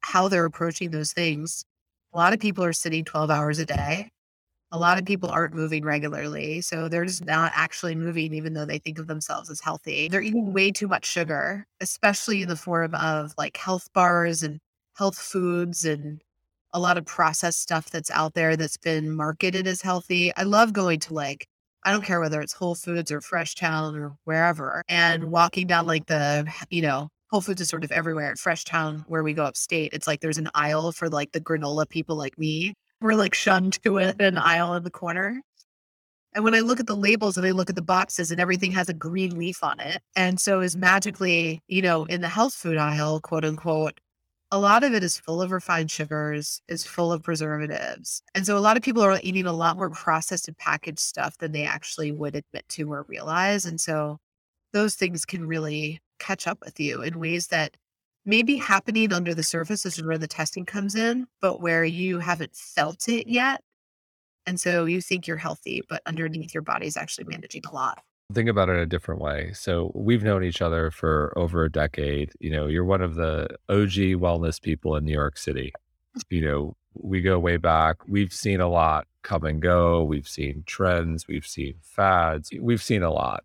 how 0.00 0.28
they're 0.28 0.46
approaching 0.46 0.92
those 0.92 1.12
things 1.12 1.64
a 2.14 2.16
lot 2.16 2.32
of 2.32 2.38
people 2.38 2.64
are 2.64 2.72
sitting 2.72 3.04
12 3.04 3.30
hours 3.30 3.58
a 3.58 3.66
day 3.66 4.10
a 4.72 4.78
lot 4.78 4.98
of 4.98 5.04
people 5.04 5.30
aren't 5.30 5.54
moving 5.54 5.84
regularly. 5.84 6.60
So 6.60 6.88
they're 6.88 7.04
just 7.04 7.24
not 7.24 7.52
actually 7.54 7.94
moving, 7.94 8.34
even 8.34 8.52
though 8.52 8.64
they 8.64 8.78
think 8.78 8.98
of 8.98 9.06
themselves 9.06 9.50
as 9.50 9.60
healthy. 9.60 10.08
They're 10.08 10.22
eating 10.22 10.52
way 10.52 10.72
too 10.72 10.88
much 10.88 11.06
sugar, 11.06 11.66
especially 11.80 12.42
in 12.42 12.48
the 12.48 12.56
form 12.56 12.94
of 12.94 13.32
like 13.38 13.56
health 13.56 13.92
bars 13.92 14.42
and 14.42 14.58
health 14.94 15.18
foods 15.18 15.84
and 15.84 16.20
a 16.72 16.80
lot 16.80 16.98
of 16.98 17.06
processed 17.06 17.62
stuff 17.62 17.90
that's 17.90 18.10
out 18.10 18.34
there 18.34 18.56
that's 18.56 18.76
been 18.76 19.14
marketed 19.14 19.66
as 19.66 19.80
healthy. 19.82 20.34
I 20.36 20.42
love 20.42 20.72
going 20.72 21.00
to 21.00 21.14
like, 21.14 21.46
I 21.84 21.92
don't 21.92 22.04
care 22.04 22.20
whether 22.20 22.40
it's 22.40 22.52
Whole 22.52 22.74
Foods 22.74 23.12
or 23.12 23.20
Fresh 23.20 23.54
Town 23.54 23.96
or 23.96 24.16
wherever, 24.24 24.82
and 24.88 25.30
walking 25.30 25.68
down 25.68 25.86
like 25.86 26.06
the, 26.06 26.52
you 26.68 26.82
know, 26.82 27.08
Whole 27.30 27.40
Foods 27.40 27.60
is 27.60 27.68
sort 27.68 27.84
of 27.84 27.92
everywhere 27.92 28.30
at 28.30 28.38
Fresh 28.38 28.64
Town 28.64 29.04
where 29.06 29.22
we 29.22 29.32
go 29.32 29.44
upstate. 29.44 29.92
It's 29.92 30.06
like 30.06 30.20
there's 30.20 30.38
an 30.38 30.50
aisle 30.54 30.92
for 30.92 31.08
like 31.08 31.32
the 31.32 31.40
granola 31.40 31.88
people 31.88 32.16
like 32.16 32.36
me 32.38 32.74
we're 33.06 33.14
like 33.14 33.34
shunned 33.34 33.82
to 33.84 33.98
an 33.98 34.36
aisle 34.36 34.74
in 34.74 34.82
the 34.82 34.90
corner. 34.90 35.40
And 36.34 36.44
when 36.44 36.54
I 36.54 36.60
look 36.60 36.80
at 36.80 36.86
the 36.86 36.96
labels 36.96 37.38
and 37.38 37.46
I 37.46 37.52
look 37.52 37.70
at 37.70 37.76
the 37.76 37.82
boxes 37.82 38.30
and 38.30 38.40
everything 38.40 38.72
has 38.72 38.90
a 38.90 38.94
green 38.94 39.38
leaf 39.38 39.64
on 39.64 39.80
it. 39.80 40.02
And 40.16 40.38
so 40.38 40.60
is 40.60 40.76
magically, 40.76 41.62
you 41.66 41.80
know, 41.80 42.04
in 42.04 42.20
the 42.20 42.28
health 42.28 42.52
food 42.52 42.76
aisle, 42.76 43.20
quote 43.20 43.44
unquote, 43.44 44.00
a 44.52 44.58
lot 44.58 44.84
of 44.84 44.92
it 44.92 45.02
is 45.02 45.18
full 45.18 45.40
of 45.40 45.50
refined 45.50 45.90
sugars, 45.90 46.60
is 46.68 46.84
full 46.84 47.10
of 47.10 47.22
preservatives. 47.22 48.22
And 48.34 48.44
so 48.44 48.56
a 48.56 48.60
lot 48.60 48.76
of 48.76 48.82
people 48.82 49.02
are 49.02 49.18
eating 49.22 49.46
a 49.46 49.52
lot 49.52 49.76
more 49.76 49.90
processed 49.90 50.46
and 50.46 50.56
packaged 50.58 51.00
stuff 51.00 51.38
than 51.38 51.52
they 51.52 51.64
actually 51.64 52.12
would 52.12 52.36
admit 52.36 52.68
to 52.70 52.92
or 52.92 53.06
realize. 53.08 53.64
And 53.64 53.80
so 53.80 54.18
those 54.72 54.94
things 54.94 55.24
can 55.24 55.46
really 55.46 56.00
catch 56.18 56.46
up 56.46 56.58
with 56.64 56.78
you 56.78 57.02
in 57.02 57.18
ways 57.18 57.46
that 57.48 57.76
may 58.26 58.42
be 58.42 58.56
happening 58.56 59.12
under 59.12 59.34
the 59.34 59.42
surface. 59.42 59.86
Is 59.86 60.02
where 60.02 60.18
the 60.18 60.28
testing 60.28 60.66
comes 60.66 60.94
in, 60.94 61.26
but 61.40 61.60
where 61.60 61.84
you 61.84 62.18
haven't 62.18 62.54
felt 62.54 63.08
it 63.08 63.28
yet. 63.28 63.62
And 64.46 64.60
so 64.60 64.84
you 64.84 65.00
think 65.00 65.26
you're 65.26 65.36
healthy, 65.36 65.82
but 65.88 66.02
underneath 66.06 66.54
your 66.54 66.62
body 66.62 66.86
is 66.86 66.96
actually 66.96 67.24
managing 67.24 67.62
a 67.68 67.74
lot. 67.74 68.02
Think 68.32 68.48
about 68.48 68.68
it 68.68 68.72
in 68.72 68.78
a 68.80 68.86
different 68.86 69.20
way. 69.20 69.52
So 69.54 69.92
we've 69.94 70.22
known 70.22 70.42
each 70.44 70.60
other 70.60 70.90
for 70.90 71.32
over 71.36 71.64
a 71.64 71.70
decade. 71.70 72.32
You 72.40 72.50
know, 72.50 72.66
you're 72.66 72.84
one 72.84 73.02
of 73.02 73.14
the 73.14 73.48
OG 73.68 74.20
wellness 74.20 74.60
people 74.60 74.96
in 74.96 75.04
New 75.04 75.12
York 75.12 75.38
City. 75.38 75.72
You 76.30 76.40
know, 76.40 76.76
we 76.94 77.20
go 77.22 77.38
way 77.38 77.56
back. 77.56 77.96
We've 78.08 78.32
seen 78.32 78.60
a 78.60 78.68
lot 78.68 79.06
come 79.22 79.44
and 79.44 79.60
go. 79.60 80.02
We've 80.02 80.26
seen 80.26 80.64
trends. 80.66 81.28
We've 81.28 81.46
seen 81.46 81.74
fads. 81.82 82.50
We've 82.60 82.82
seen 82.82 83.02
a 83.02 83.12
lot. 83.12 83.44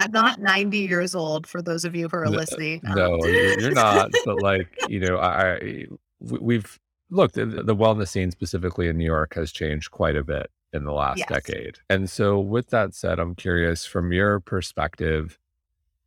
I'm 0.00 0.12
not 0.12 0.40
90 0.40 0.78
years 0.78 1.14
old 1.14 1.46
for 1.46 1.60
those 1.60 1.84
of 1.84 1.94
you 1.94 2.08
who 2.08 2.16
are 2.16 2.28
listening. 2.28 2.80
Um, 2.86 2.94
no, 2.94 3.24
you're 3.26 3.72
not. 3.72 4.10
but 4.24 4.42
like, 4.42 4.68
you 4.88 4.98
know, 4.98 5.18
I, 5.18 5.86
we've 6.20 6.80
looked, 7.10 7.34
the 7.34 7.44
wellness 7.76 8.08
scene 8.08 8.30
specifically 8.30 8.88
in 8.88 8.96
New 8.96 9.04
York 9.04 9.34
has 9.34 9.52
changed 9.52 9.90
quite 9.90 10.16
a 10.16 10.24
bit 10.24 10.50
in 10.72 10.84
the 10.84 10.92
last 10.92 11.18
yes. 11.18 11.28
decade. 11.28 11.78
And 11.90 12.08
so, 12.08 12.38
with 12.38 12.70
that 12.70 12.94
said, 12.94 13.18
I'm 13.18 13.34
curious 13.34 13.84
from 13.84 14.12
your 14.12 14.40
perspective, 14.40 15.38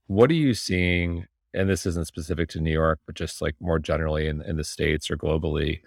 what 0.08 0.32
are 0.32 0.36
you 0.36 0.54
seeing? 0.54 1.28
And 1.54 1.70
this 1.70 1.86
isn't 1.86 2.08
specific 2.08 2.50
to 2.50 2.60
New 2.60 2.72
York, 2.72 3.00
but 3.06 3.16
just 3.16 3.42
like 3.42 3.56
more 3.60 3.78
generally 3.78 4.28
in, 4.28 4.42
in 4.42 4.58
the 4.58 4.64
States 4.64 5.12
or 5.12 5.18
globally. 5.18 5.82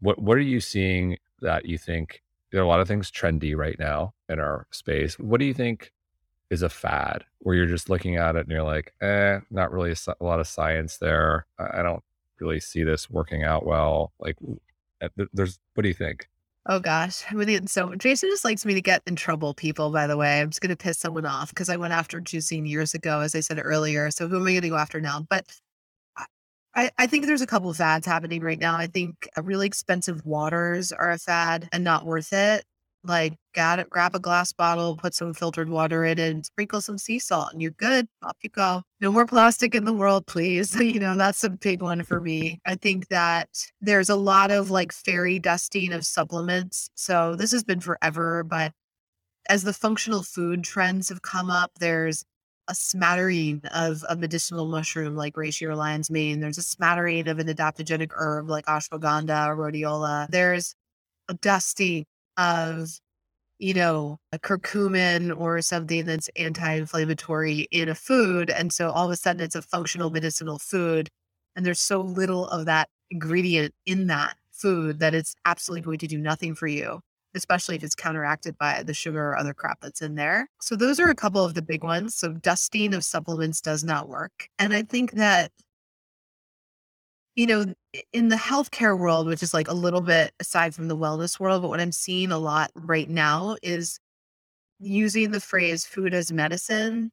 What, 0.00 0.20
what 0.20 0.36
are 0.36 0.40
you 0.40 0.60
seeing 0.60 1.18
that 1.40 1.66
you 1.66 1.78
think 1.78 2.22
there 2.50 2.60
are 2.60 2.64
a 2.64 2.68
lot 2.68 2.80
of 2.80 2.88
things 2.88 3.10
trendy 3.10 3.56
right 3.56 3.78
now 3.78 4.14
in 4.28 4.40
our 4.40 4.66
space? 4.72 5.18
What 5.18 5.38
do 5.38 5.46
you 5.46 5.54
think 5.54 5.92
is 6.50 6.62
a 6.62 6.68
fad 6.68 7.24
where 7.40 7.54
you're 7.54 7.66
just 7.66 7.90
looking 7.90 8.16
at 8.16 8.36
it 8.36 8.40
and 8.40 8.50
you're 8.50 8.62
like, 8.62 8.94
eh, 9.00 9.40
not 9.50 9.72
really 9.72 9.92
a, 9.92 10.14
a 10.20 10.24
lot 10.24 10.40
of 10.40 10.46
science 10.46 10.96
there. 10.98 11.46
I, 11.58 11.82
don't 11.82 12.02
really 12.40 12.60
see 12.60 12.84
this 12.84 13.10
working 13.10 13.44
out 13.44 13.66
well. 13.66 14.12
Like, 14.18 14.36
eh, 15.00 15.08
there's, 15.32 15.58
what 15.74 15.82
do 15.82 15.88
you 15.88 15.94
think? 15.94 16.28
Oh 16.66 16.80
gosh. 16.80 17.24
I 17.30 17.34
mean, 17.34 17.66
so 17.66 17.94
Jason 17.94 18.28
just 18.28 18.44
likes 18.44 18.66
me 18.66 18.74
to 18.74 18.82
get 18.82 19.02
in 19.06 19.16
trouble, 19.16 19.54
people, 19.54 19.90
by 19.90 20.06
the 20.06 20.16
way. 20.16 20.40
I'm 20.40 20.50
just 20.50 20.60
going 20.60 20.70
to 20.70 20.76
piss 20.76 20.98
someone 20.98 21.24
off 21.24 21.48
because 21.48 21.70
I 21.70 21.76
went 21.76 21.94
after 21.94 22.20
juicing 22.20 22.68
years 22.68 22.92
ago, 22.92 23.20
as 23.20 23.34
I 23.34 23.40
said 23.40 23.60
earlier. 23.62 24.10
So 24.10 24.28
who 24.28 24.36
am 24.36 24.46
I 24.46 24.50
going 24.50 24.62
to 24.62 24.68
go 24.68 24.76
after 24.76 25.00
now? 25.00 25.24
But 25.30 25.46
I, 26.74 26.90
I 26.98 27.06
think 27.06 27.26
there's 27.26 27.40
a 27.40 27.46
couple 27.46 27.70
of 27.70 27.76
fads 27.76 28.06
happening 28.06 28.42
right 28.42 28.58
now. 28.58 28.76
I 28.76 28.86
think 28.86 29.28
really 29.42 29.66
expensive 29.66 30.24
waters 30.26 30.92
are 30.92 31.10
a 31.10 31.18
fad 31.18 31.68
and 31.72 31.82
not 31.82 32.04
worth 32.04 32.32
it. 32.32 32.64
Like, 33.04 33.34
got 33.54 33.78
it, 33.78 33.88
grab 33.88 34.14
a 34.14 34.18
glass 34.18 34.52
bottle, 34.52 34.96
put 34.96 35.14
some 35.14 35.32
filtered 35.32 35.68
water 35.68 36.04
in 36.04 36.18
it, 36.18 36.30
and 36.30 36.44
sprinkle 36.44 36.80
some 36.80 36.98
sea 36.98 37.18
salt, 37.18 37.52
and 37.52 37.62
you're 37.62 37.70
good. 37.72 38.08
Off 38.22 38.36
you 38.42 38.50
go. 38.50 38.82
No 39.00 39.12
more 39.12 39.26
plastic 39.26 39.74
in 39.74 39.84
the 39.84 39.92
world, 39.92 40.26
please. 40.26 40.74
you 40.80 41.00
know, 41.00 41.16
that's 41.16 41.44
a 41.44 41.50
big 41.50 41.80
one 41.80 42.02
for 42.02 42.20
me. 42.20 42.60
I 42.66 42.74
think 42.74 43.08
that 43.08 43.48
there's 43.80 44.10
a 44.10 44.16
lot 44.16 44.50
of 44.50 44.70
like 44.70 44.92
fairy 44.92 45.38
dusting 45.38 45.92
of 45.92 46.04
supplements. 46.04 46.90
So 46.94 47.36
this 47.36 47.52
has 47.52 47.64
been 47.64 47.80
forever, 47.80 48.42
but 48.44 48.72
as 49.48 49.62
the 49.62 49.72
functional 49.72 50.22
food 50.22 50.62
trends 50.64 51.08
have 51.08 51.22
come 51.22 51.50
up, 51.50 51.70
there's 51.80 52.24
a 52.68 52.74
smattering 52.74 53.62
of 53.74 54.04
a 54.08 54.16
medicinal 54.16 54.66
mushroom 54.66 55.16
like 55.16 55.34
reishi 55.34 55.66
or 55.66 55.74
lion's 55.74 56.10
mane. 56.10 56.40
There's 56.40 56.58
a 56.58 56.62
smattering 56.62 57.26
of 57.28 57.38
an 57.38 57.48
adaptogenic 57.48 58.10
herb 58.14 58.48
like 58.50 58.66
ashwagandha 58.66 59.48
or 59.48 59.56
rhodiola. 59.56 60.28
There's 60.28 60.74
a 61.28 61.34
dusting 61.34 62.04
of 62.38 62.88
you 63.58 63.74
know, 63.74 64.18
a 64.32 64.38
curcumin 64.38 65.36
or 65.38 65.60
something 65.60 66.04
that's 66.06 66.30
anti-inflammatory 66.36 67.66
in 67.70 67.88
a 67.88 67.94
food. 67.94 68.50
And 68.50 68.72
so 68.72 68.90
all 68.90 69.06
of 69.06 69.10
a 69.10 69.16
sudden 69.16 69.42
it's 69.42 69.56
a 69.56 69.62
functional 69.62 70.10
medicinal 70.10 70.58
food. 70.58 71.08
And 71.56 71.66
there's 71.66 71.80
so 71.80 72.00
little 72.00 72.46
of 72.48 72.66
that 72.66 72.88
ingredient 73.10 73.74
in 73.86 74.06
that 74.08 74.36
food 74.52 75.00
that 75.00 75.14
it's 75.14 75.34
absolutely 75.44 75.82
going 75.82 75.98
to 75.98 76.06
do 76.06 76.18
nothing 76.18 76.54
for 76.54 76.68
you, 76.68 77.00
especially 77.34 77.74
if 77.76 77.82
it's 77.82 77.96
counteracted 77.96 78.56
by 78.58 78.82
the 78.84 78.94
sugar 78.94 79.30
or 79.30 79.36
other 79.36 79.54
crap 79.54 79.80
that's 79.80 80.02
in 80.02 80.14
there. 80.14 80.48
So 80.60 80.76
those 80.76 81.00
are 81.00 81.10
a 81.10 81.14
couple 81.14 81.44
of 81.44 81.54
the 81.54 81.62
big 81.62 81.82
ones. 81.82 82.14
So 82.14 82.34
dusting 82.34 82.94
of 82.94 83.04
supplements 83.04 83.60
does 83.60 83.82
not 83.82 84.08
work. 84.08 84.48
And 84.58 84.72
I 84.72 84.82
think 84.82 85.12
that 85.12 85.50
you 87.34 87.46
know, 87.46 87.72
in 88.12 88.28
the 88.28 88.36
healthcare 88.36 88.98
world, 88.98 89.26
which 89.26 89.42
is 89.42 89.54
like 89.54 89.68
a 89.68 89.74
little 89.74 90.00
bit 90.00 90.32
aside 90.40 90.74
from 90.74 90.88
the 90.88 90.96
wellness 90.96 91.38
world, 91.40 91.62
but 91.62 91.68
what 91.68 91.80
I'm 91.80 91.92
seeing 91.92 92.32
a 92.32 92.38
lot 92.38 92.70
right 92.74 93.08
now 93.08 93.56
is 93.62 93.98
using 94.78 95.30
the 95.30 95.40
phrase 95.40 95.84
food 95.84 96.14
as 96.14 96.32
medicine 96.32 97.10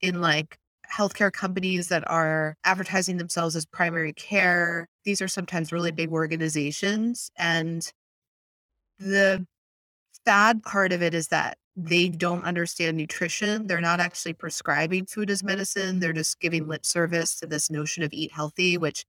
in 0.00 0.20
like 0.20 0.58
healthcare 0.92 1.32
companies 1.32 1.88
that 1.88 2.08
are 2.10 2.56
advertising 2.64 3.16
themselves 3.16 3.56
as 3.56 3.66
primary 3.66 4.12
care. 4.12 4.88
These 5.04 5.22
are 5.22 5.28
sometimes 5.28 5.72
really 5.72 5.92
big 5.92 6.12
organizations. 6.12 7.30
And 7.36 7.90
the 8.98 9.46
bad 10.24 10.62
part 10.62 10.92
of 10.92 11.02
it 11.02 11.14
is 11.14 11.28
that 11.28 11.58
they 11.76 12.08
don't 12.08 12.44
understand 12.44 12.96
nutrition. 12.96 13.66
They're 13.66 13.80
not 13.80 14.00
actually 14.00 14.34
prescribing 14.34 15.06
food 15.06 15.30
as 15.30 15.42
medicine. 15.42 15.98
They're 16.00 16.12
just 16.12 16.40
giving 16.40 16.68
lip 16.68 16.86
service 16.86 17.38
to 17.40 17.46
this 17.46 17.70
notion 17.70 18.02
of 18.04 18.12
eat 18.12 18.32
healthy, 18.32 18.78
which 18.78 19.04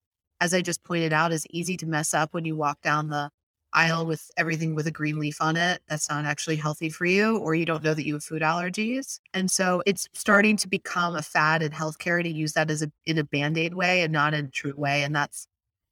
as 0.41 0.53
I 0.53 0.61
just 0.61 0.83
pointed 0.83 1.13
out, 1.13 1.31
is 1.31 1.47
easy 1.51 1.77
to 1.77 1.85
mess 1.85 2.13
up 2.13 2.33
when 2.33 2.43
you 2.43 2.57
walk 2.57 2.81
down 2.81 3.09
the 3.09 3.29
aisle 3.73 4.05
with 4.05 4.29
everything 4.35 4.75
with 4.75 4.85
a 4.87 4.91
green 4.91 5.17
leaf 5.17 5.41
on 5.41 5.55
it 5.55 5.81
that's 5.87 6.09
not 6.09 6.25
actually 6.25 6.57
healthy 6.57 6.89
for 6.89 7.05
you, 7.05 7.37
or 7.37 7.55
you 7.55 7.65
don't 7.65 7.83
know 7.83 7.93
that 7.93 8.05
you 8.05 8.15
have 8.15 8.23
food 8.23 8.41
allergies. 8.41 9.19
And 9.33 9.49
so 9.49 9.81
it's 9.85 10.09
starting 10.13 10.57
to 10.57 10.67
become 10.67 11.15
a 11.15 11.21
fad 11.21 11.63
in 11.63 11.71
healthcare 11.71 12.21
to 12.21 12.29
use 12.29 12.53
that 12.53 12.69
as 12.69 12.81
a 12.81 12.91
in 13.05 13.17
a 13.17 13.23
band-aid 13.23 13.73
way 13.73 14.01
and 14.01 14.11
not 14.11 14.33
in 14.33 14.45
a 14.45 14.49
true 14.49 14.73
way. 14.75 15.03
And 15.03 15.15
that's 15.15 15.47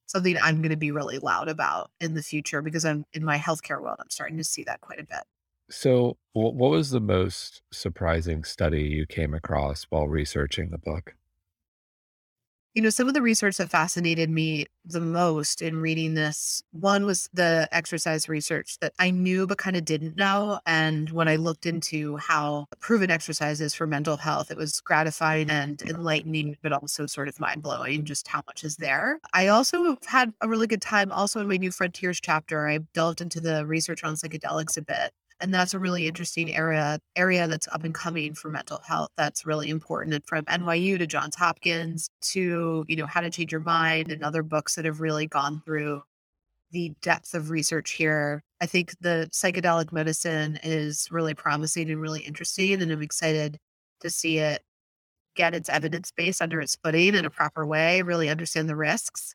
something 0.08 0.36
I'm 0.41 0.58
going 0.58 0.72
to 0.72 0.78
be 0.78 0.91
really 0.91 1.20
loud 1.20 1.47
about 1.47 1.91
in 2.02 2.16
the 2.16 2.24
future 2.24 2.62
because 2.62 2.84
I'm 2.84 3.06
in 3.14 3.24
my 3.24 3.38
healthcare 3.38 3.82
world, 3.82 3.97
I'm 4.00 4.10
starting 4.10 4.38
to 4.38 4.43
see 4.43 4.64
that 4.64 4.82
quite 4.82 5.00
a 5.00 5.06
bit. 5.06 5.24
So, 5.70 6.18
what 6.34 6.56
was 6.56 6.89
the 6.89 7.00
most 7.00 7.62
surprising 7.72 8.43
study 8.43 8.84
you 8.84 9.06
came 9.06 9.36
across 9.36 9.84
while 9.89 10.08
researching 10.08 10.72
the 10.72 10.80
book? 10.80 11.16
You 12.80 12.84
know, 12.84 12.91
some 12.91 13.09
of 13.09 13.13
the 13.13 13.21
research 13.21 13.57
that 13.57 13.69
fascinated 13.69 14.30
me 14.30 14.65
the 14.86 15.01
most 15.01 15.61
in 15.61 15.82
reading 15.82 16.13
this 16.13 16.63
one 16.71 17.05
was 17.05 17.27
the 17.34 17.67
exercise 17.73 18.30
research 18.30 18.77
that 18.80 18.93
I 18.97 19.11
knew 19.11 19.45
but 19.45 19.57
kind 19.57 19.75
of 19.75 19.84
didn't 19.84 20.15
know. 20.15 20.61
And 20.65 21.09
when 21.09 21.27
I 21.27 21.36
looked 21.36 21.65
mm. 21.65 21.71
into 21.71 22.15
how 22.15 22.67
proven 22.80 23.11
exercise 23.11 23.59
is 23.59 23.75
for 23.75 23.86
mental 23.86 24.15
health, 24.15 24.49
it 24.49 24.55
was 24.55 24.80
gratifying 24.80 25.49
and 25.49 25.82
enlightening, 25.82 26.55
but 26.61 26.71
also 26.71 27.05
sort 27.05 27.27
of 27.27 27.38
mind 27.38 27.63
blowing 27.63 28.05
just 28.05 28.30
how 28.30 28.43
much 28.47 28.63
is 28.63 28.77
there. 28.77 29.19
I 29.34 29.47
also 29.47 29.97
had 30.07 30.32
a 30.39 30.47
really 30.47 30.67
good 30.67 30.82
time 30.82 31.11
also 31.11 31.41
in 31.41 31.49
my 31.49 31.57
New 31.57 31.71
Frontiers 31.71 32.21
chapter. 32.21 32.65
I 32.65 32.77
delved 32.93 33.19
into 33.19 33.41
the 33.41 33.65
research 33.65 34.05
on 34.05 34.13
psychedelics 34.13 34.77
a 34.77 34.82
bit 34.84 35.11
and 35.42 35.54
that's 35.54 35.74
a 35.74 35.80
really 35.80 36.08
interesting 36.08 36.54
area 36.56 37.00
area 37.16 37.48
that's 37.48 37.68
up 37.70 37.84
and 37.84 37.94
coming 37.94 38.34
for 38.34 38.50
mental 38.50 38.80
health 38.86 39.10
that's 39.18 39.46
really 39.46 39.70
important 39.70 40.14
and 40.14 40.26
from 40.26 40.46
nyu 40.46 40.98
to 40.98 41.08
johns 41.08 41.36
hopkins 41.36 42.10
to 42.22 42.86
you 42.88 42.96
know 42.96 43.06
how 43.06 43.22
to 43.22 43.30
change 43.30 43.52
your 43.52 43.62
mind 43.62 44.12
and 44.12 44.24
other 44.24 44.44
books 44.44 44.76
that 44.76 44.86
have 44.86 45.02
really 45.02 45.28
gone 45.28 45.62
through 45.66 46.02
the 46.72 46.94
depth 47.02 47.34
of 47.34 47.50
research 47.50 47.92
here. 47.92 48.44
I 48.62 48.66
think 48.66 48.94
the 49.02 49.30
psychedelic 49.32 49.92
medicine 49.92 50.60
is 50.64 51.08
really 51.12 51.34
promising 51.34 51.90
and 51.90 52.02
really 52.02 52.22
interesting 52.22 52.82
and 52.82 52.92
i'm 52.92 53.02
excited 53.02 53.58
to 54.02 54.10
see 54.10 54.38
it 54.40 54.62
get 55.36 55.54
its 55.54 55.70
evidence 55.70 56.12
base 56.12 56.42
under 56.42 56.60
its 56.62 56.76
footing 56.84 57.16
in 57.16 57.26
a 57.26 57.30
proper 57.30 57.66
way 57.66 58.02
really 58.02 58.30
understand 58.30 58.70
the 58.70 58.76
risks. 58.76 59.34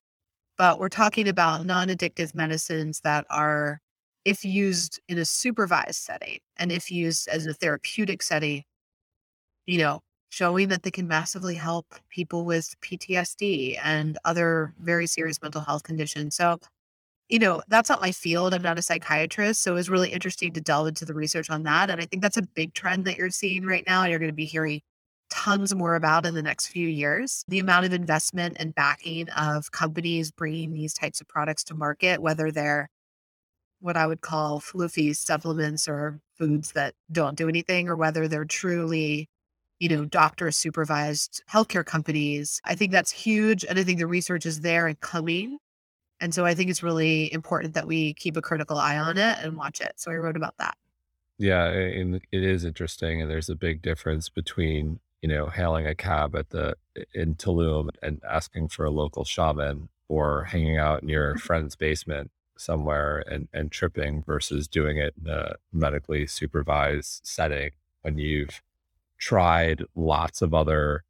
But 0.59 0.79
we're 0.79 0.89
talking 0.89 1.29
about 1.29 1.67
non-addictive 1.67 2.35
medicines 2.35 3.01
that 3.05 3.27
are 3.31 3.81
if 4.25 4.45
used 4.45 5.01
in 5.09 5.18
a 5.18 5.25
supervised 5.25 5.97
setting 5.97 6.39
and 6.57 6.72
if 6.72 6.91
used 6.91 7.29
as 7.29 7.47
a 7.47 7.55
therapeutic 7.55 8.22
setting, 8.22 8.64
you 9.66 9.79
know, 9.79 10.01
showing 10.31 10.68
that 10.68 10.83
they 10.83 10.91
can 10.91 11.07
massively 11.07 11.55
help 11.55 11.87
people 12.09 12.45
with 12.45 12.75
PTSD 12.81 13.79
and 13.83 14.18
other 14.25 14.75
very 14.81 15.07
serious 15.07 15.41
mental 15.43 15.61
health 15.61 15.85
conditions. 15.85 16.35
So, 16.35 16.59
you 17.29 17.39
know, 17.39 17.62
that's 17.68 17.89
not 17.89 18.01
my 18.01 18.12
field. 18.12 18.53
I'm 18.53 18.62
not 18.62 18.79
a 18.79 18.83
psychiatrist. 18.83 19.62
So 19.62 19.72
it 19.72 19.77
was 19.77 19.91
really 19.91 20.11
interesting 20.11 20.53
to 20.53 20.61
delve 20.61 20.89
into 20.89 21.05
the 21.05 21.14
research 21.14 21.51
on 21.51 21.62
that. 21.64 21.89
And 21.89 22.01
I 22.01 22.05
think 22.07 22.22
that's 22.22 22.37
a 22.37 22.43
big 22.43 22.75
trend 22.75 23.05
that 23.05 23.16
you're 23.16 23.31
seeing 23.31 23.64
right 23.64 23.85
now. 23.87 24.03
And 24.03 24.11
you're 24.11 24.18
going 24.18 24.31
to 24.31 24.35
be 24.35 24.45
hearing 24.45 24.81
tons 25.31 25.75
more 25.75 25.95
about 25.95 26.27
in 26.27 26.35
the 26.35 26.43
next 26.43 26.66
few 26.66 26.89
years. 26.89 27.45
The 27.49 27.61
amount 27.61 27.87
of 27.87 27.93
investment 27.93 28.57
and 28.59 28.75
backing 28.75 29.29
of 29.31 29.70
companies 29.70 30.33
bringing 30.33 30.72
these 30.72 30.95
types 30.95 31.20
of 31.20 31.29
products 31.29 31.64
to 31.64 31.75
market, 31.75 32.20
whether 32.20 32.51
they're 32.51 32.91
what 33.85 33.99
I 33.99 34.07
would 34.07 34.22
call 34.22 34.61
floofy 34.61 35.14
supplements 35.14 35.87
or 35.87 36.18
foods 36.39 36.72
that 36.72 36.95
don't 37.12 37.37
do 37.37 37.51
anything, 37.51 37.87
or 37.87 37.97
whether 37.97 38.26
they're 38.26 38.47
truly, 38.47 39.28
you 39.78 39.91
know, 39.91 40.07
doctor 40.07 40.51
supervised 40.51 41.43
healthcare 41.53 41.85
companies. 41.85 42.62
I 42.64 42.76
think 42.76 42.93
that's 42.93 43.11
huge. 43.11 43.62
And 43.62 43.78
I 43.78 43.85
think 43.85 43.99
the 43.99 44.07
research 44.07 44.47
is 44.47 44.62
there 44.62 44.87
and 44.87 44.99
coming. 45.01 45.59
And 46.18 46.35
so 46.35 46.47
I 46.47 46.55
think 46.55 46.70
it's 46.70 46.82
really 46.82 47.30
important 47.30 47.74
that 47.74 47.87
we 47.87 48.14
keep 48.14 48.39
a 48.39 48.43
critical 48.43 48.78
eye 48.78 48.97
on 48.97 49.18
it 49.18 49.37
and 49.43 49.55
watch 49.55 49.82
it. 49.82 49.93
So 49.97 50.11
I 50.11 50.14
wrote 50.14 50.39
about 50.39 50.57
that. 50.57 50.78
Yeah, 51.37 51.66
and 51.66 52.14
it 52.14 52.43
is 52.43 52.64
interesting. 52.64 53.20
And 53.20 53.30
there's 53.30 53.51
a 53.51 53.55
big 53.55 53.82
difference 53.82 54.30
between, 54.30 54.99
you 55.20 55.28
know, 55.28 55.49
hailing 55.49 55.87
a 55.87 55.95
cab 55.95 56.35
at 56.37 56.49
the 56.49 56.76
in 57.12 57.35
Tulum 57.35 57.91
and 58.03 58.22
asking 58.26 58.68
for 58.68 58.87
a 58.87 58.91
local 58.91 59.24
shaman 59.24 59.91
or 60.09 60.45
hanging 60.45 60.78
out 60.78 61.03
in 61.03 61.11
your 61.11 61.37
friend's 61.37 61.76
basement 61.76 62.30
somewhere 62.57 63.25
and, 63.31 63.49
and 63.53 63.71
tripping 63.71 64.23
versus 64.23 64.69
doing 64.69 64.99
it 64.99 65.15
in 65.23 65.31
a 65.31 65.55
medically 65.73 66.27
supervised 66.27 67.21
setting 67.25 67.71
when 68.03 68.19
you've 68.19 68.63
tried 69.19 69.83
lots 69.95 70.43
of 70.43 70.53
other 70.55 71.05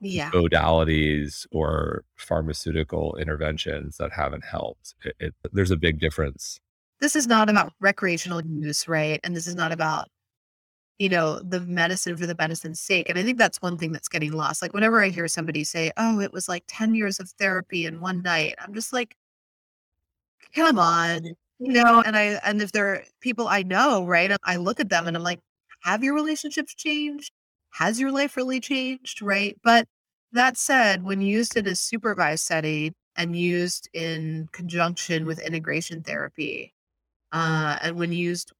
yeah. 0.00 0.30
modalities 0.30 1.46
or 1.52 2.04
pharmaceutical 2.16 3.16
interventions 3.16 3.96
that 3.98 4.12
haven't 4.12 4.44
helped. 4.44 4.94
It, 5.04 5.14
it, 5.20 5.34
there's 5.52 5.70
a 5.70 5.76
big 5.76 6.00
difference. 6.00 6.60
This 7.00 7.16
is 7.16 7.26
not 7.26 7.48
about 7.48 7.72
recreational 7.80 8.44
use, 8.44 8.86
right? 8.88 9.20
And 9.24 9.34
this 9.34 9.46
is 9.46 9.54
not 9.54 9.72
about, 9.72 10.08
you 10.98 11.08
know, 11.08 11.40
the 11.40 11.60
medicine 11.60 12.16
for 12.16 12.26
the 12.26 12.36
medicine's 12.38 12.80
sake. 12.80 13.08
And 13.08 13.18
I 13.18 13.22
think 13.22 13.38
that's 13.38 13.62
one 13.62 13.78
thing 13.78 13.92
that's 13.92 14.08
getting 14.08 14.32
lost. 14.32 14.62
Like 14.62 14.74
whenever 14.74 15.02
I 15.02 15.08
hear 15.08 15.28
somebody 15.28 15.64
say, 15.64 15.92
oh, 15.96 16.20
it 16.20 16.32
was 16.32 16.48
like 16.48 16.64
10 16.68 16.94
years 16.94 17.18
of 17.18 17.30
therapy 17.30 17.86
in 17.86 18.00
one 18.00 18.22
night, 18.22 18.54
I'm 18.60 18.74
just 18.74 18.92
like, 18.92 19.16
come 20.54 20.78
on, 20.78 21.24
you 21.58 21.72
know, 21.72 22.02
and 22.04 22.16
I, 22.16 22.40
and 22.44 22.60
if 22.62 22.72
there 22.72 22.88
are 22.88 23.02
people 23.20 23.48
I 23.48 23.62
know, 23.62 24.04
right, 24.06 24.36
I 24.44 24.56
look 24.56 24.80
at 24.80 24.88
them 24.88 25.06
and 25.06 25.16
I'm 25.16 25.22
like, 25.22 25.40
have 25.82 26.04
your 26.04 26.14
relationships 26.14 26.74
changed? 26.74 27.32
Has 27.70 28.00
your 28.00 28.12
life 28.12 28.36
really 28.36 28.60
changed? 28.60 29.22
Right. 29.22 29.56
But 29.64 29.86
that 30.32 30.56
said, 30.56 31.04
when 31.04 31.20
used 31.22 31.56
in 31.56 31.66
a 31.66 31.74
supervised 31.76 32.44
setting 32.44 32.94
and 33.16 33.36
used 33.36 33.88
in 33.92 34.48
conjunction 34.52 35.26
with 35.26 35.40
integration 35.40 36.02
therapy, 36.02 36.72
uh, 37.32 37.78
and 37.82 37.96
when 37.96 38.12
used 38.12 38.52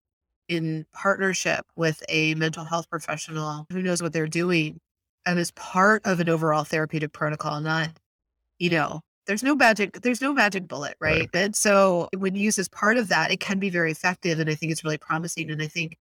in 0.49 0.87
partnership 0.93 1.65
with 1.77 2.03
a 2.09 2.35
mental 2.35 2.65
health 2.65 2.89
professional 2.91 3.67
who 3.71 3.83
knows 3.83 4.03
what 4.03 4.13
they're 4.13 4.27
doing 4.27 4.79
and 5.27 5.39
is 5.39 5.51
part 5.53 6.03
of 6.05 6.21
an 6.21 6.29
overall 6.29 6.65
therapeutic 6.65 7.13
protocol, 7.13 7.61
not, 7.61 7.91
you 8.59 8.71
know, 8.71 9.01
there's 9.27 9.43
no 9.43 9.55
magic, 9.55 10.01
there's 10.03 10.21
no 10.21 10.33
magic 10.33 10.67
bullet, 10.67 10.97
right? 11.01 11.21
right? 11.21 11.45
And 11.45 11.57
so 11.57 12.09
when 12.17 12.35
used 12.35 12.59
as 12.59 12.69
part 12.69 12.97
of 12.97 13.09
that, 13.09 13.31
it 13.31 13.41
can 13.41 13.59
be 13.59 13.71
very 13.71 13.91
effective. 13.91 14.39
And 14.39 14.51
I 14.51 14.55
think 14.55 14.73
it's 14.73 14.85
really 14.85 14.99
promising. 14.99 15.51
And 15.51 15.63
I 15.63 15.69
think 15.69 15.97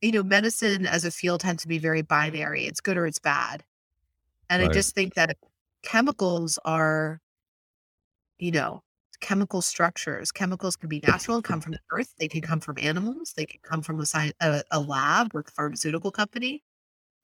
you 0.00 0.12
know, 0.12 0.22
medicine 0.22 0.86
as 0.86 1.04
a 1.04 1.10
field 1.10 1.40
tends 1.40 1.62
to 1.62 1.68
be 1.68 1.78
very 1.78 2.02
binary. 2.02 2.66
It's 2.66 2.80
good 2.80 2.96
or 2.96 3.06
it's 3.06 3.18
bad. 3.18 3.64
And 4.50 4.62
right. 4.62 4.70
I 4.70 4.74
just 4.74 4.94
think 4.94 5.14
that 5.14 5.36
chemicals 5.82 6.58
are, 6.64 7.20
you 8.38 8.52
know, 8.52 8.82
chemical 9.20 9.62
structures. 9.62 10.30
Chemicals 10.30 10.76
can 10.76 10.88
be 10.88 11.00
natural, 11.06 11.40
come 11.40 11.60
from 11.60 11.72
the 11.72 11.80
earth. 11.90 12.14
They 12.18 12.28
can 12.28 12.42
come 12.42 12.60
from 12.60 12.76
animals. 12.78 13.32
They 13.36 13.46
can 13.46 13.60
come 13.62 13.82
from 13.82 13.98
a, 14.00 14.06
science, 14.06 14.34
a, 14.40 14.62
a 14.70 14.80
lab 14.80 15.34
or 15.34 15.40
a 15.40 15.50
pharmaceutical 15.50 16.10
company. 16.10 16.62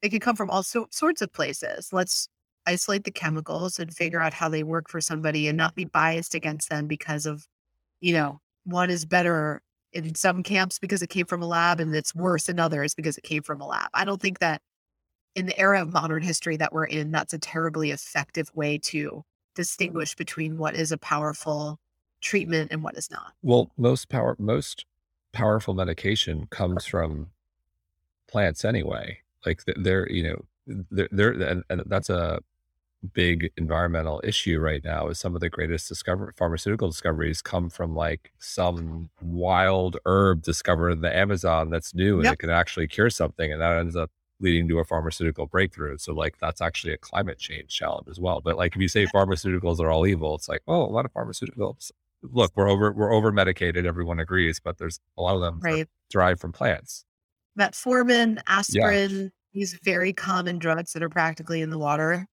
They 0.01 0.09
can 0.09 0.21
come 0.21 0.35
from 0.35 0.51
all 0.51 0.63
so, 0.63 0.89
sorts 0.91 1.23
of 1.23 1.33
places. 1.33 1.93
Let's 1.93 2.29
isolate 2.67 3.05
the 3.05 3.11
chemicals 3.11 3.79
and 3.79 3.95
figure 3.95 4.21
out 4.21 4.33
how 4.33 4.49
they 4.49 4.63
work 4.63 4.89
for 4.89 5.01
somebody 5.01 5.49
and 5.49 5.57
not 5.57 5.75
be 5.75 5.85
biased 5.85 6.35
against 6.35 6.69
them 6.71 6.87
because 6.87 7.27
of, 7.27 7.47
you 8.01 8.13
know, 8.13 8.41
one 8.65 8.91
is 8.91 9.05
better 9.05 9.63
in 9.93 10.15
some 10.15 10.43
camps 10.43 10.79
because 10.79 11.03
it 11.03 11.11
came 11.11 11.27
from 11.27 11.43
a 11.43 11.47
lab 11.47 11.81
and 11.81 11.95
it's 11.95 12.15
worse 12.15 12.49
in 12.49 12.59
others 12.59 12.95
because 12.95 13.19
it 13.19 13.25
came 13.25 13.43
from 13.43 13.61
a 13.61 13.67
lab. 13.67 13.89
I 13.93 14.05
don't 14.05 14.21
think 14.21 14.39
that 14.39 14.63
in 15.35 15.47
the 15.47 15.59
era 15.59 15.83
of 15.83 15.93
modern 15.93 16.23
history 16.23 16.57
that 16.59 16.73
we're 16.73 16.85
in, 16.85 17.11
that's 17.11 17.33
a 17.33 17.39
terribly 17.39 17.91
effective 17.91 18.51
way 18.55 18.79
to 18.79 19.25
distinguish 19.55 20.15
between 20.15 20.57
what 20.57 20.75
is 20.75 20.93
a 20.93 20.99
powerful 20.99 21.79
treatment 22.21 22.71
and 22.71 22.83
what 22.83 22.97
is 22.97 23.11
not. 23.11 23.33
Well, 23.43 23.71
most 23.77 24.09
power 24.09 24.37
most 24.39 24.87
powerful 25.33 25.75
medication 25.75 26.47
comes 26.51 26.87
from 26.87 27.29
plants 28.29 28.65
anyway. 28.65 29.19
Like 29.45 29.63
they're, 29.77 30.09
you 30.11 30.23
know, 30.23 30.45
they're, 30.91 31.09
they're 31.11 31.33
and, 31.33 31.65
and 31.69 31.83
that's 31.87 32.11
a 32.11 32.41
big 33.15 33.51
environmental 33.57 34.21
issue 34.25 34.59
right 34.59 34.83
now 34.85 35.09
is 35.09 35.19
some 35.19 35.35
of 35.35 35.41
the 35.41 35.51
greatest 35.51 35.89
discover 35.89 36.33
pharmaceutical 36.37 36.89
discoveries 36.89 37.43
come 37.43 37.69
from 37.69 37.95
like 37.95 38.33
some 38.39 39.11
wild 39.21 39.97
herb 40.07 40.43
discovered 40.43 40.91
in 40.91 41.01
the 41.01 41.15
Amazon 41.15 41.71
that's 41.71 41.95
new 41.95 42.17
and 42.17 42.25
yep. 42.25 42.35
it 42.35 42.39
can 42.39 42.51
actually 42.51 42.87
cure 42.87 43.11
something 43.11 43.53
and 43.53 43.61
that 43.61 43.77
ends 43.77 43.97
up 43.97 44.11
leading 44.41 44.69
to 44.69 44.79
a 44.79 44.85
pharmaceutical 44.85 45.47
breakthrough. 45.47 45.97
So 45.99 46.13
like 46.13 46.37
that's 46.41 46.61
actually 46.61 46.93
a 46.93 46.99
climate 46.99 47.39
change 47.39 47.71
challenge 47.71 48.09
as 48.09 48.21
well. 48.21 48.41
But 48.41 48.57
like 48.57 48.75
if 48.75 48.83
you 48.83 48.89
say 48.89 49.07
pharmaceuticals 49.07 49.81
are 49.81 49.91
all 49.91 50.07
evil, 50.07 50.35
it's 50.35 50.49
like, 50.49 50.63
oh, 50.67 50.83
a 50.83 50.91
lot 50.91 51.05
of 51.05 51.13
pharmaceuticals. 51.13 51.91
Look, 52.23 52.53
we're 52.55 52.69
over 52.69 52.93
we're 52.93 53.13
over 53.13 53.33
medicated, 53.33 53.87
everyone 53.87 54.21
agrees, 54.21 54.61
but 54.61 54.79
there's 54.79 55.01
a 55.19 55.23
lot 55.23 55.35
of 55.35 55.41
them 55.41 55.61
right. 55.61 55.89
derived 56.11 56.41
from 56.41 56.53
plants. 56.53 57.05
Metformin, 57.59 58.41
aspirin, 58.47 59.11
yeah. 59.11 59.29
these 59.53 59.79
very 59.83 60.13
common 60.13 60.59
drugs 60.59 60.93
that 60.93 61.03
are 61.03 61.09
practically 61.09 61.63
in 61.63 61.71
the 61.71 61.79
water 61.79 62.27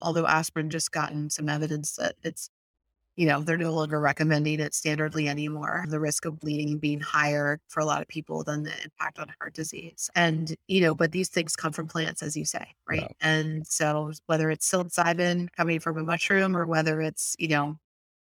although 0.00 0.26
aspirin 0.26 0.70
just 0.70 0.92
gotten 0.92 1.30
some 1.30 1.48
evidence 1.48 1.96
that 1.96 2.14
it's 2.22 2.50
you 3.16 3.26
know 3.26 3.40
they're 3.40 3.56
no 3.56 3.72
longer 3.72 3.98
recommending 3.98 4.60
it 4.60 4.72
standardly 4.72 5.26
anymore 5.26 5.84
the 5.88 5.98
risk 5.98 6.24
of 6.24 6.38
bleeding 6.38 6.78
being 6.78 7.00
higher 7.00 7.58
for 7.68 7.80
a 7.80 7.84
lot 7.84 8.02
of 8.02 8.08
people 8.08 8.44
than 8.44 8.62
the 8.62 8.72
impact 8.84 9.18
on 9.18 9.32
heart 9.40 9.54
disease. 9.54 10.10
And 10.14 10.54
you 10.68 10.80
know 10.82 10.94
but 10.94 11.12
these 11.12 11.28
things 11.28 11.56
come 11.56 11.72
from 11.72 11.88
plants 11.88 12.22
as 12.22 12.36
you 12.36 12.44
say 12.44 12.74
right? 12.88 13.16
And 13.20 13.66
so 13.66 14.12
whether 14.26 14.50
it's 14.50 14.70
psilocybin 14.70 15.48
coming 15.56 15.80
from 15.80 15.98
a 15.98 16.04
mushroom 16.04 16.56
or 16.56 16.66
whether 16.66 17.00
it's 17.00 17.34
you 17.38 17.48
know 17.48 17.78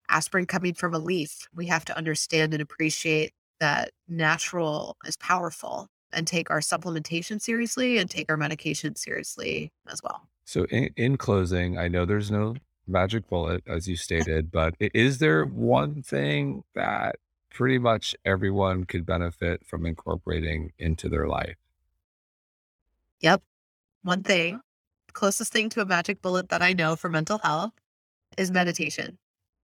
aspirin 0.10 0.46
coming 0.46 0.74
from 0.74 0.94
a 0.94 1.00
leaf 1.00 1.48
we 1.56 1.66
have 1.68 1.86
to 1.86 1.98
understand 1.98 2.54
and 2.54 2.62
appreciate 2.62 3.34
that 3.60 3.92
natural 4.08 4.98
is 5.06 5.18
powerful 5.18 5.88
and 6.12 6.28
take 6.28 6.52
our 6.52 6.60
supplementation 6.60 7.42
seriously 7.42 7.98
and 7.98 8.10
take 8.10 8.30
our 8.30 8.38
medication 8.38 8.96
seriously 8.96 9.72
as 9.90 10.02
well 10.04 10.28
so, 10.46 10.66
in, 10.66 10.90
in 10.96 11.18
closing, 11.18 11.78
I 11.78 11.88
know 11.88 12.06
there's 12.06 12.32
no 12.32 12.56
magic 12.88 13.28
bullet, 13.30 13.64
as 13.68 13.88
you 13.88 13.96
stated, 13.96 14.52
but 14.52 14.76
is 14.80 15.20
there 15.20 15.46
one 15.46 16.02
thing 16.02 16.64
that 16.76 17.16
pretty 17.50 17.78
much 17.78 18.16
everyone 18.26 18.84
could 18.84 19.06
benefit 19.06 19.66
from 19.66 19.86
incorporating 19.86 20.74
into 20.78 21.08
their 21.08 21.28
life? 21.28 21.56
Yep. 23.22 23.42
One 24.02 24.24
thing, 24.24 24.60
closest 25.14 25.54
thing 25.54 25.70
to 25.70 25.82
a 25.82 25.86
magic 25.86 26.22
bullet 26.22 26.50
that 26.50 26.62
I 26.62 26.74
know 26.74 26.96
for 26.96 27.10
mental 27.10 27.38
health 27.38 27.72
is 28.38 28.52
meditation. 28.52 29.18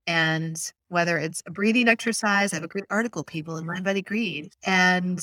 And 0.08 0.58
whether 0.88 1.18
it's 1.18 1.44
a 1.46 1.52
breathing 1.52 1.88
exercise, 1.88 2.54
I 2.54 2.56
have 2.56 2.64
a 2.64 2.70
great 2.70 2.86
article, 2.90 3.24
people, 3.24 3.58
in 3.58 3.66
Mind 3.66 3.84
Body 3.84 4.02
Green, 4.02 4.50
and 4.66 5.20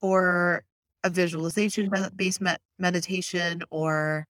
or 0.00 0.64
a 1.04 1.10
visualization 1.10 1.90
based 2.16 2.42
meditation 2.78 3.62
or 3.70 4.26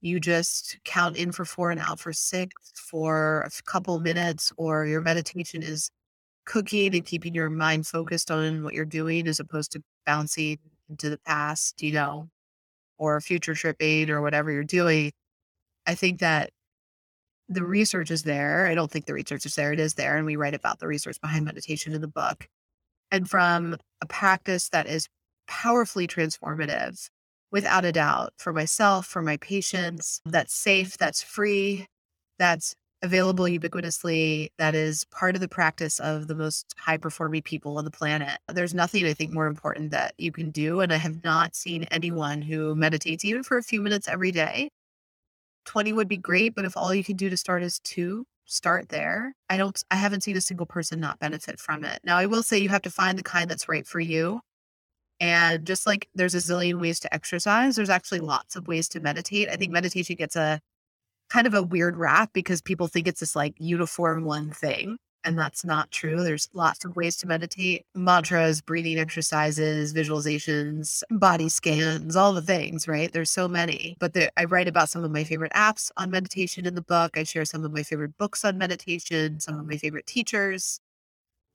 you 0.00 0.20
just 0.20 0.78
count 0.84 1.16
in 1.16 1.32
for 1.32 1.44
four 1.44 1.70
and 1.70 1.80
out 1.80 1.98
for 1.98 2.12
six 2.12 2.54
for 2.74 3.40
a 3.40 3.62
couple 3.62 3.98
minutes, 4.00 4.52
or 4.56 4.86
your 4.86 5.00
meditation 5.00 5.62
is 5.62 5.90
cooking 6.44 6.94
and 6.94 7.04
keeping 7.04 7.34
your 7.34 7.50
mind 7.50 7.86
focused 7.86 8.30
on 8.30 8.62
what 8.62 8.74
you're 8.74 8.84
doing 8.84 9.26
as 9.26 9.40
opposed 9.40 9.72
to 9.72 9.82
bouncing 10.04 10.58
into 10.88 11.10
the 11.10 11.18
past, 11.18 11.82
you 11.82 11.92
know, 11.92 12.28
or 12.98 13.20
future 13.20 13.54
tripping 13.54 14.10
or 14.10 14.22
whatever 14.22 14.50
you're 14.52 14.64
doing. 14.64 15.12
I 15.86 15.94
think 15.94 16.20
that 16.20 16.50
the 17.48 17.64
research 17.64 18.10
is 18.10 18.22
there. 18.22 18.66
I 18.66 18.74
don't 18.74 18.90
think 18.90 19.06
the 19.06 19.14
research 19.14 19.46
is 19.46 19.54
there. 19.54 19.72
It 19.72 19.80
is 19.80 19.94
there. 19.94 20.16
And 20.16 20.26
we 20.26 20.36
write 20.36 20.54
about 20.54 20.78
the 20.78 20.88
research 20.88 21.20
behind 21.20 21.44
meditation 21.44 21.92
in 21.92 22.00
the 22.00 22.08
book. 22.08 22.48
And 23.10 23.28
from 23.28 23.76
a 24.00 24.06
practice 24.06 24.68
that 24.70 24.86
is 24.86 25.08
powerfully 25.46 26.08
transformative 26.08 27.08
without 27.50 27.84
a 27.84 27.92
doubt 27.92 28.32
for 28.38 28.52
myself, 28.52 29.06
for 29.06 29.22
my 29.22 29.36
patients, 29.38 30.20
that's 30.24 30.54
safe, 30.54 30.96
that's 30.98 31.22
free, 31.22 31.86
that's 32.38 32.74
available 33.02 33.44
ubiquitously, 33.44 34.48
that 34.58 34.74
is 34.74 35.04
part 35.10 35.34
of 35.34 35.40
the 35.40 35.48
practice 35.48 35.98
of 36.00 36.28
the 36.28 36.34
most 36.34 36.74
high 36.78 36.96
performing 36.96 37.42
people 37.42 37.78
on 37.78 37.84
the 37.84 37.90
planet. 37.90 38.38
There's 38.48 38.74
nothing 38.74 39.04
I 39.04 39.12
think 39.12 39.32
more 39.32 39.46
important 39.46 39.90
that 39.92 40.14
you 40.18 40.32
can 40.32 40.50
do. 40.50 40.80
And 40.80 40.92
I 40.92 40.96
have 40.96 41.22
not 41.22 41.54
seen 41.54 41.84
anyone 41.84 42.42
who 42.42 42.74
meditates 42.74 43.24
even 43.24 43.42
for 43.42 43.58
a 43.58 43.62
few 43.62 43.80
minutes 43.80 44.08
every 44.08 44.32
day. 44.32 44.70
20 45.66 45.92
would 45.92 46.08
be 46.08 46.16
great, 46.16 46.54
but 46.54 46.64
if 46.64 46.76
all 46.76 46.94
you 46.94 47.04
can 47.04 47.16
do 47.16 47.28
to 47.28 47.36
start 47.36 47.62
is 47.62 47.80
two, 47.80 48.24
start 48.46 48.88
there. 48.88 49.34
I 49.50 49.56
don't 49.56 49.80
I 49.90 49.96
haven't 49.96 50.22
seen 50.22 50.36
a 50.36 50.40
single 50.40 50.66
person 50.66 51.00
not 51.00 51.18
benefit 51.18 51.58
from 51.58 51.84
it. 51.84 52.00
Now 52.04 52.16
I 52.16 52.26
will 52.26 52.42
say 52.42 52.58
you 52.58 52.68
have 52.68 52.82
to 52.82 52.90
find 52.90 53.18
the 53.18 53.22
kind 53.22 53.50
that's 53.50 53.68
right 53.68 53.86
for 53.86 54.00
you. 54.00 54.40
And 55.20 55.66
just 55.66 55.86
like 55.86 56.08
there's 56.14 56.34
a 56.34 56.38
zillion 56.38 56.80
ways 56.80 57.00
to 57.00 57.14
exercise, 57.14 57.76
there's 57.76 57.90
actually 57.90 58.20
lots 58.20 58.56
of 58.56 58.68
ways 58.68 58.88
to 58.90 59.00
meditate. 59.00 59.48
I 59.48 59.56
think 59.56 59.72
meditation 59.72 60.16
gets 60.16 60.36
a 60.36 60.60
kind 61.30 61.46
of 61.46 61.54
a 61.54 61.62
weird 61.62 61.96
rap 61.96 62.30
because 62.32 62.60
people 62.60 62.86
think 62.86 63.08
it's 63.08 63.20
this 63.20 63.36
like 63.36 63.54
uniform 63.58 64.24
one 64.24 64.50
thing. 64.50 64.98
And 65.24 65.36
that's 65.36 65.64
not 65.64 65.90
true. 65.90 66.22
There's 66.22 66.48
lots 66.52 66.84
of 66.84 66.94
ways 66.94 67.16
to 67.16 67.26
meditate 67.26 67.84
mantras, 67.96 68.60
breathing 68.60 68.96
exercises, 69.00 69.92
visualizations, 69.92 71.02
body 71.10 71.48
scans, 71.48 72.14
all 72.14 72.32
the 72.32 72.40
things, 72.40 72.86
right? 72.86 73.12
There's 73.12 73.30
so 73.30 73.48
many. 73.48 73.96
But 73.98 74.12
the, 74.12 74.30
I 74.38 74.44
write 74.44 74.68
about 74.68 74.88
some 74.88 75.02
of 75.02 75.10
my 75.10 75.24
favorite 75.24 75.52
apps 75.52 75.90
on 75.96 76.12
meditation 76.12 76.64
in 76.64 76.76
the 76.76 76.82
book. 76.82 77.18
I 77.18 77.24
share 77.24 77.44
some 77.44 77.64
of 77.64 77.72
my 77.72 77.82
favorite 77.82 78.16
books 78.18 78.44
on 78.44 78.56
meditation, 78.56 79.40
some 79.40 79.58
of 79.58 79.66
my 79.66 79.76
favorite 79.78 80.06
teachers. 80.06 80.78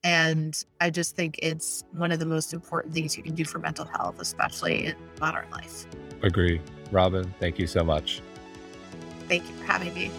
And 0.04 0.64
I 0.80 0.89
just 0.89 1.16
think 1.16 1.39
it's 1.41 1.84
one 1.91 2.12
of 2.12 2.20
the 2.20 2.26
most 2.26 2.54
important 2.54 2.93
things 2.93 3.16
you 3.16 3.24
can 3.24 3.36
do 3.36 3.45
for 3.45 3.60
mental 3.60 3.86
health, 3.86 4.20
especially 4.20 4.88
in 4.88 4.95
modern 5.20 5.49
life. 5.52 5.86
Agree. 6.24 6.60
Robin, 6.91 7.34
thank 7.39 7.60
you 7.60 7.68
so 7.68 7.84
much. 7.84 8.22
Thank 9.28 9.47
you 9.47 9.56
for 9.56 9.64
having 9.64 9.93
me. 9.93 10.12